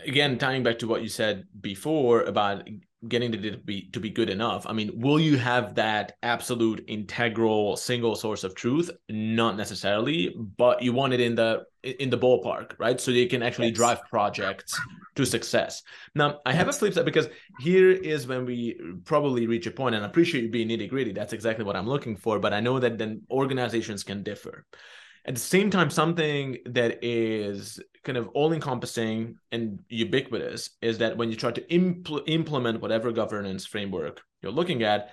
again 0.06 0.38
tying 0.38 0.64
back 0.64 0.80
to 0.80 0.88
what 0.88 1.04
you 1.04 1.10
said 1.10 1.46
before 1.60 2.22
about 2.24 2.68
getting 3.08 3.32
the 3.32 3.52
to 3.52 3.58
be 3.58 3.90
to 3.92 4.00
be 4.00 4.10
good 4.10 4.30
enough 4.30 4.66
i 4.68 4.74
mean 4.74 4.92
will 4.96 5.20
you 5.20 5.38
have 5.38 5.76
that 5.76 6.14
absolute 6.24 6.84
integral 6.88 7.78
single 7.78 8.16
source 8.16 8.44
of 8.44 8.56
truth? 8.56 8.90
Not 9.10 9.58
necessarily 9.58 10.36
but 10.58 10.82
you 10.82 10.94
want 10.94 11.14
it 11.14 11.20
in 11.20 11.36
the 11.36 11.64
in 11.84 12.10
the 12.10 12.18
ballpark 12.18 12.74
right? 12.80 13.00
So 13.00 13.12
you 13.12 13.28
can 13.28 13.44
actually 13.44 13.68
yes. 13.68 13.78
drive 13.78 14.00
projects 14.10 14.80
to 15.16 15.26
success. 15.26 15.84
Now 16.16 16.40
i 16.46 16.54
have 16.54 16.68
a 16.68 16.74
flip 16.74 16.94
side 16.94 17.06
because 17.06 17.28
here 17.60 17.92
is 17.92 18.28
when 18.28 18.46
we 18.46 18.80
probably 19.06 19.48
reach 19.48 19.68
a 19.68 19.72
point 19.72 19.96
and 19.96 20.04
i 20.04 20.08
appreciate 20.08 20.44
you 20.44 20.50
being 20.50 20.70
nitty 20.70 20.90
gritty 20.90 21.14
that's 21.14 21.34
exactly 21.34 21.64
what 21.64 21.76
i'm 21.76 21.88
looking 21.88 22.16
for 22.16 22.40
but 22.40 22.54
i 22.54 22.60
know 22.60 22.80
that 22.80 22.98
then 22.98 23.22
organizations 23.30 24.04
can 24.04 24.24
differ 24.24 24.66
at 25.26 25.34
the 25.34 25.42
same 25.42 25.70
time 25.70 25.90
something 25.90 26.58
that 26.66 27.04
is 27.04 27.80
kind 28.04 28.18
of 28.18 28.28
all 28.30 28.54
encompassing 28.54 29.36
and 29.52 29.80
ubiquitous 29.90 30.70
is 30.82 31.00
that 31.00 31.18
when 31.18 31.30
you 31.30 31.36
try 31.36 31.52
to 31.52 31.62
impl- 31.62 32.24
implement 32.28 32.82
whatever 32.82 33.12
governance 33.12 33.66
framework 33.66 34.22
you're 34.42 34.52
looking 34.52 34.84
at 34.84 35.10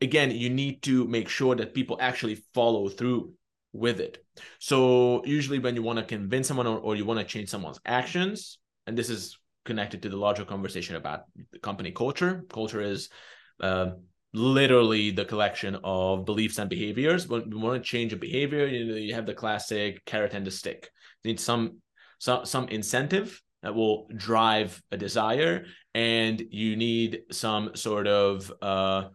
again 0.00 0.30
you 0.30 0.50
need 0.50 0.82
to 0.82 1.06
make 1.08 1.28
sure 1.28 1.54
that 1.54 1.74
people 1.74 1.96
actually 2.00 2.36
follow 2.54 2.88
through 2.88 3.32
with 3.72 4.00
it. 4.00 4.24
So 4.58 5.24
usually 5.24 5.58
when 5.58 5.76
you 5.76 5.82
want 5.82 5.98
to 5.98 6.04
convince 6.04 6.48
someone 6.48 6.66
or, 6.66 6.78
or 6.78 6.96
you 6.96 7.04
want 7.04 7.20
to 7.20 7.26
change 7.26 7.48
someone's 7.48 7.80
actions 7.86 8.58
and 8.86 8.96
this 8.96 9.10
is 9.10 9.38
connected 9.64 10.02
to 10.02 10.08
the 10.08 10.16
larger 10.16 10.44
conversation 10.44 10.96
about 10.96 11.24
company 11.62 11.92
culture 11.92 12.44
culture 12.50 12.80
is 12.80 13.10
uh, 13.60 13.90
literally 14.32 15.10
the 15.10 15.24
collection 15.24 15.76
of 15.82 16.24
beliefs 16.24 16.58
and 16.58 16.70
behaviors. 16.70 17.28
When 17.28 17.50
we 17.50 17.56
want 17.56 17.82
to 17.82 17.88
change 17.88 18.12
a 18.12 18.16
behavior, 18.16 18.66
you 18.66 18.84
know, 18.84 18.94
you 18.94 19.14
have 19.14 19.26
the 19.26 19.34
classic 19.34 20.04
carrot 20.04 20.34
and 20.34 20.46
the 20.46 20.50
stick. 20.50 20.90
You 21.24 21.32
need 21.32 21.40
some 21.40 21.78
some 22.18 22.44
some 22.44 22.68
incentive 22.68 23.40
that 23.62 23.74
will 23.74 24.08
drive 24.16 24.82
a 24.90 24.96
desire, 24.96 25.66
and 25.94 26.42
you 26.50 26.76
need 26.76 27.20
some 27.30 27.76
sort 27.76 28.06
of 28.06 28.52
uh, 28.62 29.08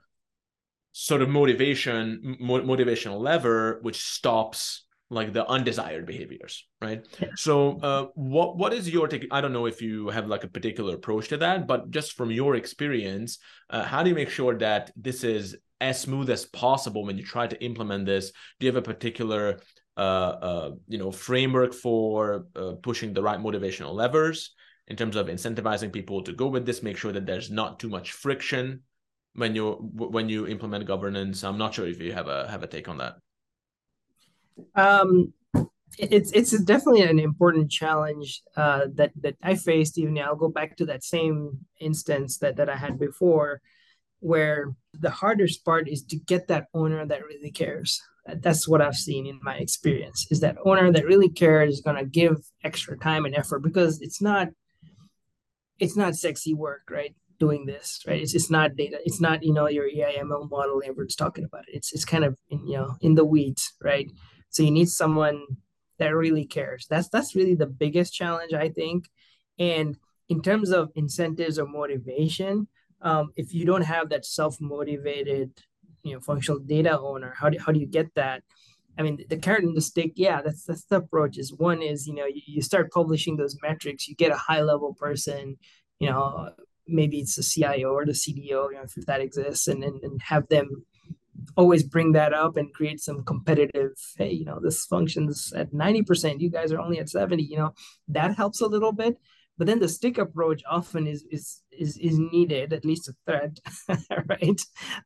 sort 0.91 1.21
of 1.21 1.29
motivation 1.29 2.37
mo- 2.39 2.61
motivational 2.61 3.19
lever 3.19 3.79
which 3.81 4.01
stops 4.01 4.84
like 5.09 5.33
the 5.33 5.47
undesired 5.47 6.05
behaviors 6.05 6.65
right? 6.81 7.05
Yeah. 7.19 7.27
so 7.35 7.79
uh, 7.81 8.05
what 8.15 8.57
what 8.57 8.73
is 8.73 8.89
your 8.89 9.07
take 9.07 9.27
i 9.31 9.39
don't 9.39 9.53
know 9.53 9.67
if 9.67 9.81
you 9.81 10.09
have 10.09 10.27
like 10.27 10.43
a 10.43 10.47
particular 10.47 10.95
approach 10.95 11.27
to 11.29 11.37
that 11.37 11.67
but 11.67 11.91
just 11.91 12.13
from 12.13 12.31
your 12.31 12.55
experience 12.55 13.37
uh, 13.69 13.83
how 13.83 14.01
do 14.01 14.09
you 14.09 14.15
make 14.15 14.29
sure 14.29 14.57
that 14.57 14.91
this 14.95 15.23
is 15.23 15.55
as 15.81 15.99
smooth 15.99 16.29
as 16.29 16.45
possible 16.45 17.05
when 17.05 17.17
you 17.17 17.23
try 17.23 17.47
to 17.47 17.63
implement 17.63 18.05
this? 18.05 18.31
Do 18.59 18.65
you 18.65 18.73
have 18.73 18.81
a 18.81 18.93
particular 18.93 19.59
uh, 19.97 20.35
uh 20.49 20.71
you 20.89 20.97
know 20.97 21.09
framework 21.09 21.73
for 21.73 22.47
uh, 22.55 22.73
pushing 22.83 23.13
the 23.13 23.23
right 23.23 23.39
motivational 23.39 23.93
levers 23.93 24.53
in 24.87 24.97
terms 24.97 25.15
of 25.15 25.27
incentivizing 25.27 25.91
people 25.91 26.21
to 26.21 26.33
go 26.33 26.47
with 26.47 26.65
this 26.65 26.83
make 26.83 26.97
sure 26.97 27.13
that 27.13 27.25
there's 27.25 27.49
not 27.49 27.79
too 27.79 27.87
much 27.87 28.11
friction 28.11 28.81
when 29.35 29.55
you 29.55 29.73
when 29.95 30.27
you 30.29 30.47
implement 30.47 30.85
governance? 30.85 31.43
I'm 31.43 31.57
not 31.57 31.73
sure 31.73 31.87
if 31.87 32.01
you 32.01 32.11
have 32.13 32.27
a 32.27 32.47
have 32.49 32.63
a 32.63 32.67
take 32.67 32.89
on 32.89 32.97
that 32.97 33.15
um, 34.75 35.33
it's 35.97 36.31
it's 36.31 36.51
definitely 36.63 37.03
an 37.03 37.19
important 37.19 37.71
challenge 37.71 38.41
uh, 38.57 38.85
that 38.95 39.11
that 39.21 39.35
I 39.41 39.55
faced. 39.55 39.97
Even 39.97 40.17
I'll 40.17 40.35
go 40.35 40.49
back 40.49 40.77
to 40.77 40.85
that 40.87 41.03
same 41.03 41.59
instance 41.79 42.37
that 42.39 42.57
that 42.57 42.69
I 42.69 42.75
had 42.75 42.99
before, 42.99 43.61
where 44.19 44.73
the 44.93 45.11
hardest 45.11 45.63
part 45.63 45.87
is 45.87 46.03
to 46.05 46.17
get 46.17 46.47
that 46.47 46.67
owner 46.73 47.05
that 47.05 47.25
really 47.25 47.51
cares. 47.51 48.01
That's 48.27 48.67
what 48.67 48.81
I've 48.81 48.95
seen 48.95 49.27
in 49.27 49.39
my 49.43 49.55
experience. 49.57 50.25
Is 50.31 50.39
that 50.39 50.57
owner 50.65 50.91
that 50.91 51.05
really 51.05 51.29
cares 51.29 51.75
is 51.75 51.81
going 51.81 51.97
to 51.97 52.05
give 52.05 52.37
extra 52.63 52.97
time 52.97 53.25
and 53.25 53.35
effort 53.35 53.59
because 53.59 54.01
it's 54.01 54.21
not 54.21 54.49
it's 55.79 55.95
not 55.95 56.15
sexy 56.15 56.53
work, 56.53 56.89
right? 56.89 57.15
Doing 57.39 57.65
this, 57.65 58.01
right? 58.07 58.21
It's 58.21 58.33
it's 58.33 58.49
not 58.49 58.75
data. 58.75 58.97
It's 59.05 59.21
not 59.21 59.43
you 59.43 59.53
know 59.53 59.67
your 59.67 59.87
AI/ML 59.87 60.49
model 60.49 60.81
Everett's 60.85 61.15
talking 61.15 61.43
about 61.43 61.67
it. 61.67 61.75
It's 61.75 61.93
it's 61.93 62.05
kind 62.05 62.23
of 62.23 62.37
in, 62.49 62.65
you 62.65 62.77
know 62.77 62.95
in 63.01 63.15
the 63.15 63.25
weeds, 63.25 63.73
right? 63.81 64.09
So 64.55 64.63
you 64.63 64.71
need 64.71 64.87
someone 64.89 65.43
that 65.99 66.15
really 66.15 66.45
cares. 66.45 66.87
That's 66.89 67.09
that's 67.09 67.35
really 67.35 67.55
the 67.55 67.67
biggest 67.67 68.13
challenge, 68.13 68.53
I 68.53 68.69
think. 68.69 69.09
And 69.59 69.97
in 70.29 70.41
terms 70.41 70.71
of 70.71 70.91
incentives 70.95 71.59
or 71.59 71.67
motivation, 71.67 72.67
um, 73.01 73.33
if 73.35 73.53
you 73.53 73.65
don't 73.65 73.83
have 73.83 74.09
that 74.09 74.25
self-motivated, 74.25 75.51
you 76.03 76.13
know, 76.13 76.21
functional 76.21 76.59
data 76.59 76.97
owner, 76.97 77.33
how 77.37 77.49
do 77.49 77.59
how 77.59 77.73
do 77.73 77.79
you 77.79 77.85
get 77.85 78.13
that? 78.15 78.43
I 78.97 79.01
mean, 79.01 79.25
the 79.27 79.35
carrot 79.35 79.65
and 79.65 79.75
the 79.75 79.81
stick, 79.81 80.13
yeah, 80.15 80.41
that's 80.41 80.63
that's 80.63 80.85
the 80.85 80.97
approach. 80.97 81.37
Is 81.37 81.53
one 81.53 81.81
is 81.81 82.07
you 82.07 82.15
know 82.15 82.25
you, 82.25 82.41
you 82.45 82.61
start 82.61 82.93
publishing 82.93 83.35
those 83.35 83.57
metrics, 83.61 84.07
you 84.07 84.15
get 84.15 84.31
a 84.31 84.37
high 84.37 84.61
level 84.61 84.93
person, 84.93 85.57
you 85.99 86.09
know, 86.09 86.51
maybe 86.87 87.19
it's 87.19 87.35
the 87.35 87.43
CIO 87.43 87.89
or 87.89 88.05
the 88.05 88.13
CDO, 88.13 88.71
you 88.71 88.75
know, 88.75 88.83
if 88.83 89.05
that 89.05 89.19
exists, 89.19 89.67
and 89.67 89.83
and, 89.83 90.01
and 90.01 90.21
have 90.21 90.47
them 90.47 90.85
always 91.57 91.83
bring 91.83 92.11
that 92.13 92.33
up 92.33 92.57
and 92.57 92.73
create 92.73 92.99
some 92.99 93.23
competitive 93.23 93.91
hey 94.17 94.31
you 94.31 94.45
know 94.45 94.59
this 94.61 94.85
functions 94.85 95.53
at 95.55 95.71
90% 95.71 96.39
you 96.39 96.49
guys 96.49 96.71
are 96.71 96.79
only 96.79 96.99
at 96.99 97.09
70 97.09 97.43
you 97.43 97.57
know 97.57 97.73
that 98.07 98.35
helps 98.35 98.61
a 98.61 98.67
little 98.67 98.91
bit. 98.91 99.17
But 99.57 99.67
then 99.67 99.79
the 99.79 99.87
stick 99.87 100.17
approach 100.17 100.61
often 100.69 101.07
is 101.07 101.23
is 101.31 101.61
is, 101.71 101.97
is 101.97 102.19
needed 102.19 102.73
at 102.73 102.83
least 102.83 103.07
a 103.07 103.13
thread 103.25 103.59
right? 104.29 104.61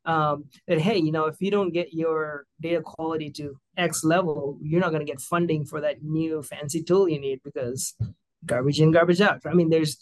Um, 0.05 0.45
that 0.67 0.81
hey 0.81 0.97
you 0.97 1.11
know 1.11 1.25
if 1.25 1.35
you 1.39 1.51
don't 1.51 1.71
get 1.71 1.93
your 1.93 2.45
data 2.59 2.81
quality 2.81 3.29
to 3.31 3.59
x 3.77 4.03
level 4.03 4.57
you're 4.61 4.81
not 4.81 4.89
going 4.89 5.05
to 5.05 5.11
get 5.11 5.21
funding 5.21 5.65
for 5.65 5.81
that 5.81 6.01
new 6.01 6.41
fancy 6.41 6.83
tool 6.83 7.07
you 7.07 7.19
need 7.19 7.41
because 7.43 7.95
garbage 8.45 8.81
in 8.81 8.91
garbage 8.91 9.21
out 9.21 9.41
i 9.45 9.53
mean 9.53 9.69
there's 9.69 9.97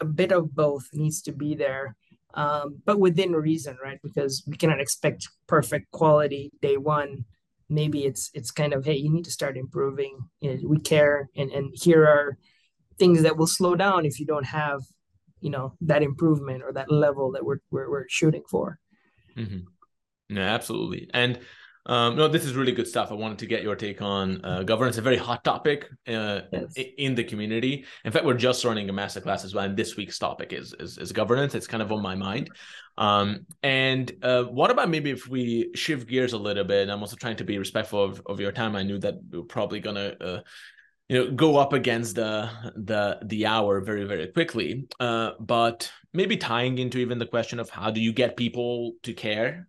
a 0.00 0.04
bit 0.04 0.32
of 0.32 0.54
both 0.54 0.84
needs 0.92 1.22
to 1.22 1.32
be 1.32 1.54
there 1.54 1.96
um, 2.34 2.80
but 2.84 2.98
within 2.98 3.32
reason, 3.32 3.76
right? 3.82 3.98
Because 4.02 4.42
we 4.46 4.56
cannot 4.56 4.80
expect 4.80 5.28
perfect 5.46 5.90
quality 5.92 6.50
day 6.60 6.76
one. 6.76 7.24
Maybe 7.68 8.04
it's 8.04 8.30
it's 8.34 8.50
kind 8.50 8.72
of 8.72 8.84
hey, 8.84 8.96
you 8.96 9.10
need 9.10 9.24
to 9.24 9.30
start 9.30 9.56
improving. 9.56 10.18
You 10.40 10.54
know, 10.54 10.68
we 10.68 10.80
care, 10.80 11.30
and 11.36 11.50
and 11.50 11.70
here 11.74 12.04
are 12.04 12.36
things 12.98 13.22
that 13.22 13.36
will 13.36 13.46
slow 13.46 13.74
down 13.74 14.04
if 14.04 14.20
you 14.20 14.26
don't 14.26 14.46
have, 14.46 14.82
you 15.40 15.50
know, 15.50 15.74
that 15.80 16.02
improvement 16.02 16.62
or 16.62 16.72
that 16.72 16.90
level 16.90 17.32
that 17.32 17.44
we're 17.44 17.58
we're, 17.70 17.90
we're 17.90 18.08
shooting 18.08 18.42
for. 18.50 18.78
Mm-hmm. 19.36 20.36
Yeah, 20.36 20.54
absolutely, 20.54 21.08
and 21.14 21.38
um, 21.86 22.16
no, 22.16 22.28
this 22.28 22.44
is 22.44 22.54
really 22.54 22.72
good 22.72 22.88
stuff. 22.88 23.10
I 23.10 23.14
wanted 23.14 23.38
to 23.38 23.46
get 23.46 23.62
your 23.62 23.76
take 23.76 24.00
on 24.00 24.42
uh, 24.44 24.62
governance, 24.62 24.96
a 24.96 25.02
very 25.02 25.18
hot 25.18 25.44
topic 25.44 25.86
uh, 26.08 26.40
yes. 26.50 26.74
in 26.96 27.14
the 27.14 27.24
community. 27.24 27.84
In 28.04 28.12
fact, 28.12 28.24
we're 28.24 28.34
just 28.34 28.64
running 28.64 28.88
a 28.88 28.92
masterclass 28.92 29.44
as 29.44 29.54
well, 29.54 29.64
and 29.64 29.76
this 29.76 29.96
week's 29.96 30.18
topic 30.18 30.52
is 30.52 30.74
is, 30.80 30.96
is 30.96 31.12
governance. 31.12 31.54
It's 31.54 31.66
kind 31.66 31.82
of 31.82 31.92
on 31.92 32.00
my 32.00 32.14
mind. 32.14 32.50
Um, 32.96 33.46
and 33.62 34.10
uh, 34.22 34.44
what 34.44 34.70
about 34.70 34.88
maybe 34.88 35.10
if 35.10 35.28
we 35.28 35.72
shift 35.74 36.08
gears 36.08 36.32
a 36.32 36.38
little 36.38 36.64
bit? 36.64 36.88
I'm 36.88 37.00
also 37.00 37.16
trying 37.16 37.36
to 37.36 37.44
be 37.44 37.58
respectful 37.58 38.02
of, 38.02 38.22
of 38.26 38.40
your 38.40 38.52
time. 38.52 38.76
I 38.76 38.82
knew 38.82 38.98
that 39.00 39.16
we 39.30 39.40
are 39.40 39.42
probably 39.42 39.80
gonna 39.80 40.14
uh, 40.20 40.40
you 41.08 41.18
know 41.18 41.30
go 41.32 41.56
up 41.58 41.74
against 41.74 42.14
the 42.14 42.48
the 42.76 43.18
the 43.24 43.44
hour 43.44 43.80
very 43.80 44.04
very 44.04 44.28
quickly 44.28 44.86
uh, 45.00 45.32
but 45.38 45.90
maybe 46.14 46.36
tying 46.36 46.78
into 46.78 46.98
even 46.98 47.18
the 47.18 47.26
question 47.26 47.60
of 47.60 47.68
how 47.68 47.90
do 47.90 48.00
you 48.00 48.12
get 48.12 48.38
people 48.38 48.92
to 49.02 49.12
care 49.12 49.68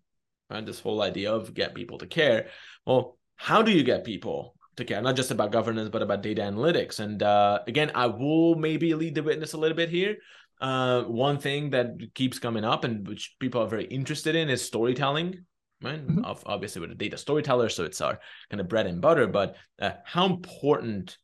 right? 0.49 0.65
This 0.65 0.79
whole 0.79 1.01
idea 1.01 1.33
of 1.33 1.53
get 1.53 1.75
people 1.75 1.97
to 1.99 2.07
care. 2.07 2.47
Well, 2.85 3.17
how 3.35 3.61
do 3.61 3.71
you 3.71 3.83
get 3.83 4.03
people 4.03 4.55
to 4.77 4.85
care? 4.85 5.01
Not 5.01 5.15
just 5.15 5.31
about 5.31 5.51
governance, 5.51 5.89
but 5.89 6.01
about 6.01 6.21
data 6.21 6.41
analytics. 6.41 6.99
And 6.99 7.21
uh, 7.21 7.59
again, 7.67 7.91
I 7.95 8.07
will 8.07 8.55
maybe 8.55 8.93
lead 8.93 9.15
the 9.15 9.23
witness 9.23 9.53
a 9.53 9.57
little 9.57 9.77
bit 9.77 9.89
here. 9.89 10.17
Uh, 10.61 11.03
one 11.03 11.37
thing 11.37 11.71
that 11.71 11.97
keeps 12.13 12.39
coming 12.39 12.63
up 12.63 12.83
and 12.83 13.07
which 13.07 13.35
people 13.39 13.61
are 13.61 13.67
very 13.67 13.85
interested 13.85 14.35
in 14.35 14.49
is 14.49 14.61
storytelling. 14.61 15.45
right? 15.81 16.05
Mm-hmm. 16.05 16.21
Obviously, 16.45 16.81
with 16.81 16.91
a 16.91 16.95
data 16.95 17.17
storyteller, 17.17 17.69
so 17.69 17.83
it's 17.83 18.01
our 18.01 18.19
kind 18.49 18.61
of 18.61 18.67
bread 18.67 18.87
and 18.87 19.01
butter. 19.01 19.27
But 19.27 19.55
uh, 19.79 19.91
how 20.05 20.25
important 20.25 21.17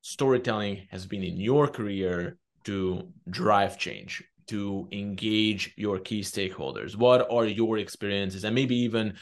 storytelling 0.00 0.86
has 0.90 1.06
been 1.06 1.22
in 1.22 1.36
your 1.38 1.68
career 1.68 2.38
to 2.64 3.08
drive 3.28 3.78
change, 3.78 4.22
to 4.48 4.88
engage 4.92 5.72
your 5.76 5.98
key 5.98 6.20
stakeholders? 6.20 6.96
What 6.96 7.30
are 7.30 7.46
your 7.46 7.78
experiences, 7.78 8.44
and 8.44 8.54
maybe 8.54 8.76
even 8.76 9.14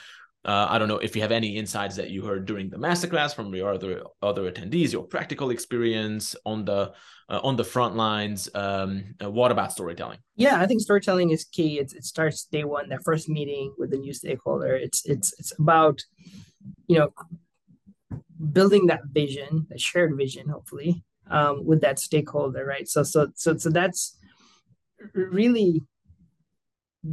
uh, 0.47 0.69
I 0.71 0.79
don't 0.79 0.87
know 0.87 0.99
if 0.99 1.17
you 1.17 1.23
have 1.23 1.33
any 1.33 1.57
insights 1.57 1.97
that 1.97 2.11
you 2.11 2.25
heard 2.25 2.47
during 2.47 2.71
the 2.71 2.77
masterclass 2.77 3.35
from 3.35 3.53
your 3.53 3.75
other 3.75 4.03
other 4.23 4.51
attendees, 4.51 4.93
your 4.93 5.03
practical 5.03 5.51
experience 5.51 6.37
on 6.45 6.65
the 6.65 6.93
uh, 7.29 7.41
on 7.43 7.57
the 7.57 7.65
front 7.65 7.97
lines. 7.97 8.49
Um, 8.55 9.17
uh, 9.21 9.29
what 9.29 9.51
about 9.51 9.73
storytelling? 9.73 10.19
Yeah, 10.37 10.61
I 10.61 10.67
think 10.67 10.81
storytelling 10.83 11.31
is 11.31 11.45
key. 11.45 11.81
It's, 11.81 11.95
it 11.95 12.05
starts 12.05 12.45
day 12.45 12.63
one, 12.63 12.91
that 12.91 13.03
first 13.05 13.29
meeting 13.29 13.75
with 13.77 13.91
the 13.91 13.97
new 13.97 14.13
stakeholder. 14.13 14.77
It's 14.77 15.05
it's 15.05 15.35
it's 15.41 15.53
about 15.59 16.01
you 16.87 16.99
know 16.99 17.13
building 18.53 18.87
that 18.87 19.01
vision, 19.11 19.67
that 19.71 19.81
shared 19.81 20.17
vision, 20.17 20.49
hopefully, 20.49 21.03
um, 21.29 21.67
with 21.67 21.81
that 21.81 21.99
stakeholder, 21.99 22.65
right? 22.65 22.87
So 22.87 23.03
so 23.03 23.29
so 23.35 23.57
so 23.57 23.69
that's 23.69 24.17
really 25.15 25.83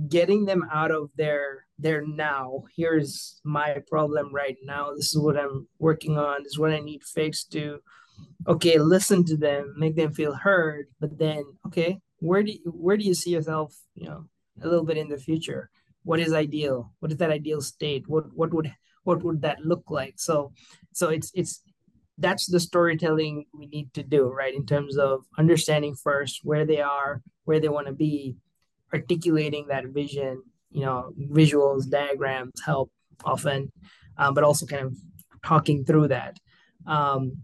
getting 0.08 0.46
them 0.46 0.64
out 0.72 0.92
of 0.92 1.10
their 1.16 1.66
their 1.78 2.06
now. 2.06 2.64
Here's 2.76 3.40
my 3.44 3.78
problem 3.88 4.34
right 4.34 4.58
now. 4.64 4.94
This 4.96 5.16
is 5.16 5.18
what 5.20 5.38
i'm 5.38 5.68
working 5.80 6.18
on. 6.18 6.44
This 6.44 6.54
is 6.54 6.60
what 6.60 6.72
i 6.72 6.80
need 6.80 7.04
fixed 7.04 7.52
to 7.54 7.80
okay 8.48 8.78
listen 8.78 9.26
to 9.26 9.36
them 9.36 9.74
make 9.78 9.96
them 9.96 10.14
feel 10.14 10.34
heard. 10.34 10.88
But 11.00 11.18
then 11.18 11.44
okay 11.68 12.00
where 12.20 12.44
do 12.44 12.52
you, 12.54 12.60
where 12.66 12.96
do 12.96 13.04
you 13.04 13.14
see 13.14 13.32
yourself 13.32 13.76
you 13.96 14.08
know 14.08 14.26
a 14.62 14.68
little 14.68 14.86
bit 14.86 14.98
in 14.98 15.10
the 15.10 15.18
future? 15.18 15.70
What 16.04 16.20
is 16.20 16.34
ideal? 16.34 16.94
What 17.00 17.12
is 17.12 17.18
that 17.18 17.32
ideal 17.32 17.62
state? 17.62 18.06
What 18.08 18.26
what 18.34 18.54
would 18.54 18.72
what 19.04 19.24
would 19.24 19.42
that 19.42 19.60
look 19.60 19.84
like? 19.90 20.16
So 20.18 20.54
so 20.94 21.10
it's 21.10 21.32
it's 21.34 21.62
that's 22.18 22.46
the 22.48 22.60
storytelling 22.60 23.46
we 23.54 23.68
need 23.68 23.94
to 23.94 24.04
do 24.04 24.28
right? 24.28 24.54
In 24.54 24.66
terms 24.66 24.98
of 24.98 25.26
understanding 25.38 25.96
first 25.96 26.42
where 26.44 26.66
they 26.66 26.82
are 26.82 27.22
where 27.46 27.60
they 27.60 27.70
want 27.70 27.88
to 27.88 27.94
be 27.94 28.36
articulating 28.94 29.68
that 29.68 29.88
vision 29.88 30.44
you 30.70 30.82
know 30.82 31.14
visuals 31.32 31.90
diagrams 31.90 32.54
help 32.66 32.92
often 33.24 33.72
um, 34.18 34.34
but 34.34 34.44
also 34.44 34.66
kind 34.66 34.86
of 34.86 34.96
talking 35.44 35.84
through 35.84 36.08
that. 36.10 36.40
Um, 36.86 37.44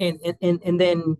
and, 0.00 0.18
and 0.40 0.60
and 0.64 0.80
then 0.80 1.16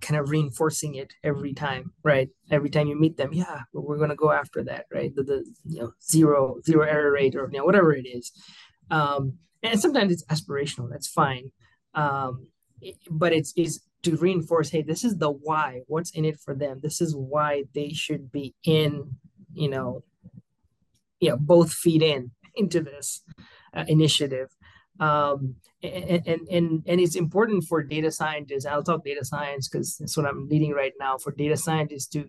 kind 0.00 0.20
of 0.20 0.30
reinforcing 0.30 0.96
it 0.96 1.12
every 1.22 1.54
time 1.54 1.92
right? 2.02 2.28
Every 2.50 2.70
time 2.70 2.88
you 2.88 2.98
meet 2.98 3.16
them 3.16 3.32
yeah 3.32 3.60
we're 3.72 3.96
going 3.98 4.10
to 4.10 4.16
go 4.16 4.30
after 4.30 4.64
that 4.64 4.86
right? 4.92 5.14
The, 5.14 5.22
the 5.22 5.54
you 5.64 5.80
know 5.80 5.92
zero 6.02 6.56
zero 6.64 6.86
error 6.86 7.12
rate 7.12 7.34
or 7.34 7.48
you 7.52 7.58
know 7.58 7.64
whatever 7.64 7.92
it 7.92 8.06
is. 8.06 8.32
Um, 8.90 9.38
and 9.62 9.80
sometimes 9.80 10.12
it's 10.12 10.24
aspirational 10.26 10.88
that's 10.90 11.08
fine 11.08 11.50
um, 11.96 12.46
but 13.10 13.32
it's 13.32 13.52
is 13.56 13.80
to 14.02 14.16
reinforce 14.16 14.70
hey 14.70 14.82
this 14.82 15.04
is 15.04 15.16
the 15.18 15.30
why. 15.30 15.80
What's 15.88 16.10
in 16.10 16.24
it 16.24 16.38
for 16.38 16.54
them? 16.54 16.80
This 16.82 17.00
is 17.00 17.16
why 17.16 17.64
they 17.74 17.90
should 17.90 18.30
be 18.30 18.54
in 18.64 19.16
you 19.52 19.68
know 19.68 20.04
yeah 21.20 21.34
both 21.34 21.72
feed 21.72 22.02
in 22.02 22.30
into 22.54 22.80
this 22.80 23.22
uh, 23.74 23.84
initiative. 23.88 24.48
Um, 25.00 25.56
and, 25.82 26.22
and 26.26 26.48
and 26.48 26.82
and 26.86 27.00
it's 27.00 27.16
important 27.16 27.64
for 27.64 27.82
data 27.82 28.10
scientists 28.10 28.64
i'll 28.64 28.82
talk 28.82 29.04
data 29.04 29.22
science 29.22 29.68
because 29.68 29.98
that's 29.98 30.16
what 30.16 30.24
i'm 30.24 30.48
leading 30.48 30.72
right 30.72 30.94
now 30.98 31.18
for 31.18 31.32
data 31.32 31.54
scientists 31.54 32.06
to 32.06 32.26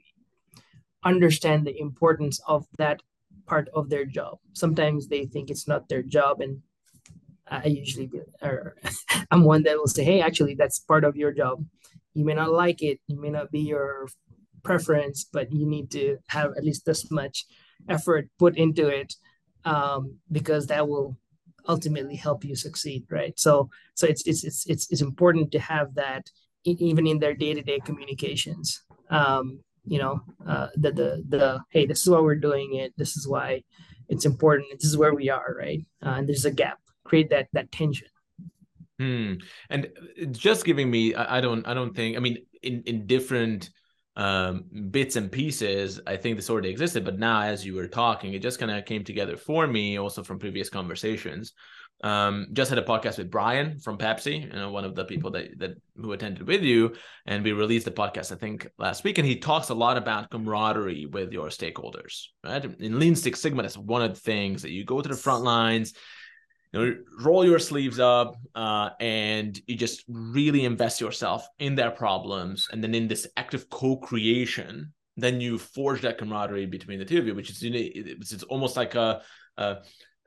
understand 1.03 1.65
the 1.65 1.79
importance 1.79 2.41
of 2.45 2.67
that 2.77 3.01
part 3.47 3.69
of 3.73 3.89
their 3.89 4.05
job. 4.05 4.37
Sometimes 4.53 5.07
they 5.07 5.25
think 5.25 5.49
it's 5.49 5.67
not 5.67 5.87
their 5.87 6.03
job 6.03 6.41
and 6.41 6.59
I 7.49 7.65
usually 7.65 8.07
be, 8.07 8.21
or 8.41 8.75
I'm 9.31 9.43
one 9.43 9.63
that 9.63 9.77
will 9.77 9.87
say, 9.87 10.03
hey, 10.03 10.21
actually, 10.21 10.55
that's 10.55 10.79
part 10.79 11.03
of 11.03 11.15
your 11.15 11.31
job. 11.31 11.65
You 12.13 12.25
may 12.25 12.33
not 12.33 12.51
like 12.51 12.81
it, 12.81 12.99
you 13.07 13.19
may 13.19 13.29
not 13.29 13.51
be 13.51 13.59
your 13.59 14.07
preference, 14.63 15.25
but 15.31 15.51
you 15.51 15.65
need 15.65 15.91
to 15.91 16.17
have 16.27 16.51
at 16.57 16.63
least 16.63 16.85
this 16.85 17.09
much 17.11 17.45
effort 17.87 18.29
put 18.37 18.57
into 18.57 18.87
it 18.87 19.13
um, 19.65 20.17
because 20.31 20.67
that 20.67 20.87
will 20.87 21.17
ultimately 21.67 22.15
help 22.15 22.43
you 22.43 22.55
succeed, 22.55 23.05
right? 23.09 23.37
So, 23.39 23.69
so 23.95 24.07
it's 24.07 24.25
it's 24.25 24.43
it's 24.43 24.65
it's, 24.67 24.91
it's 24.91 25.01
important 25.01 25.51
to 25.51 25.59
have 25.59 25.95
that 25.95 26.23
even 26.65 27.07
in 27.07 27.19
their 27.19 27.33
day-to-day 27.33 27.79
communications. 27.85 28.81
Um, 29.09 29.61
you 29.85 29.99
know, 29.99 30.21
uh, 30.45 30.67
the 30.75 30.91
the 30.91 31.23
the 31.27 31.63
hey, 31.69 31.85
this 31.85 32.01
is 32.01 32.09
why 32.09 32.19
we're 32.19 32.35
doing 32.35 32.75
it. 32.75 32.93
This 32.97 33.15
is 33.15 33.27
why 33.27 33.63
it's 34.09 34.25
important. 34.25 34.67
This 34.79 34.89
is 34.89 34.97
where 34.97 35.13
we 35.13 35.29
are, 35.29 35.55
right? 35.57 35.85
Uh, 36.05 36.15
and 36.17 36.27
there's 36.27 36.45
a 36.45 36.51
gap 36.51 36.79
create 37.07 37.29
that 37.29 37.47
that 37.53 37.71
tension. 37.71 38.07
Hmm. 38.99 39.33
And 39.69 39.89
just 40.31 40.65
giving 40.65 40.89
me, 40.89 41.13
I, 41.13 41.39
don't, 41.39 41.67
I 41.67 41.75
don't 41.75 41.95
think. 41.95 42.17
I 42.17 42.19
mean, 42.19 42.39
in 42.63 42.81
in 42.87 43.05
different 43.05 43.69
um, 44.15 44.65
bits 44.89 45.15
and 45.15 45.31
pieces, 45.31 46.01
I 46.07 46.17
think 46.17 46.35
this 46.35 46.49
already 46.49 46.69
existed. 46.69 47.05
But 47.05 47.19
now, 47.19 47.41
as 47.41 47.63
you 47.65 47.75
were 47.75 47.87
talking, 47.87 48.33
it 48.33 48.41
just 48.41 48.59
kind 48.59 48.71
of 48.71 48.85
came 48.85 49.03
together 49.03 49.37
for 49.37 49.67
me, 49.67 49.99
also 49.99 50.23
from 50.23 50.39
previous 50.39 50.69
conversations. 50.69 51.53
Um, 52.03 52.47
just 52.53 52.69
had 52.69 52.77
a 52.77 52.83
podcast 52.83 53.17
with 53.17 53.31
Brian 53.31 53.79
from 53.79 53.97
Pepsi, 53.97 54.43
you 54.43 54.59
know, 54.59 54.71
one 54.71 54.85
of 54.85 54.93
the 54.93 55.05
people 55.05 55.31
that 55.31 55.57
that 55.57 55.71
who 55.95 56.11
attended 56.11 56.47
with 56.47 56.61
you, 56.61 56.95
and 57.25 57.43
we 57.43 57.53
released 57.53 57.85
the 57.85 57.91
podcast 57.91 58.31
I 58.31 58.35
think 58.35 58.67
last 58.77 59.03
week, 59.03 59.17
and 59.17 59.27
he 59.27 59.37
talks 59.37 59.69
a 59.69 59.75
lot 59.75 59.97
about 59.97 60.29
camaraderie 60.29 61.07
with 61.07 61.31
your 61.31 61.47
stakeholders. 61.47 62.25
Right 62.43 62.63
in 62.79 62.99
Lean 62.99 63.15
Six 63.15 63.39
Sigma, 63.39 63.63
that's 63.63 63.77
one 63.77 64.03
of 64.03 64.13
the 64.13 64.19
things 64.19 64.61
that 64.61 64.71
you 64.71 64.85
go 64.85 65.01
to 65.01 65.09
the 65.09 65.15
front 65.15 65.43
lines, 65.43 65.93
you 66.73 66.79
know, 66.79 66.95
roll 67.21 67.45
your 67.45 67.59
sleeves 67.59 67.99
up 67.99 68.35
uh, 68.55 68.89
and 68.99 69.59
you 69.67 69.75
just 69.75 70.03
really 70.07 70.65
invest 70.65 70.99
yourself 70.99 71.47
in 71.59 71.75
their 71.75 71.91
problems 71.91 72.67
and 72.71 72.83
then 72.83 72.93
in 72.93 73.07
this 73.07 73.27
active 73.37 73.69
co-creation 73.69 74.93
then 75.19 75.41
you 75.41 75.57
forge 75.57 76.01
that 76.01 76.17
camaraderie 76.17 76.67
between 76.67 76.99
the 76.99 77.05
two 77.05 77.17
of 77.17 77.25
you 77.25 77.35
which 77.35 77.49
is 77.49 77.61
you 77.61 77.71
know, 77.71 77.79
it's, 77.79 78.31
it's 78.31 78.43
almost 78.43 78.75
like 78.75 78.95
a, 78.95 79.21
a 79.57 79.77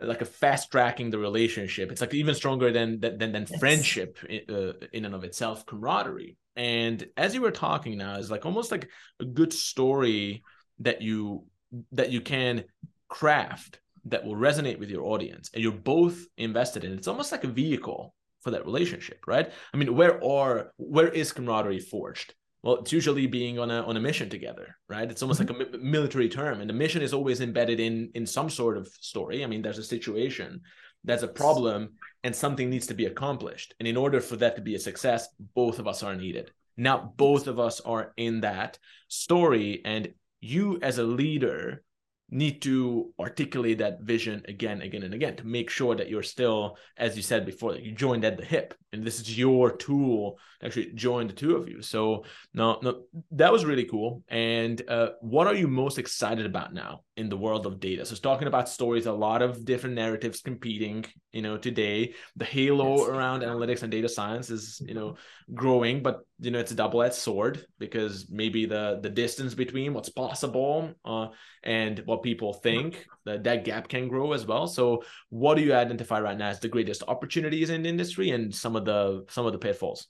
like 0.02 0.22
a 0.22 0.26
fast 0.26 0.70
tracking 0.70 1.10
the 1.10 1.18
relationship 1.18 1.92
it's 1.92 2.00
like 2.00 2.14
even 2.14 2.34
stronger 2.34 2.72
than 2.72 2.98
than 3.00 3.18
than 3.18 3.46
yes. 3.48 3.58
friendship 3.58 4.18
uh, 4.48 4.72
in 4.92 5.04
and 5.04 5.14
of 5.14 5.24
itself 5.24 5.66
camaraderie 5.66 6.36
and 6.56 7.06
as 7.16 7.34
you 7.34 7.42
were 7.42 7.50
talking 7.50 7.98
now 7.98 8.16
is 8.16 8.30
like 8.30 8.46
almost 8.46 8.70
like 8.70 8.88
a 9.20 9.24
good 9.24 9.52
story 9.52 10.42
that 10.78 11.02
you 11.02 11.44
that 11.92 12.10
you 12.10 12.20
can 12.20 12.64
craft 13.08 13.80
that 14.04 14.24
will 14.24 14.36
resonate 14.36 14.78
with 14.78 14.90
your 14.90 15.04
audience 15.04 15.50
and 15.54 15.62
you're 15.62 15.72
both 15.72 16.26
invested 16.38 16.84
in 16.84 16.92
it's 16.92 17.08
almost 17.08 17.32
like 17.32 17.44
a 17.44 17.48
vehicle 17.48 18.14
for 18.40 18.50
that 18.50 18.64
relationship 18.64 19.24
right? 19.26 19.52
I 19.72 19.76
mean 19.76 19.94
where 19.94 20.22
are 20.24 20.72
where 20.76 21.08
is 21.08 21.32
camaraderie 21.32 21.80
forged? 21.80 22.34
Well 22.62 22.76
it's 22.76 22.92
usually 22.92 23.26
being 23.26 23.58
on 23.58 23.70
a 23.70 23.82
on 23.82 23.96
a 23.96 24.00
mission 24.00 24.30
together 24.30 24.76
right? 24.88 25.10
It's 25.10 25.22
almost 25.22 25.40
mm-hmm. 25.40 25.58
like 25.58 25.68
a 25.68 25.78
mi- 25.78 25.90
military 25.90 26.28
term 26.28 26.60
and 26.60 26.68
the 26.68 26.74
mission 26.74 27.02
is 27.02 27.12
always 27.12 27.40
embedded 27.40 27.80
in 27.80 28.10
in 28.14 28.26
some 28.26 28.50
sort 28.50 28.76
of 28.76 28.88
story. 29.00 29.44
I 29.44 29.46
mean 29.46 29.62
there's 29.62 29.78
a 29.78 29.84
situation 29.84 30.60
there's 31.04 31.22
a 31.22 31.28
problem 31.28 31.94
and 32.24 32.36
something 32.36 32.68
needs 32.68 32.86
to 32.88 32.94
be 32.94 33.06
accomplished. 33.06 33.74
And 33.78 33.88
in 33.88 33.96
order 33.96 34.20
for 34.20 34.36
that 34.36 34.56
to 34.56 34.62
be 34.62 34.74
a 34.74 34.78
success 34.78 35.28
both 35.54 35.78
of 35.78 35.88
us 35.88 36.02
are 36.02 36.14
needed. 36.14 36.50
Now 36.76 37.12
both 37.16 37.46
of 37.46 37.58
us 37.58 37.80
are 37.80 38.12
in 38.16 38.40
that 38.40 38.78
story 39.08 39.82
and 39.84 40.12
you 40.40 40.78
as 40.80 40.98
a 40.98 41.04
leader 41.04 41.82
need 42.30 42.62
to 42.62 43.12
articulate 43.18 43.78
that 43.78 44.00
vision 44.00 44.42
again, 44.46 44.82
again, 44.82 45.02
and 45.02 45.14
again 45.14 45.36
to 45.36 45.46
make 45.46 45.70
sure 45.70 45.94
that 45.96 46.08
you're 46.08 46.22
still, 46.22 46.76
as 46.96 47.16
you 47.16 47.22
said 47.22 47.44
before, 47.44 47.72
that 47.72 47.82
you 47.82 47.92
joined 47.92 48.24
at 48.24 48.36
the 48.36 48.44
hip, 48.44 48.74
and 48.92 49.04
this 49.04 49.20
is 49.20 49.38
your 49.38 49.72
tool 49.76 50.38
to 50.60 50.66
actually 50.66 50.92
join 50.94 51.26
the 51.26 51.32
two 51.32 51.56
of 51.56 51.68
you. 51.68 51.82
So, 51.82 52.24
no, 52.54 52.78
no, 52.82 53.02
that 53.32 53.52
was 53.52 53.64
really 53.64 53.84
cool. 53.84 54.22
And 54.28 54.80
uh, 54.88 55.10
what 55.20 55.46
are 55.46 55.54
you 55.54 55.68
most 55.68 55.98
excited 55.98 56.46
about 56.46 56.72
now 56.72 57.02
in 57.20 57.28
the 57.28 57.36
world 57.36 57.66
of 57.66 57.78
data? 57.78 58.04
So, 58.04 58.12
it's 58.12 58.20
talking 58.20 58.48
about 58.48 58.68
stories, 58.68 59.06
a 59.06 59.12
lot 59.12 59.42
of 59.42 59.64
different 59.64 59.94
narratives 59.94 60.40
competing. 60.40 61.04
You 61.32 61.42
know, 61.42 61.56
today 61.56 62.14
the 62.36 62.44
halo 62.44 62.98
yes. 62.98 63.08
around 63.08 63.42
analytics 63.42 63.82
and 63.82 63.92
data 63.92 64.08
science 64.08 64.50
is 64.50 64.82
you 64.84 64.94
know 64.94 65.16
growing, 65.54 66.02
but 66.02 66.24
you 66.40 66.50
know 66.50 66.58
it's 66.58 66.72
a 66.72 66.74
double-edged 66.74 67.14
sword 67.14 67.66
because 67.78 68.28
maybe 68.30 68.66
the 68.66 68.98
the 69.02 69.10
distance 69.10 69.54
between 69.54 69.92
what's 69.92 70.08
possible 70.08 70.92
uh, 71.04 71.28
and 71.62 72.00
what 72.06 72.22
people 72.22 72.54
think 72.54 73.06
that 73.24 73.44
that 73.44 73.64
gap 73.64 73.88
can 73.88 74.08
grow 74.08 74.32
as 74.32 74.46
well 74.46 74.66
so 74.66 75.02
what 75.28 75.56
do 75.56 75.62
you 75.62 75.74
identify 75.74 76.18
right 76.20 76.38
now 76.38 76.48
as 76.48 76.60
the 76.60 76.68
greatest 76.68 77.02
opportunities 77.08 77.70
in 77.70 77.82
the 77.82 77.88
industry 77.88 78.30
and 78.30 78.54
some 78.54 78.74
of 78.74 78.84
the 78.84 79.24
some 79.28 79.46
of 79.46 79.52
the 79.52 79.58
pitfalls 79.58 80.08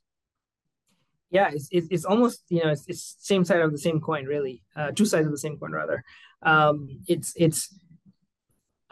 yeah 1.30 1.50
it's, 1.52 1.68
it's, 1.72 2.04
almost 2.04 2.44
you 2.48 2.62
know 2.62 2.70
it's, 2.70 2.84
it's 2.86 3.16
same 3.18 3.44
side 3.44 3.60
of 3.60 3.72
the 3.72 3.78
same 3.78 4.00
coin 4.00 4.24
really 4.24 4.62
uh, 4.76 4.90
two 4.92 5.04
sides 5.04 5.26
of 5.26 5.32
the 5.32 5.38
same 5.38 5.56
coin 5.58 5.72
rather 5.72 6.04
um, 6.42 7.00
it's 7.06 7.32
it's 7.36 7.74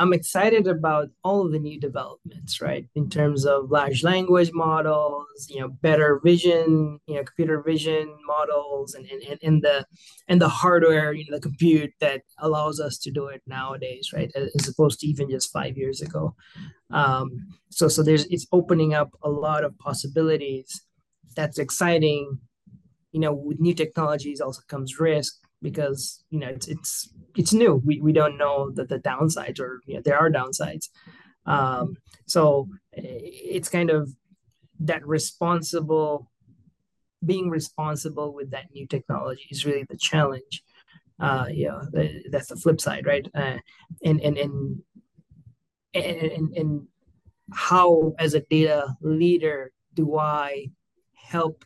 I'm 0.00 0.12
excited 0.12 0.68
about 0.68 1.08
all 1.24 1.44
of 1.44 1.50
the 1.50 1.58
new 1.58 1.80
developments, 1.80 2.60
right? 2.60 2.86
In 2.94 3.10
terms 3.10 3.44
of 3.44 3.70
large 3.70 4.04
language 4.04 4.52
models, 4.52 5.48
you 5.50 5.60
know, 5.60 5.68
better 5.68 6.20
vision, 6.22 7.00
you 7.06 7.16
know, 7.16 7.24
computer 7.24 7.60
vision 7.62 8.16
models, 8.24 8.94
and 8.94 9.06
and, 9.06 9.38
and 9.42 9.62
the 9.62 9.84
and 10.28 10.40
the 10.40 10.48
hardware, 10.48 11.12
you 11.12 11.24
know, 11.28 11.36
the 11.36 11.42
compute 11.42 11.92
that 12.00 12.22
allows 12.38 12.78
us 12.78 12.96
to 12.98 13.10
do 13.10 13.26
it 13.26 13.42
nowadays, 13.46 14.12
right? 14.14 14.30
As 14.36 14.68
opposed 14.68 15.00
to 15.00 15.06
even 15.08 15.30
just 15.30 15.52
five 15.52 15.76
years 15.76 16.00
ago. 16.00 16.34
Um, 16.90 17.48
so 17.70 17.88
so 17.88 18.02
there's 18.04 18.26
it's 18.26 18.46
opening 18.52 18.94
up 18.94 19.10
a 19.22 19.28
lot 19.28 19.64
of 19.64 19.76
possibilities. 19.78 20.80
That's 21.34 21.58
exciting. 21.58 22.38
You 23.10 23.20
know, 23.20 23.32
with 23.32 23.58
new 23.58 23.74
technologies 23.74 24.40
also 24.40 24.62
comes 24.68 25.00
risk 25.00 25.40
because 25.62 26.24
you 26.30 26.38
know 26.38 26.48
it's 26.48 26.68
it's 26.68 27.08
it's 27.36 27.52
new. 27.52 27.82
We 27.84 28.00
we 28.00 28.12
don't 28.12 28.38
know 28.38 28.70
that 28.72 28.88
the 28.88 28.98
downsides 28.98 29.60
or 29.60 29.80
you 29.86 29.94
know, 29.94 30.02
there 30.04 30.18
are 30.18 30.30
downsides. 30.30 30.88
Um, 31.46 31.96
so 32.26 32.68
it's 32.92 33.68
kind 33.68 33.90
of 33.90 34.10
that 34.80 35.06
responsible 35.06 36.30
being 37.24 37.50
responsible 37.50 38.32
with 38.32 38.50
that 38.50 38.70
new 38.72 38.86
technology 38.86 39.46
is 39.50 39.66
really 39.66 39.84
the 39.88 39.96
challenge. 39.96 40.62
Uh, 41.18 41.46
the, 41.46 42.22
that's 42.30 42.48
the 42.48 42.56
flip 42.56 42.80
side, 42.80 43.04
right? 43.04 43.28
Uh, 43.34 43.56
and, 44.04 44.20
and 44.20 44.38
and 44.38 44.82
and 45.94 46.56
and 46.56 46.86
how, 47.52 48.14
as 48.18 48.34
a 48.34 48.40
data 48.40 48.94
leader, 49.00 49.72
do 49.94 50.16
I 50.16 50.68
help 51.14 51.64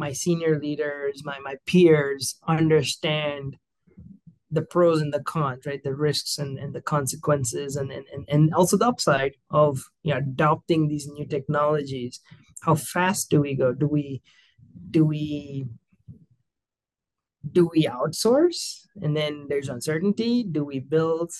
my 0.00 0.12
senior 0.12 0.58
leaders, 0.58 1.22
my 1.24 1.38
my 1.40 1.56
peers 1.66 2.36
understand 2.48 3.56
the 4.50 4.62
pros 4.62 5.00
and 5.00 5.12
the 5.14 5.22
cons, 5.22 5.64
right? 5.66 5.84
The 5.84 5.94
risks 5.94 6.38
and, 6.38 6.58
and 6.58 6.74
the 6.74 6.80
consequences 6.80 7.76
and, 7.76 7.92
and, 7.92 8.04
and 8.28 8.52
also 8.52 8.76
the 8.76 8.88
upside 8.88 9.34
of 9.50 9.78
you 10.02 10.12
know 10.12 10.18
adopting 10.18 10.88
these 10.88 11.06
new 11.06 11.26
technologies. 11.26 12.20
How 12.62 12.74
fast 12.74 13.30
do 13.30 13.40
we 13.40 13.54
go? 13.54 13.72
Do 13.72 13.86
we 13.86 14.22
do 14.90 15.04
we 15.04 15.66
do 17.52 17.70
we 17.72 17.84
outsource 17.84 18.86
and 19.02 19.16
then 19.16 19.46
there's 19.48 19.68
uncertainty? 19.68 20.42
Do 20.42 20.64
we 20.64 20.78
build 20.80 21.30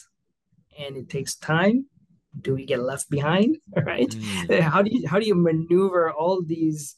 and 0.78 0.96
it 0.96 1.08
takes 1.08 1.34
time? 1.34 1.86
Do 2.40 2.54
we 2.54 2.64
get 2.64 2.80
left 2.80 3.08
behind? 3.10 3.56
Right? 3.92 4.10
Mm. 4.10 4.60
How 4.60 4.82
do 4.82 4.90
you 4.94 5.08
how 5.08 5.18
do 5.18 5.26
you 5.26 5.34
maneuver 5.34 6.12
all 6.12 6.42
these 6.42 6.96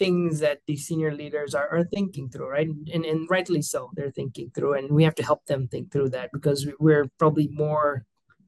things 0.00 0.40
that 0.40 0.58
the 0.66 0.76
senior 0.76 1.12
leaders 1.14 1.54
are, 1.54 1.68
are 1.68 1.84
thinking 1.84 2.26
through, 2.30 2.48
right? 2.48 2.70
And, 2.94 3.04
and 3.04 3.28
rightly 3.36 3.62
so, 3.62 3.90
they're 3.94 4.16
thinking 4.18 4.50
through, 4.54 4.74
and 4.78 4.90
we 4.90 5.04
have 5.04 5.18
to 5.20 5.28
help 5.30 5.44
them 5.44 5.68
think 5.68 5.92
through 5.92 6.10
that 6.16 6.30
because 6.32 6.66
we're 6.80 7.06
probably 7.18 7.48
more, 7.52 8.06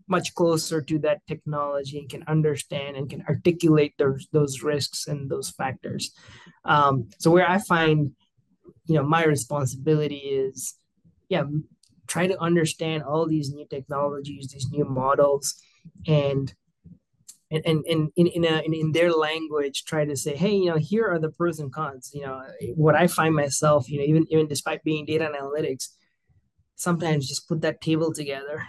much 0.08 0.34
closer 0.34 0.80
to 0.80 0.98
that 1.00 1.20
technology 1.28 1.98
and 1.98 2.08
can 2.08 2.24
understand 2.26 2.96
and 2.96 3.10
can 3.12 3.22
articulate 3.28 3.94
those 3.98 4.26
those 4.32 4.54
risks 4.72 5.06
and 5.10 5.30
those 5.30 5.48
factors. 5.60 6.02
Um, 6.64 6.94
so 7.22 7.30
where 7.30 7.48
I 7.48 7.58
find, 7.58 7.98
you 8.88 8.96
know, 8.96 9.04
my 9.04 9.22
responsibility 9.24 10.22
is, 10.42 10.56
yeah, 11.28 11.44
try 12.06 12.26
to 12.26 12.40
understand 12.48 13.04
all 13.04 13.24
these 13.28 13.48
new 13.56 13.66
technologies, 13.76 14.48
these 14.48 14.68
new 14.76 14.86
models, 15.02 15.44
and 16.06 16.44
and, 17.52 17.62
and, 17.66 17.84
and 17.86 18.10
in, 18.16 18.26
in, 18.28 18.44
a, 18.44 18.62
in, 18.64 18.72
in 18.72 18.92
their 18.92 19.12
language 19.12 19.84
try 19.84 20.04
to 20.04 20.16
say 20.16 20.34
hey 20.34 20.54
you 20.54 20.70
know 20.70 20.78
here 20.78 21.06
are 21.06 21.18
the 21.18 21.30
pros 21.30 21.60
and 21.60 21.72
cons. 21.72 22.10
You 22.14 22.22
know 22.22 22.42
what 22.74 22.94
i 22.94 23.06
find 23.06 23.34
myself 23.34 23.88
you 23.88 23.98
know 23.98 24.04
even 24.04 24.26
even 24.30 24.48
despite 24.48 24.82
being 24.82 25.04
data 25.04 25.26
and 25.26 25.34
analytics 25.34 25.88
sometimes 26.74 27.28
just 27.28 27.46
put 27.46 27.60
that 27.60 27.80
table 27.80 28.12
together. 28.12 28.66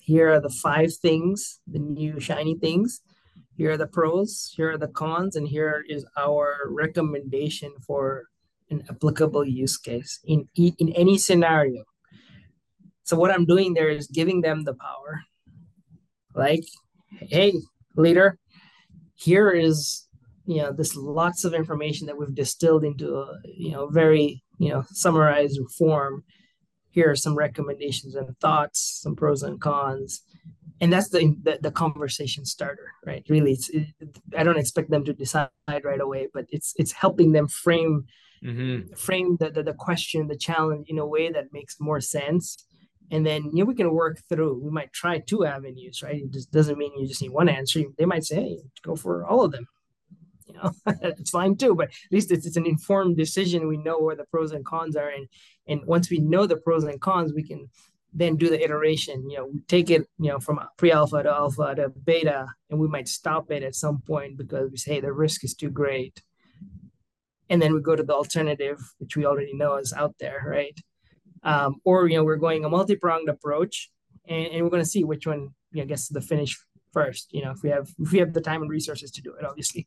Here 0.00 0.30
are 0.32 0.40
the 0.40 0.50
five 0.50 0.92
things 0.94 1.60
the 1.66 1.78
new 1.78 2.20
shiny 2.20 2.56
things. 2.58 3.00
Here 3.56 3.70
are 3.72 3.76
the 3.76 3.86
pros 3.86 4.52
here 4.56 4.72
are 4.72 4.78
the 4.78 4.88
cons 4.88 5.36
and 5.36 5.46
here 5.46 5.84
is 5.88 6.04
our 6.18 6.66
recommendation 6.68 7.72
for 7.86 8.24
an 8.70 8.82
applicable 8.90 9.44
use 9.44 9.76
case 9.76 10.18
in 10.24 10.48
in 10.56 10.88
any 10.90 11.16
scenario. 11.16 11.84
So 13.04 13.16
what 13.16 13.30
i'm 13.30 13.46
doing 13.46 13.74
there 13.74 13.90
is 13.90 14.08
giving 14.08 14.40
them 14.40 14.64
the 14.64 14.74
power. 14.74 15.22
Like 16.34 16.64
hey 17.08 17.52
leader, 17.96 18.38
here 19.14 19.50
is 19.50 20.06
you 20.46 20.62
know 20.62 20.72
this 20.72 20.94
lots 20.96 21.44
of 21.44 21.54
information 21.54 22.06
that 22.06 22.18
we've 22.18 22.34
distilled 22.34 22.84
into 22.84 23.16
a 23.16 23.38
you 23.44 23.72
know 23.72 23.86
very 23.88 24.42
you 24.58 24.68
know 24.68 24.84
summarized 24.92 25.60
form. 25.78 26.24
Here 26.90 27.10
are 27.10 27.16
some 27.16 27.34
recommendations 27.34 28.14
and 28.14 28.38
thoughts, 28.38 29.00
some 29.02 29.16
pros 29.16 29.42
and 29.42 29.60
cons, 29.60 30.22
and 30.80 30.92
that's 30.92 31.08
the 31.08 31.34
the, 31.42 31.58
the 31.60 31.70
conversation 31.70 32.44
starter, 32.44 32.92
right? 33.06 33.24
Really, 33.28 33.52
it's 33.52 33.68
it, 33.70 33.88
I 34.36 34.42
don't 34.42 34.58
expect 34.58 34.90
them 34.90 35.04
to 35.04 35.12
decide 35.12 35.48
right 35.68 36.00
away, 36.00 36.28
but 36.32 36.46
it's 36.50 36.72
it's 36.76 36.92
helping 36.92 37.32
them 37.32 37.48
frame 37.48 38.04
mm-hmm. 38.44 38.94
frame 38.94 39.36
the, 39.40 39.50
the 39.50 39.62
the 39.62 39.74
question, 39.74 40.28
the 40.28 40.36
challenge 40.36 40.86
in 40.88 40.98
a 40.98 41.06
way 41.06 41.30
that 41.30 41.52
makes 41.52 41.76
more 41.80 42.00
sense 42.00 42.64
and 43.10 43.24
then 43.24 43.44
you 43.52 43.58
know 43.58 43.64
we 43.64 43.74
can 43.74 43.92
work 43.92 44.18
through 44.28 44.60
we 44.62 44.70
might 44.70 44.92
try 44.92 45.18
two 45.18 45.44
avenues 45.44 46.02
right? 46.02 46.22
It 46.22 46.32
just 46.32 46.50
doesn't 46.50 46.78
mean 46.78 46.98
you 46.98 47.06
just 47.06 47.22
need 47.22 47.30
one 47.30 47.48
answer. 47.48 47.82
They 47.98 48.04
might 48.04 48.24
say 48.24 48.36
hey 48.36 48.58
go 48.82 48.96
for 48.96 49.26
all 49.26 49.44
of 49.44 49.52
them. 49.52 49.66
You 50.46 50.54
know 50.54 50.72
it's 51.02 51.30
fine 51.30 51.56
too 51.56 51.74
but 51.74 51.88
at 51.88 52.12
least 52.12 52.30
it's, 52.30 52.46
it's 52.46 52.56
an 52.56 52.66
informed 52.66 53.16
decision. 53.16 53.68
We 53.68 53.76
know 53.76 53.98
where 53.98 54.16
the 54.16 54.24
pros 54.24 54.52
and 54.52 54.64
cons 54.64 54.96
are 54.96 55.08
and 55.10 55.28
and 55.66 55.84
once 55.86 56.10
we 56.10 56.18
know 56.18 56.46
the 56.46 56.56
pros 56.56 56.84
and 56.84 57.00
cons 57.00 57.32
we 57.34 57.42
can 57.42 57.68
then 58.16 58.36
do 58.36 58.48
the 58.48 58.62
iteration. 58.62 59.28
You 59.28 59.38
know 59.38 59.46
we 59.46 59.60
take 59.68 59.90
it 59.90 60.08
you 60.18 60.30
know 60.30 60.40
from 60.40 60.60
pre-alpha 60.76 61.22
to 61.22 61.30
alpha 61.30 61.74
to 61.76 61.88
beta 61.90 62.46
and 62.70 62.78
we 62.78 62.88
might 62.88 63.08
stop 63.08 63.50
it 63.50 63.62
at 63.62 63.74
some 63.74 64.00
point 64.06 64.38
because 64.38 64.70
we 64.70 64.76
say 64.76 65.00
the 65.00 65.12
risk 65.12 65.44
is 65.44 65.54
too 65.54 65.70
great. 65.70 66.22
And 67.50 67.60
then 67.60 67.74
we 67.74 67.82
go 67.82 67.94
to 67.94 68.02
the 68.02 68.14
alternative 68.14 68.78
which 68.98 69.16
we 69.16 69.26
already 69.26 69.52
know 69.52 69.76
is 69.76 69.92
out 69.92 70.14
there 70.18 70.44
right 70.46 70.78
um, 71.44 71.76
or 71.84 72.08
you 72.08 72.16
know 72.16 72.24
we're 72.24 72.36
going 72.36 72.64
a 72.64 72.68
multi-pronged 72.68 73.28
approach 73.28 73.90
and, 74.26 74.46
and 74.46 74.64
we're 74.64 74.70
going 74.70 74.82
to 74.82 74.88
see 74.88 75.04
which 75.04 75.26
one 75.26 75.50
you 75.72 75.82
know, 75.82 75.86
gets 75.86 76.08
to 76.08 76.14
the 76.14 76.20
finish 76.20 76.58
first 76.92 77.32
you 77.32 77.42
know 77.42 77.50
if 77.50 77.62
we 77.64 77.70
have 77.70 77.88
if 77.98 78.12
we 78.12 78.18
have 78.20 78.32
the 78.32 78.40
time 78.40 78.62
and 78.62 78.70
resources 78.70 79.10
to 79.10 79.20
do 79.20 79.34
it 79.34 79.44
obviously. 79.44 79.86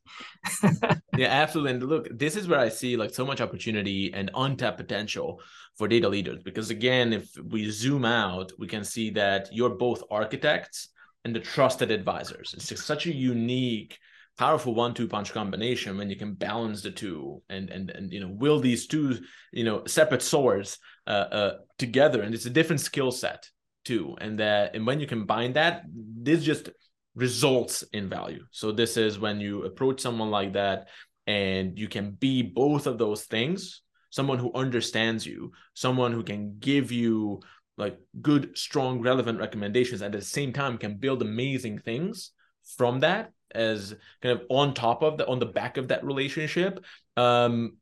Yeah 1.16 1.28
absolutely. 1.28 1.72
And 1.72 1.82
look 1.82 2.16
this 2.16 2.36
is 2.36 2.46
where 2.46 2.60
i 2.60 2.68
see 2.68 2.96
like 2.96 3.12
so 3.12 3.26
much 3.26 3.40
opportunity 3.40 4.14
and 4.14 4.30
untapped 4.36 4.76
potential 4.76 5.40
for 5.76 5.88
data 5.88 6.08
leaders 6.08 6.44
because 6.44 6.70
again 6.70 7.12
if 7.12 7.28
we 7.48 7.68
zoom 7.70 8.04
out 8.04 8.52
we 8.56 8.68
can 8.68 8.84
see 8.84 9.10
that 9.10 9.48
you're 9.50 9.70
both 9.70 10.04
architects 10.12 10.90
and 11.24 11.34
the 11.34 11.40
trusted 11.40 11.90
advisors. 11.90 12.54
It's 12.56 12.84
such 12.84 13.06
a 13.06 13.14
unique 13.14 13.98
powerful 14.38 14.74
one-two 14.74 15.08
punch 15.08 15.32
combination 15.32 15.98
when 15.98 16.08
you 16.08 16.16
can 16.16 16.32
balance 16.32 16.80
the 16.80 16.90
two 16.90 17.42
and 17.50 17.68
and 17.70 17.90
and 17.90 18.12
you 18.12 18.20
know 18.20 18.28
will 18.28 18.60
these 18.60 18.86
two 18.86 19.18
you 19.52 19.64
know 19.64 19.84
separate 19.86 20.22
swords 20.22 20.78
uh, 21.06 21.10
uh 21.10 21.52
together. 21.76 22.22
And 22.22 22.34
it's 22.34 22.46
a 22.46 22.50
different 22.50 22.80
skill 22.80 23.10
set 23.10 23.48
too. 23.84 24.16
And 24.20 24.38
that 24.38 24.74
and 24.74 24.86
when 24.86 25.00
you 25.00 25.06
combine 25.06 25.52
that 25.54 25.82
this 25.92 26.42
just 26.42 26.70
results 27.14 27.82
in 27.92 28.08
value. 28.08 28.44
So 28.52 28.70
this 28.70 28.96
is 28.96 29.18
when 29.18 29.40
you 29.40 29.64
approach 29.64 30.00
someone 30.00 30.30
like 30.30 30.52
that 30.52 30.88
and 31.26 31.76
you 31.76 31.88
can 31.88 32.12
be 32.12 32.42
both 32.42 32.86
of 32.86 32.96
those 32.96 33.24
things. 33.24 33.82
Someone 34.10 34.38
who 34.38 34.52
understands 34.54 35.26
you 35.26 35.52
someone 35.74 36.12
who 36.12 36.22
can 36.22 36.58
give 36.60 36.90
you 36.90 37.40
like 37.76 37.98
good 38.22 38.56
strong 38.56 39.00
relevant 39.00 39.38
recommendations 39.38 40.00
at 40.02 40.12
the 40.12 40.22
same 40.22 40.52
time 40.52 40.78
can 40.78 40.96
build 40.96 41.22
amazing 41.22 41.78
things 41.78 42.32
from 42.76 43.00
that 43.00 43.32
as 43.54 43.94
kind 44.22 44.38
of 44.38 44.44
on 44.50 44.74
top 44.74 45.02
of 45.02 45.16
the 45.18 45.26
on 45.26 45.38
the 45.38 45.46
back 45.46 45.76
of 45.76 45.88
that 45.88 46.04
relationship 46.04 46.84
um 47.16 47.76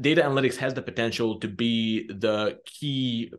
data 0.00 0.22
analytics 0.22 0.56
has 0.56 0.74
the 0.74 0.82
potential 0.82 1.38
to 1.40 1.48
be 1.48 2.06
the 2.08 2.58
key 2.64 3.32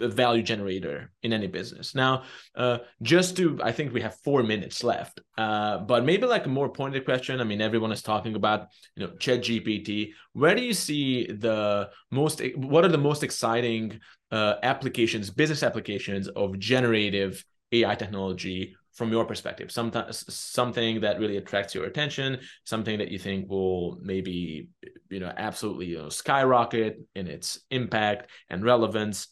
value 0.00 0.42
generator 0.42 1.10
in 1.22 1.32
any 1.32 1.46
business. 1.46 1.94
Now 1.94 2.22
uh, 2.54 2.78
just 3.02 3.36
to 3.36 3.58
i 3.62 3.72
think 3.72 3.92
we 3.92 4.00
have 4.00 4.14
four 4.16 4.42
minutes 4.42 4.84
left 4.84 5.20
uh, 5.36 5.78
but 5.78 6.04
maybe 6.04 6.26
like 6.26 6.46
a 6.46 6.48
more 6.48 6.68
pointed 6.68 7.04
question. 7.04 7.40
I 7.40 7.44
mean 7.44 7.60
everyone 7.60 7.92
is 7.92 8.02
talking 8.02 8.36
about 8.36 8.68
you 8.96 9.06
know 9.06 9.12
chat 9.16 9.40
gpt 9.40 10.12
where 10.32 10.54
do 10.54 10.62
you 10.62 10.74
see 10.74 11.26
the 11.26 11.90
most 12.10 12.40
what 12.56 12.84
are 12.84 12.88
the 12.88 12.98
most 12.98 13.22
exciting 13.22 14.00
uh, 14.30 14.54
applications 14.62 15.30
business 15.30 15.62
applications 15.62 16.28
of 16.28 16.58
generative 16.58 17.44
ai 17.72 17.94
technology 17.94 18.76
from 18.98 19.10
your 19.10 19.24
perspective 19.24 19.70
sometimes 19.70 20.24
something 20.32 21.00
that 21.00 21.18
really 21.18 21.36
attracts 21.38 21.74
your 21.74 21.84
attention 21.84 22.38
something 22.64 22.98
that 22.98 23.10
you 23.10 23.18
think 23.18 23.48
will 23.48 23.98
maybe 24.02 24.68
you 25.08 25.20
know 25.20 25.32
absolutely 25.36 25.86
you 25.86 25.98
know 25.98 26.08
skyrocket 26.08 27.00
in 27.14 27.26
its 27.26 27.60
impact 27.70 28.28
and 28.50 28.64
relevance 28.64 29.28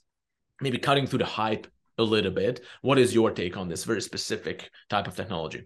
maybe 0.60 0.78
cutting 0.78 1.06
through 1.06 1.18
the 1.18 1.24
hype 1.24 1.66
a 1.98 2.02
little 2.02 2.30
bit. 2.30 2.60
What 2.82 2.98
is 2.98 3.14
your 3.14 3.30
take 3.30 3.56
on 3.56 3.68
this 3.68 3.84
very 3.84 4.02
specific 4.02 4.70
type 4.88 5.06
of 5.06 5.16
technology? 5.16 5.64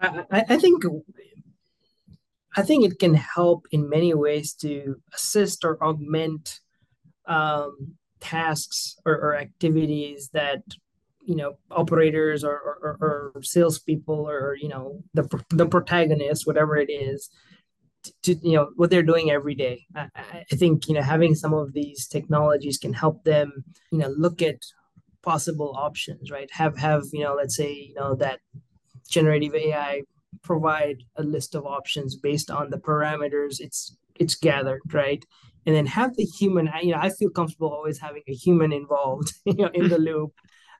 I, 0.00 0.44
I 0.48 0.56
think 0.56 0.82
i 2.56 2.62
think 2.62 2.84
it 2.84 2.98
can 2.98 3.14
help 3.14 3.66
in 3.70 3.88
many 3.88 4.12
ways 4.14 4.52
to 4.52 4.96
assist 5.14 5.64
or 5.64 5.82
augment 5.82 6.58
um, 7.26 7.94
tasks 8.18 8.96
or, 9.06 9.14
or 9.14 9.36
activities 9.36 10.28
that 10.32 10.62
you 11.24 11.36
know 11.36 11.54
operators 11.70 12.44
or 12.44 12.54
or, 12.82 13.32
or 13.34 13.42
salespeople 13.42 14.28
or 14.28 14.56
you 14.60 14.68
know 14.68 15.00
the 15.14 15.28
the 15.50 15.66
protagonist, 15.66 16.46
whatever 16.46 16.76
it 16.76 16.90
is, 16.90 17.30
to 18.22 18.34
you 18.42 18.56
know 18.56 18.70
what 18.76 18.90
they're 18.90 19.02
doing 19.02 19.30
every 19.30 19.54
day. 19.54 19.84
I, 19.94 20.08
I 20.50 20.56
think 20.56 20.88
you 20.88 20.94
know 20.94 21.02
having 21.02 21.34
some 21.34 21.54
of 21.54 21.72
these 21.72 22.06
technologies 22.06 22.78
can 22.78 22.92
help 22.92 23.24
them 23.24 23.64
you 23.90 23.98
know 23.98 24.08
look 24.16 24.42
at 24.42 24.56
possible 25.22 25.74
options, 25.76 26.30
right? 26.30 26.50
Have 26.52 26.76
have 26.78 27.04
you 27.12 27.24
know 27.24 27.34
let's 27.34 27.56
say 27.56 27.72
you 27.72 27.94
know 27.94 28.14
that 28.16 28.40
generative 29.08 29.54
AI 29.54 30.02
provide 30.42 31.02
a 31.16 31.22
list 31.22 31.54
of 31.54 31.66
options 31.66 32.16
based 32.16 32.50
on 32.50 32.70
the 32.70 32.78
parameters 32.78 33.60
it's 33.60 33.96
it's 34.16 34.34
gathered, 34.34 34.80
right? 34.92 35.24
And 35.64 35.76
then 35.76 35.86
have 35.86 36.16
the 36.16 36.24
human, 36.24 36.68
you 36.82 36.92
know, 36.92 36.98
I 37.00 37.10
feel 37.10 37.30
comfortable 37.30 37.72
always 37.72 37.98
having 38.00 38.22
a 38.28 38.34
human 38.34 38.72
involved, 38.72 39.32
you 39.44 39.54
know, 39.54 39.70
in 39.72 39.88
the 39.88 39.98
loop 40.08 40.32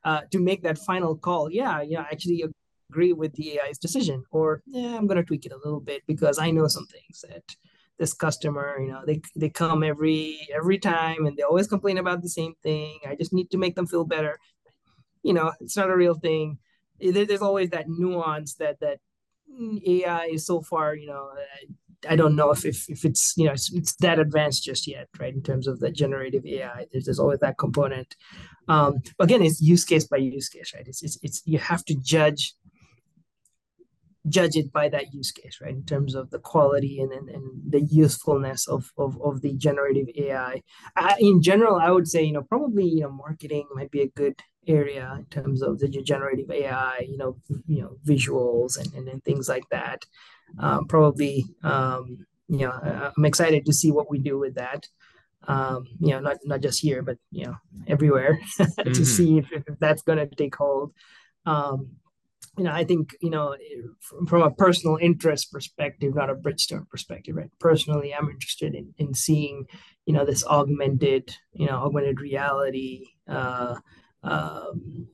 uh, 0.05 0.23
to 0.31 0.39
make 0.39 0.63
that 0.63 0.79
final 0.79 1.17
call. 1.17 1.51
Yeah, 1.51 1.83
yeah, 1.83 2.03
actually 2.03 2.45
agree 2.91 3.13
with 3.13 3.33
the 3.35 3.61
AI's 3.61 3.79
decision, 3.79 4.25
or 4.31 4.63
yeah, 4.67 4.97
I'm 4.97 5.07
gonna 5.07 5.25
tweak 5.25 5.47
it 5.47 5.53
a 5.53 5.57
little 5.65 5.81
bit 5.81 6.03
because 6.07 6.39
I 6.39 6.51
know 6.51 6.67
some 6.69 6.87
things 6.87 7.25
that 7.29 7.45
this 7.99 8.13
customer, 8.15 8.79
you 8.81 8.91
know, 8.91 9.03
they 9.07 9.21
they 9.37 9.49
come 9.49 9.83
every 9.83 10.49
every 10.55 10.79
time 10.79 11.27
and 11.27 11.37
they 11.37 11.43
always 11.43 11.69
complain 11.69 11.99
about 11.99 12.23
the 12.23 12.29
same 12.29 12.55
thing. 12.63 12.99
I 13.07 13.15
just 13.15 13.33
need 13.33 13.51
to 13.51 13.59
make 13.59 13.77
them 13.77 13.87
feel 13.87 14.05
better. 14.05 14.39
You 15.23 15.35
know, 15.35 15.53
it's 15.61 15.77
not 15.77 15.91
a 15.91 15.97
real 15.97 16.15
thing. 16.15 16.59
There's 17.01 17.43
always 17.43 17.71
that 17.71 17.89
nuance 17.89 18.55
that 18.55 18.81
that 18.81 18.99
AI 19.87 20.27
is 20.27 20.47
so 20.47 20.63
far, 20.63 20.95
you 20.95 21.07
know, 21.07 21.31
I 22.09 22.17
don't 22.17 22.37
know 22.37 22.51
if, 22.51 22.65
if, 22.65 22.89
if 22.89 23.05
it's, 23.05 23.35
you 23.37 23.45
know, 23.45 23.53
it's, 23.53 23.73
it's, 23.73 23.95
that 23.97 24.19
advanced 24.19 24.65
just 24.65 24.87
yet, 24.87 25.09
right? 25.19 25.35
In 25.35 25.43
terms 25.43 25.67
of 25.67 25.81
the 25.81 25.91
generative 25.91 26.45
AI, 26.45 26.87
there's, 26.93 27.05
there's 27.05 27.19
always 27.19 27.41
that 27.41 27.59
component. 27.59 28.17
Um, 28.69 29.03
again, 29.19 29.43
it's 29.43 29.61
use 29.61 29.85
case 29.85 30.07
by 30.07 30.19
use 30.19 30.49
case, 30.49 30.73
right? 30.75 30.87
It's, 30.87 31.03
it's, 31.03 31.19
it's, 31.23 31.43
you 31.45 31.59
have 31.59 31.85
to 31.87 31.95
judge, 31.95 32.55
judge 34.29 34.57
it 34.57 34.73
by 34.73 34.89
that 34.89 35.13
use 35.13 35.31
case, 35.31 35.59
right? 35.61 35.75
In 35.75 35.85
terms 35.85 36.15
of 36.15 36.31
the 36.31 36.39
quality 36.39 37.01
and, 37.01 37.13
and, 37.13 37.29
and 37.29 37.73
the 37.73 37.81
usefulness 37.81 38.69
of, 38.69 38.93
of, 38.99 39.21
of 39.23 39.43
the 39.43 39.55
generative 39.55 40.09
AI. 40.17 40.63
I, 40.97 41.17
in 41.21 41.43
general, 41.43 41.77
I 41.77 41.91
would 41.91 42.09
say, 42.09 42.23
you 42.23 42.33
know, 42.33 42.43
probably, 42.43 42.87
you 42.87 43.03
know, 43.03 43.13
marketing 43.13 43.69
might 43.75 43.91
be 43.91 44.03
a 44.03 44.09
good 44.09 44.43
area 44.67 45.17
in 45.19 45.25
terms 45.27 45.63
of 45.63 45.79
the 45.79 45.89
generative 45.89 46.51
AI, 46.51 47.07
you 47.09 47.17
know, 47.17 47.37
you 47.67 47.83
know, 47.83 47.97
visuals 48.07 48.79
and, 48.79 48.93
and, 48.95 49.09
and 49.09 49.25
things 49.25 49.49
like 49.49 49.65
that. 49.71 50.05
Um, 50.59 50.87
probably, 50.87 51.45
um, 51.63 52.27
you 52.49 52.67
know, 52.67 53.13
I'm 53.17 53.25
excited 53.25 53.67
to 53.67 53.73
see 53.73 53.91
what 53.91 54.11
we 54.11 54.19
do 54.19 54.39
with 54.39 54.55
that. 54.57 54.87
Um, 55.49 55.87
you 55.99 56.11
know, 56.11 56.21
not 56.21 56.37
not 56.45 56.61
just 56.61 56.81
here, 56.81 57.03
but 57.03 57.19
you 57.33 57.47
know, 57.47 57.57
everywhere 57.89 58.39
to 58.59 58.65
mm-hmm. 58.65 59.03
see 59.03 59.39
if, 59.39 59.51
if 59.51 59.65
that's 59.81 60.03
going 60.03 60.19
to 60.19 60.27
take 60.27 60.55
hold. 60.55 60.93
Um, 61.47 61.97
you 62.57 62.65
know, 62.65 62.73
I 62.73 62.85
think 62.85 63.17
you 63.21 63.31
know, 63.31 63.57
from 64.29 64.43
a 64.43 64.51
personal 64.51 64.99
interest 65.01 65.51
perspective, 65.51 66.15
not 66.15 66.31
a 66.31 66.35
Bridgestone 66.35 66.89
perspective, 66.89 67.35
right? 67.35 67.51
Personally, 67.59 68.15
I'm 68.15 68.29
interested 68.29 68.75
in 68.75 68.95
in 68.99 69.15
seeing, 69.15 69.67
you 70.07 70.13
know, 70.13 70.25
this 70.25 70.47
augmented, 70.47 71.35
you 71.55 71.67
know, 71.67 71.77
augmented 71.77 72.21
reality. 72.21 73.07
Uh, 73.27 73.77
um, 74.23 75.09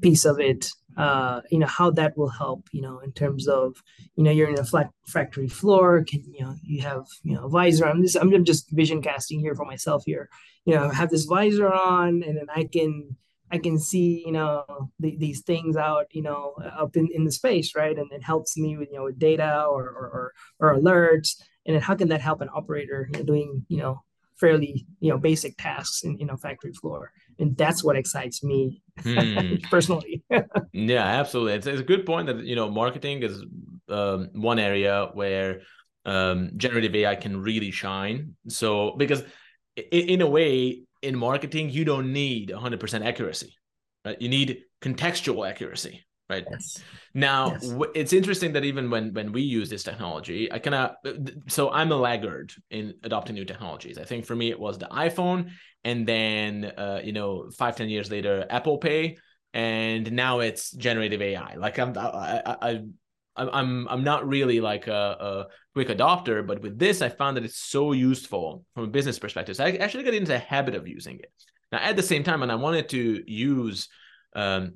piece 0.00 0.24
of 0.24 0.38
it 0.40 0.70
uh, 0.98 1.40
you 1.50 1.60
know 1.60 1.66
how 1.66 1.90
that 1.92 2.18
will 2.18 2.28
help 2.28 2.68
you 2.72 2.82
know 2.82 2.98
in 2.98 3.12
terms 3.12 3.46
of 3.46 3.76
you 4.16 4.24
know 4.24 4.32
you're 4.32 4.48
in 4.48 4.58
a 4.58 4.64
flat 4.64 4.90
factory 5.06 5.48
floor 5.48 6.02
can 6.02 6.22
you 6.32 6.44
know 6.44 6.54
you 6.64 6.82
have 6.82 7.04
you 7.22 7.34
know 7.34 7.46
visor 7.48 7.86
i'm 7.86 8.02
just 8.02 8.16
i'm 8.16 8.44
just 8.44 8.68
vision 8.72 9.00
casting 9.00 9.38
here 9.38 9.54
for 9.54 9.64
myself 9.64 10.02
here 10.04 10.28
you 10.64 10.74
know 10.74 10.88
have 10.88 11.08
this 11.08 11.24
visor 11.24 11.72
on 11.72 12.22
and 12.24 12.36
then 12.36 12.46
i 12.54 12.64
can 12.64 13.16
i 13.52 13.58
can 13.58 13.78
see 13.78 14.24
you 14.26 14.32
know 14.32 14.64
the, 14.98 15.16
these 15.18 15.42
things 15.42 15.76
out 15.76 16.06
you 16.10 16.22
know 16.22 16.52
up 16.76 16.96
in, 16.96 17.08
in 17.14 17.24
the 17.24 17.32
space 17.32 17.76
right 17.76 17.96
and 17.96 18.10
it 18.10 18.22
helps 18.22 18.56
me 18.56 18.76
with 18.76 18.88
you 18.90 18.96
know 18.96 19.04
with 19.04 19.18
data 19.20 19.64
or 19.70 19.84
or, 19.84 20.32
or, 20.58 20.68
or 20.72 20.76
alerts 20.76 21.40
and 21.64 21.76
then 21.76 21.82
how 21.82 21.94
can 21.94 22.08
that 22.08 22.20
help 22.20 22.40
an 22.40 22.48
operator 22.52 23.08
you 23.12 23.20
know, 23.20 23.24
doing 23.24 23.64
you 23.68 23.78
know 23.78 24.02
fairly 24.34 24.84
you 24.98 25.10
know 25.10 25.18
basic 25.18 25.56
tasks 25.58 26.02
in, 26.02 26.18
in 26.18 26.28
a 26.30 26.36
factory 26.36 26.72
floor 26.72 27.12
and 27.38 27.56
that's 27.56 27.84
what 27.84 27.96
excites 27.96 28.42
me 28.42 28.82
hmm. 29.00 29.56
personally. 29.70 30.22
Yeah 30.72 31.04
absolutely. 31.04 31.54
It's, 31.54 31.66
it's, 31.66 31.80
a 31.80 31.84
good 31.84 32.04
point 32.04 32.26
that 32.26 32.44
you 32.44 32.56
know 32.56 32.70
marketing 32.70 33.22
is 33.22 33.42
um, 33.88 34.30
one 34.32 34.58
area 34.58 35.10
where 35.14 35.62
um, 36.04 36.50
generative 36.56 36.94
ai 36.94 37.14
can 37.14 37.40
really 37.42 37.70
shine. 37.70 38.34
So 38.48 38.94
because 38.96 39.22
in, 39.76 40.08
in 40.08 40.20
a 40.20 40.26
way 40.28 40.82
in 41.02 41.16
marketing 41.16 41.70
you 41.70 41.84
don't 41.84 42.12
need 42.12 42.50
100% 42.50 43.06
accuracy 43.06 43.54
right? 44.04 44.20
You 44.20 44.28
need 44.28 44.62
contextual 44.82 45.48
accuracy 45.48 46.04
right 46.28 46.46
yes. 46.50 46.82
now 47.14 47.52
yes. 47.52 47.74
it's 47.94 48.12
interesting 48.12 48.52
that 48.52 48.64
even 48.64 48.90
when 48.90 49.12
when 49.14 49.32
we 49.32 49.42
use 49.42 49.70
this 49.70 49.82
technology 49.82 50.52
i 50.52 50.58
kind 50.58 50.74
of 50.74 50.90
so 51.48 51.70
i'm 51.70 51.90
a 51.92 51.96
laggard 51.96 52.52
in 52.70 52.94
adopting 53.02 53.34
new 53.34 53.44
technologies 53.44 53.98
i 53.98 54.04
think 54.04 54.26
for 54.26 54.36
me 54.36 54.50
it 54.50 54.58
was 54.58 54.78
the 54.78 54.86
iphone 54.86 55.50
and 55.84 56.06
then 56.06 56.64
uh, 56.76 57.00
you 57.02 57.12
know 57.12 57.50
five 57.56 57.76
ten 57.76 57.88
years 57.88 58.10
later 58.10 58.46
apple 58.50 58.78
pay 58.78 59.16
and 59.54 60.12
now 60.12 60.40
it's 60.40 60.70
generative 60.72 61.22
ai 61.22 61.54
like 61.56 61.78
i'm 61.78 61.96
i, 61.96 62.42
I, 62.44 62.56
I 62.70 62.82
I'm 63.38 63.86
I'm 63.88 64.02
not 64.02 64.26
really 64.26 64.60
like 64.60 64.88
a, 64.88 64.92
a, 64.92 65.46
quick 65.74 65.96
adopter, 65.96 66.44
but 66.44 66.60
with 66.60 66.76
this, 66.76 67.02
I 67.02 67.08
found 67.08 67.36
that 67.36 67.44
it's 67.44 67.58
so 67.58 67.92
useful 67.92 68.64
from 68.74 68.84
a 68.84 68.88
business 68.88 69.16
perspective. 69.18 69.54
So 69.54 69.64
I 69.64 69.76
actually 69.76 70.02
got 70.02 70.14
into 70.14 70.32
the 70.32 70.38
habit 70.38 70.74
of 70.74 70.88
using 70.88 71.20
it. 71.20 71.32
Now, 71.70 71.78
at 71.78 71.94
the 71.94 72.02
same 72.02 72.24
time, 72.24 72.42
and 72.42 72.50
I 72.50 72.56
wanted 72.56 72.88
to 72.88 73.22
use 73.30 73.88
um, 74.34 74.72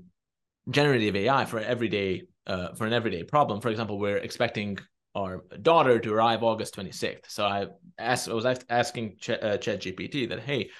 generative 0.71 1.17
AI 1.17 1.45
for 1.45 1.59
everyday 1.59 2.23
uh, 2.47 2.75
for 2.75 2.87
an 2.87 2.93
everyday 2.93 3.23
problem. 3.23 3.61
For 3.61 3.69
example, 3.69 3.99
we're 3.99 4.17
expecting 4.19 4.79
our 5.15 5.45
daughter 5.61 5.99
to 5.99 6.13
arrive 6.13 6.43
August 6.43 6.75
26th. 6.75 7.31
So 7.31 7.45
I 7.45 7.67
asked, 7.99 8.29
I 8.29 8.33
was 8.33 8.47
asking 8.69 9.17
Ch- 9.21 9.31
uh, 9.31 9.59
ChatGPT 9.59 10.29
that, 10.31 10.41
hey, 10.41 10.71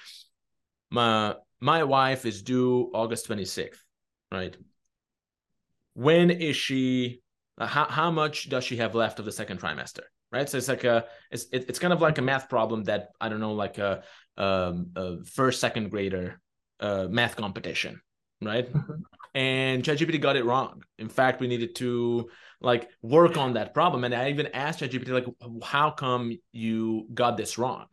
my 0.89 1.35
my 1.59 1.83
wife 1.83 2.25
is 2.25 2.41
due 2.41 2.91
August 2.93 3.27
26th, 3.27 3.79
right? 4.31 4.55
When 5.93 6.29
is 6.29 6.55
she? 6.55 7.21
Uh, 7.57 7.67
how 7.67 7.85
how 7.85 8.11
much 8.11 8.49
does 8.49 8.63
she 8.63 8.77
have 8.77 8.95
left 8.95 9.19
of 9.19 9.25
the 9.25 9.31
second 9.31 9.59
trimester? 9.59 10.01
Right. 10.31 10.49
So 10.49 10.57
it's 10.57 10.67
like 10.67 10.83
a 10.83 11.05
it's 11.29 11.45
it, 11.53 11.65
it's 11.69 11.77
kind 11.79 11.93
of 11.93 12.01
like 12.01 12.17
a 12.17 12.21
math 12.21 12.49
problem 12.49 12.83
that 12.85 13.09
I 13.21 13.29
don't 13.29 13.39
know, 13.39 13.53
like 13.53 13.77
a, 13.77 14.03
um, 14.37 14.87
a 14.95 15.23
first 15.23 15.61
second 15.61 15.91
grader 15.91 16.41
uh, 16.79 17.07
math 17.09 17.35
competition, 17.35 18.01
right? 18.41 18.67
And 19.33 19.83
ChatGPT 19.83 20.21
got 20.21 20.35
it 20.35 20.45
wrong. 20.45 20.83
In 20.99 21.09
fact, 21.09 21.41
we 21.41 21.47
needed 21.47 21.75
to 21.75 22.29
like 22.61 22.89
work 23.01 23.37
on 23.37 23.53
that 23.53 23.73
problem. 23.73 24.03
And 24.03 24.13
I 24.13 24.29
even 24.29 24.47
asked 24.47 24.79
ChatGPT 24.81 25.09
like, 25.09 25.25
how 25.63 25.91
come 25.91 26.37
you 26.51 27.07
got 27.13 27.35
this 27.37 27.57
wrong? 27.57 27.87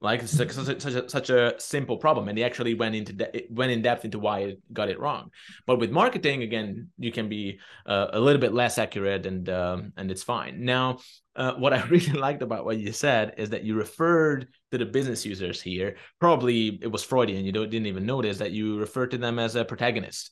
Like 0.00 0.22
it's 0.22 0.32
such 0.32 0.56
a, 0.56 0.80
such 0.80 0.94
a, 0.94 1.08
such 1.08 1.30
a 1.30 1.54
simple 1.58 1.96
problem, 1.96 2.28
and 2.28 2.38
he 2.38 2.44
actually 2.44 2.74
went 2.74 2.94
into 2.94 3.12
de- 3.14 3.48
went 3.50 3.72
in 3.72 3.82
depth 3.82 4.04
into 4.04 4.20
why 4.20 4.40
it 4.40 4.60
got 4.72 4.88
it 4.88 5.00
wrong. 5.00 5.30
But 5.66 5.80
with 5.80 5.90
marketing, 5.90 6.42
again, 6.42 6.90
you 6.98 7.10
can 7.10 7.28
be 7.28 7.58
uh, 7.84 8.06
a 8.12 8.20
little 8.20 8.40
bit 8.40 8.54
less 8.54 8.78
accurate, 8.78 9.26
and 9.26 9.48
um, 9.48 9.92
and 9.96 10.08
it's 10.12 10.22
fine. 10.22 10.64
Now, 10.64 10.98
uh, 11.34 11.54
what 11.54 11.72
I 11.72 11.82
really 11.88 12.12
liked 12.12 12.42
about 12.42 12.64
what 12.64 12.78
you 12.78 12.92
said 12.92 13.34
is 13.38 13.50
that 13.50 13.64
you 13.64 13.74
referred 13.74 14.46
to 14.70 14.78
the 14.78 14.86
business 14.86 15.26
users 15.26 15.60
here. 15.60 15.96
Probably 16.20 16.78
it 16.80 16.92
was 16.92 17.02
Freudian. 17.02 17.44
You 17.44 17.50
don't, 17.50 17.68
didn't 17.68 17.86
even 17.86 18.06
notice 18.06 18.38
that 18.38 18.52
you 18.52 18.78
referred 18.78 19.10
to 19.10 19.18
them 19.18 19.40
as 19.40 19.56
a 19.56 19.64
protagonist 19.64 20.30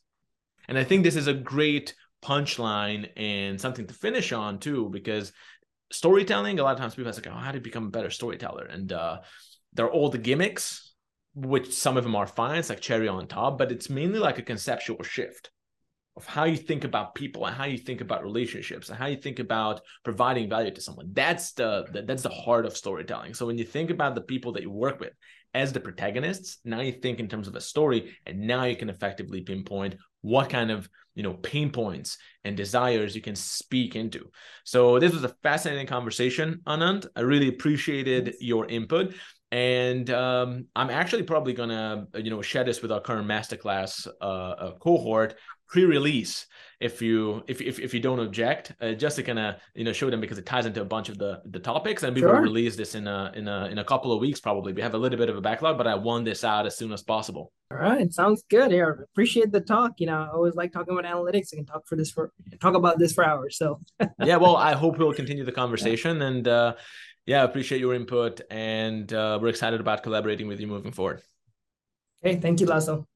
and 0.67 0.77
I 0.77 0.83
think 0.83 1.03
this 1.03 1.15
is 1.15 1.27
a 1.27 1.33
great 1.33 1.95
punchline 2.23 3.09
and 3.15 3.59
something 3.59 3.87
to 3.87 3.93
finish 3.93 4.31
on 4.31 4.59
too, 4.59 4.89
because 4.89 5.31
storytelling, 5.91 6.59
a 6.59 6.63
lot 6.63 6.73
of 6.73 6.79
times 6.79 6.95
people 6.95 7.09
ask 7.09 7.25
like, 7.25 7.33
oh, 7.33 7.37
how 7.37 7.51
do 7.51 7.57
you 7.57 7.63
become 7.63 7.87
a 7.87 7.91
better 7.91 8.09
storyteller? 8.09 8.65
And 8.65 8.91
uh, 8.91 9.19
there 9.73 9.85
are 9.85 9.91
all 9.91 10.09
the 10.09 10.17
gimmicks, 10.17 10.93
which 11.35 11.73
some 11.73 11.97
of 11.97 12.03
them 12.03 12.15
are 12.15 12.27
fine, 12.27 12.57
it's 12.57 12.69
like 12.69 12.81
cherry 12.81 13.07
on 13.07 13.27
top, 13.27 13.57
but 13.57 13.71
it's 13.71 13.89
mainly 13.89 14.19
like 14.19 14.39
a 14.39 14.43
conceptual 14.43 15.03
shift 15.03 15.51
of 16.17 16.25
how 16.25 16.45
you 16.45 16.57
think 16.57 16.83
about 16.83 17.13
people 17.13 17.45
and 17.45 17.55
how 17.55 17.65
you 17.65 17.77
think 17.77 18.01
about 18.01 18.23
relationships 18.23 18.89
and 18.89 18.97
how 18.97 19.05
you 19.05 19.17
think 19.17 19.37
about 19.37 19.81
providing 20.03 20.49
value 20.49 20.71
to 20.71 20.81
someone. 20.81 21.11
That's 21.13 21.53
the, 21.53 21.85
the 21.93 22.01
that's 22.01 22.23
the 22.23 22.29
heart 22.29 22.65
of 22.65 22.75
storytelling. 22.75 23.35
So 23.35 23.45
when 23.45 23.59
you 23.59 23.63
think 23.63 23.91
about 23.91 24.15
the 24.15 24.21
people 24.21 24.51
that 24.53 24.63
you 24.63 24.71
work 24.71 24.99
with 24.99 25.13
as 25.53 25.71
the 25.71 25.79
protagonists, 25.79 26.57
now 26.65 26.81
you 26.81 26.91
think 26.91 27.19
in 27.19 27.27
terms 27.27 27.47
of 27.47 27.55
a 27.55 27.61
story, 27.61 28.17
and 28.25 28.39
now 28.39 28.63
you 28.63 28.75
can 28.75 28.89
effectively 28.89 29.41
pinpoint 29.41 29.95
what 30.21 30.49
kind 30.49 30.71
of 30.71 30.89
you 31.15 31.23
know 31.23 31.33
pain 31.33 31.71
points 31.71 32.17
and 32.43 32.55
desires 32.55 33.15
you 33.15 33.21
can 33.21 33.35
speak 33.35 33.95
into. 33.95 34.29
So 34.63 34.99
this 34.99 35.13
was 35.13 35.23
a 35.23 35.35
fascinating 35.43 35.87
conversation, 35.87 36.61
Anand. 36.67 37.07
I 37.15 37.21
really 37.21 37.49
appreciated 37.49 38.35
your 38.39 38.67
input. 38.67 39.13
and 39.51 40.09
um, 40.09 40.65
I'm 40.75 40.89
actually 40.89 41.23
probably 41.23 41.53
gonna 41.53 42.07
you 42.15 42.29
know 42.29 42.41
share 42.41 42.63
this 42.63 42.81
with 42.81 42.91
our 42.91 43.01
current 43.01 43.27
masterclass 43.27 44.07
uh, 44.21 44.23
uh, 44.23 44.71
cohort 44.73 45.35
pre-release 45.67 46.45
if 46.79 47.01
you 47.01 47.43
if 47.47 47.59
if, 47.61 47.79
if 47.79 47.93
you 47.93 47.99
don't 47.99 48.19
object 48.19 48.73
uh, 48.81 48.91
just 48.91 49.15
to 49.15 49.23
kind 49.23 49.39
of 49.39 49.55
you 49.73 49.83
know 49.83 49.91
show 49.91 50.09
them 50.09 50.21
because 50.21 50.37
it 50.37 50.45
ties 50.45 50.65
into 50.65 50.81
a 50.81 50.85
bunch 50.85 51.09
of 51.09 51.17
the 51.17 51.41
the 51.45 51.59
topics 51.59 52.03
and 52.03 52.15
we 52.15 52.21
sure. 52.21 52.33
will 52.33 52.41
release 52.41 52.75
this 52.75 52.93
in 52.93 53.07
a 53.07 53.31
in 53.35 53.47
a 53.47 53.65
in 53.65 53.79
a 53.79 53.83
couple 53.83 54.11
of 54.11 54.19
weeks 54.19 54.39
probably. 54.39 54.73
We 54.73 54.81
have 54.81 54.93
a 54.93 54.97
little 54.97 55.17
bit 55.17 55.29
of 55.29 55.37
a 55.37 55.41
backlog 55.41 55.77
but 55.77 55.87
i 55.87 55.95
want 55.95 56.25
this 56.25 56.43
out 56.43 56.65
as 56.65 56.77
soon 56.77 56.91
as 56.91 57.01
possible. 57.01 57.51
All 57.71 57.77
right 57.77 58.11
sounds 58.13 58.43
good 58.49 58.71
here 58.71 59.07
appreciate 59.11 59.51
the 59.51 59.61
talk 59.61 59.93
you 59.97 60.07
know 60.07 60.21
i 60.21 60.29
always 60.29 60.55
like 60.55 60.71
talking 60.71 60.97
about 60.97 61.05
analytics. 61.05 61.49
I 61.53 61.57
can 61.57 61.65
talk 61.65 61.87
for 61.87 61.95
this 61.95 62.11
for 62.11 62.31
talk 62.61 62.75
about 62.75 62.99
this 62.99 63.13
for 63.13 63.25
hours 63.25 63.57
so. 63.57 63.81
Yeah 64.23 64.37
well 64.37 64.55
i 64.55 64.73
hope 64.73 64.97
we'll 64.97 65.13
continue 65.13 65.43
the 65.43 65.51
conversation 65.51 66.21
and 66.21 66.47
uh 66.47 66.75
yeah 67.25 67.43
appreciate 67.43 67.81
your 67.81 67.93
input 67.93 68.41
and 68.51 69.11
uh, 69.11 69.39
we're 69.41 69.49
excited 69.49 69.79
about 69.79 70.03
collaborating 70.03 70.47
with 70.47 70.59
you 70.59 70.67
moving 70.67 70.91
forward. 70.91 71.21
Okay 72.23 72.39
thank 72.39 72.59
you 72.61 72.67
lasso 72.67 73.07